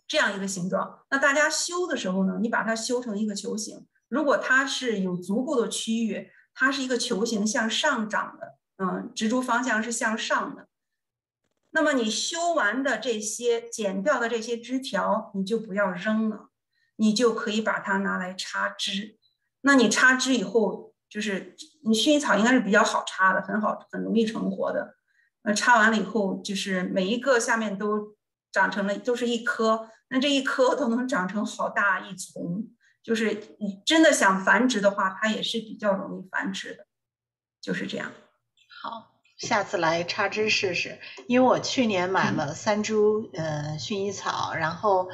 [0.06, 1.06] 这样一个形状。
[1.10, 3.86] 那大家修的时候呢，你把它修成一个球形。
[4.08, 10.68] 如果它是有足够的区域，它是一个球形向上长的，嗯，植株方向是向上的。
[11.70, 16.50] 那么你修完的这些剪掉的这些枝条，你就不要扔了，
[16.96, 19.17] 你就可以把它拿来插枝。
[19.60, 20.86] 那你插枝以后。
[21.10, 24.94] 就是你薰衣草应该是比较好插的，很好，很容易成活的。
[25.42, 28.14] 那插完了以后，就是每一个下面都
[28.52, 29.88] 长成了，都是一颗。
[30.10, 32.66] 那这一颗都能长成好大一丛。
[33.02, 36.84] 就是你真的想繁殖的话，它也是比较容易繁殖的。
[37.62, 38.12] 就是这样。
[38.82, 40.98] 好，下次来插枝试试。
[41.26, 45.08] 因为我去年买了三株呃薰衣草，然后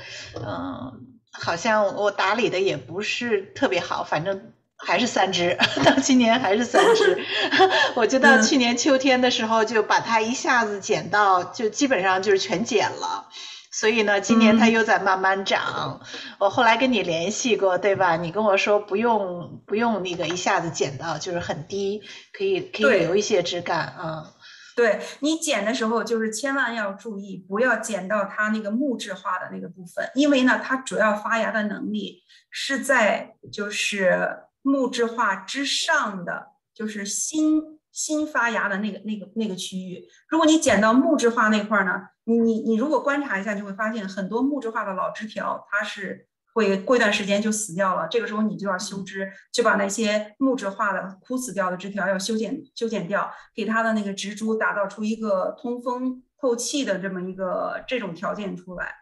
[0.44, 4.52] 嗯，好像我打理的也不是特别好，反正。
[4.76, 7.24] 还是三只， 到今年还是三只。
[7.94, 13.28] 我就到去年秋天的时候，就把它一下子剪到，就基本上就是全剪了。
[13.70, 16.00] 所以呢，今年它又在慢慢长。
[16.38, 18.16] 我后来跟你联系过，对吧？
[18.16, 22.02] 你跟我说不用不用那个一下子剪到，就是很低，
[22.36, 24.32] 可以可以留一些枝干啊。
[24.76, 34.40] 对你剪的时候，就是千万要注意，不要剪到它那个木质化的那个部分，因为呢，它主要发芽的能力是在就是。
[34.66, 40.08] 木质化之上的就是新新发芽的那个那个那个区域。
[40.26, 48.08] 如果你剪到木质化那块儿呢，你你你如果观察一下，就会发现很多木质化的老枝条，它是会过一段时间就死掉了。
[48.10, 58.94] 这个时候你就要修枝，就把那些木质化的枯死掉的枝条要修剪修剪掉，给它的那个植株打造出一个通风透气的这么一个这种条件出来。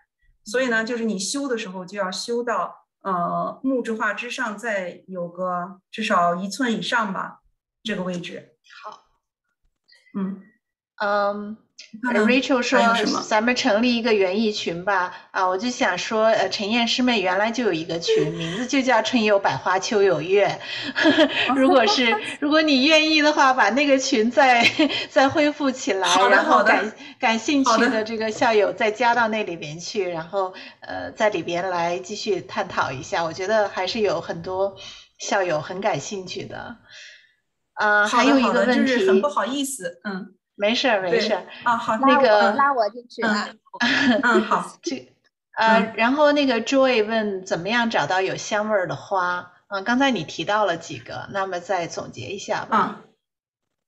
[0.44, 2.80] 所以呢，就是你修的时候就要修到。
[3.02, 7.40] 呃，木质化之上再有个至少一寸以上吧，
[7.82, 8.54] 这个位置。
[8.80, 8.96] 好，
[10.16, 10.40] 嗯
[11.00, 11.56] 嗯
[12.02, 12.80] ，Rachel 说
[13.22, 15.14] 咱们成立一个园艺群吧。
[15.30, 20.60] 啊，我就想说，呃，陈燕师妹原来就有一个群，名字就叫春有百花，秋有月。
[21.56, 24.66] 如果是 如果你愿意的话，把那个群再
[25.10, 33.24] 再恢复起来，然后感感兴趣的这个校友再加到那里边去，然后呃，在里边来继续探讨一下。
[33.24, 34.76] 我觉得还是有很多
[35.18, 36.76] 校友很感兴趣的。
[37.74, 43.48] 啊，还有一个问题，很不好意思，嗯，没事儿，没事儿啊，好，那个拉我进去了，
[44.22, 45.14] 嗯，好， 这
[45.56, 52.96] 呃，然后那个 Joy 问怎么样找到有香味儿的花，嗯，刚才你提到了几个，那么再总结一下吧。
[52.98, 53.02] 嗯，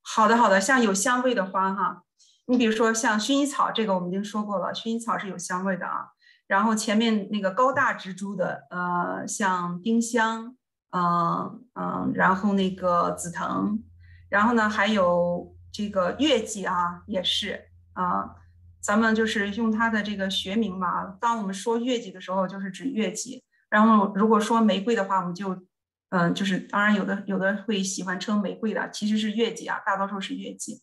[0.03, 2.03] 好的，好的，像有香味的花哈，
[2.47, 6.09] 你比如说像薰衣草，这个我们已经说过了，薰衣草是有香味的啊。
[6.47, 10.57] 然后前面那个高大植株的，呃，像丁香。
[10.97, 13.81] 嗯嗯，然后那个紫藤，
[14.29, 18.37] 然后呢还有这个月季啊，也是啊，
[18.81, 21.05] 咱们就是用它的这个学名嘛。
[21.21, 23.43] 当我们说月季的时候，就是指月季。
[23.69, 25.67] 然后如果说玫瑰的话，我们就
[26.11, 30.81] 嗯，就是当然有的有的会喜欢称玫瑰的，其实是月季啊，大多数是月季。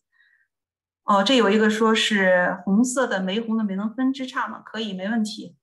[1.06, 4.60] 哦，这有一个说是红色的玫红的没能分枝杈吗？
[4.60, 5.56] 可以，没问题。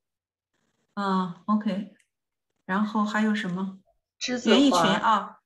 [0.95, 1.93] 嗯，OK。
[2.65, 3.79] 然后还有什么？
[4.47, 5.38] 园艺群啊，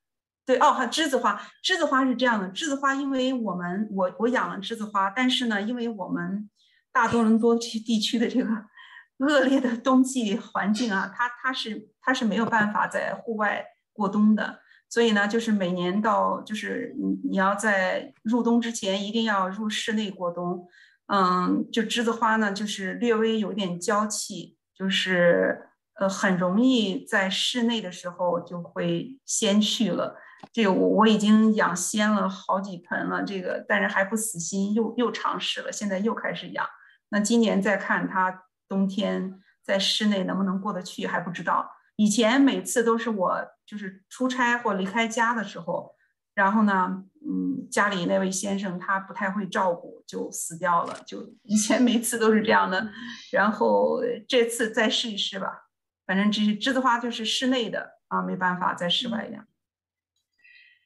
[0.45, 1.41] 对哦，还栀子花。
[1.63, 6.49] 栀子花是这样的，栀子花，因为我们我我养了栀子花，但是呢，因为我们
[6.91, 8.49] 大多伦多区地区的这个
[9.19, 14.59] 恶劣的冬季环境啊，它它是它是没有办法在户外过冬的，
[14.89, 20.67] 所以呢，就是每年到就是你你要在入冬之前一定要入室内过冬。
[21.07, 25.69] 嗯，就栀子花呢，就是略微有点娇气，就是。
[25.95, 30.15] 呃，很容易在室内的时候就会先去了。
[30.51, 36.67] 这个我我已经养鲜了好几盆了，这个但是还不死心，又又尝试了，现在又开始养。
[37.09, 41.71] 那今年再看它冬天在室内能不能过得去还不知道。
[41.95, 45.95] 以前每次都是我就是出差或离开家的时候，
[46.33, 50.99] 然后呢，嗯，家里那位先生他不太会照顾，就死掉了。
[51.05, 52.89] 就以前每次都是这样的，
[53.31, 55.69] 然后这次再试一试吧。
[56.05, 59.45] 反正这栀子花就是室内的啊，没办法在室外养。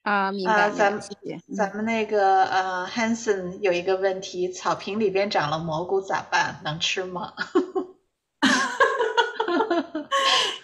[0.08, 0.70] 啊，明白。
[0.72, 1.02] 咱们
[1.54, 6.62] 咱们那个呃，Hanson 有一个问题：草坪里边长了蘑菇咋办？
[6.64, 7.34] 能吃吗？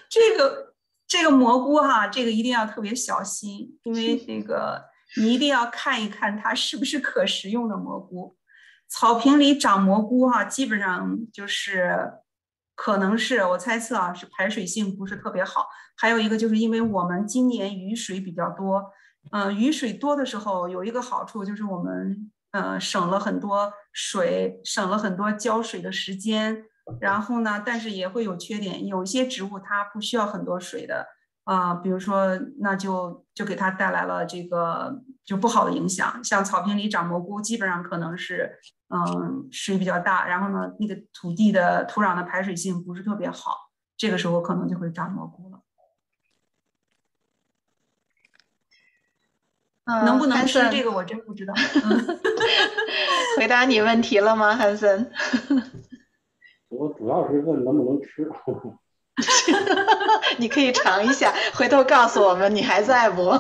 [0.08, 0.74] 这个
[1.06, 4.86] 这个蘑菇哈，这个一定要特别小心，因为那个
[5.18, 8.38] 你一定要看一看它是不是可食用的蘑菇。
[8.88, 12.14] 草坪里长蘑菇哈，基本上就是
[12.76, 15.68] 可能是我猜测啊，是排水性不是特别好。
[15.98, 18.82] 还有一个就是因为我们今年雨水比较多，
[19.32, 26.66] 嗯，雨水多的时候有一个好处就是我们呃省了很多水，省了很多浇水的时间。
[27.00, 31.08] 然后呢，但是也会有缺点，有一些植物它不需要很多水的
[31.46, 36.22] 啊，比如说那就就给它带来了这个就不好的影响。
[36.22, 38.60] 像草坪里长蘑菇，基本上可能是
[38.90, 43.56] 嗯水比较大，然后呢那个土地的土壤的排水性不是特别好，
[43.96, 45.53] 这个时候可能就会长蘑菇。
[49.86, 51.54] 能不能吃这个我真不知道。
[53.38, 55.12] 回答你问题了吗，汉森？
[56.70, 58.30] 我主要是问能不能吃。
[60.38, 63.30] 你可以尝一下，回头告诉我们你还在不？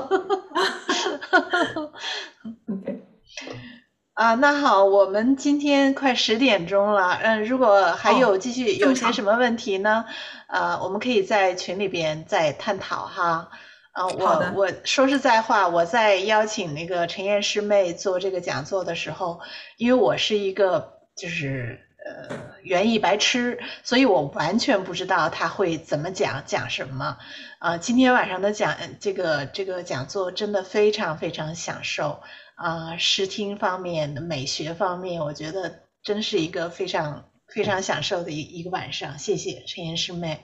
[4.14, 10.06] 啊，那好，我们今天快十点钟了，嗯，如果还有继续有些什么问题呢？
[10.48, 13.49] 呃，我们可以在群里边再探讨哈。
[13.94, 19.40] 啊，我我说实在话，我在邀请那个陈燕师妹做这个讲座的时候，
[19.78, 21.80] 因为我是一个就是。
[22.06, 27.18] 呃，园艺白痴，所以我完全不知道他会怎么讲，讲什么。
[27.60, 32.22] 啊，今天晚上的讲这个这个讲座真的非常非常享受
[32.56, 39.18] 啊，视听方面的美学方面，我觉得真是一个非常非常享受的一一个晚上。
[39.18, 40.44] 谢谢陈岩师妹。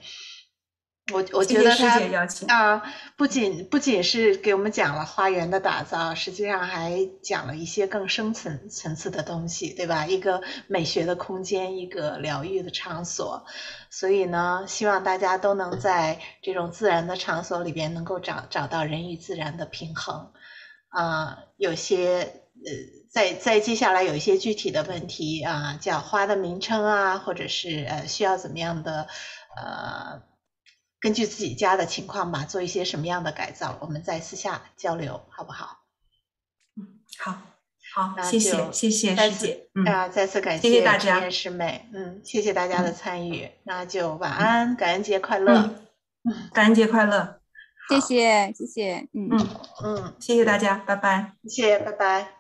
[1.12, 2.00] 我我觉得他
[2.48, 2.84] 啊，
[3.18, 10.06] 不仅不仅是给我们讲了花园的打造，实际上还讲了一些更深层层次的东西，对吧？
[10.06, 13.46] 一个美学的空间，一个疗愈的场所。
[13.90, 20.32] 所以呢，希望大家都能在这种自然的场所里边，能够找找到人与自然的平衡。
[20.90, 22.72] 啊，有些呃，
[23.12, 29.08] 在在接下来有一些具体的问题啊，叫花的名称啊，或者是呃需要怎么样的
[29.56, 30.29] 呃。
[31.00, 35.80] 根据自己家的情况吧，做一些什么样的改造，我们再私下交流，好不好？
[36.76, 37.42] 嗯，好，
[37.94, 45.76] 好，谢谢，谢谢师姐，啊，再次感谢大家师妹，嗯，谢谢大家的参与，那就晚安，感恩节快乐，
[46.24, 47.40] 嗯，感恩节快乐，
[47.90, 49.48] 谢谢，谢谢，嗯嗯
[49.84, 52.39] 嗯，谢谢大家，拜拜，谢谢，拜拜。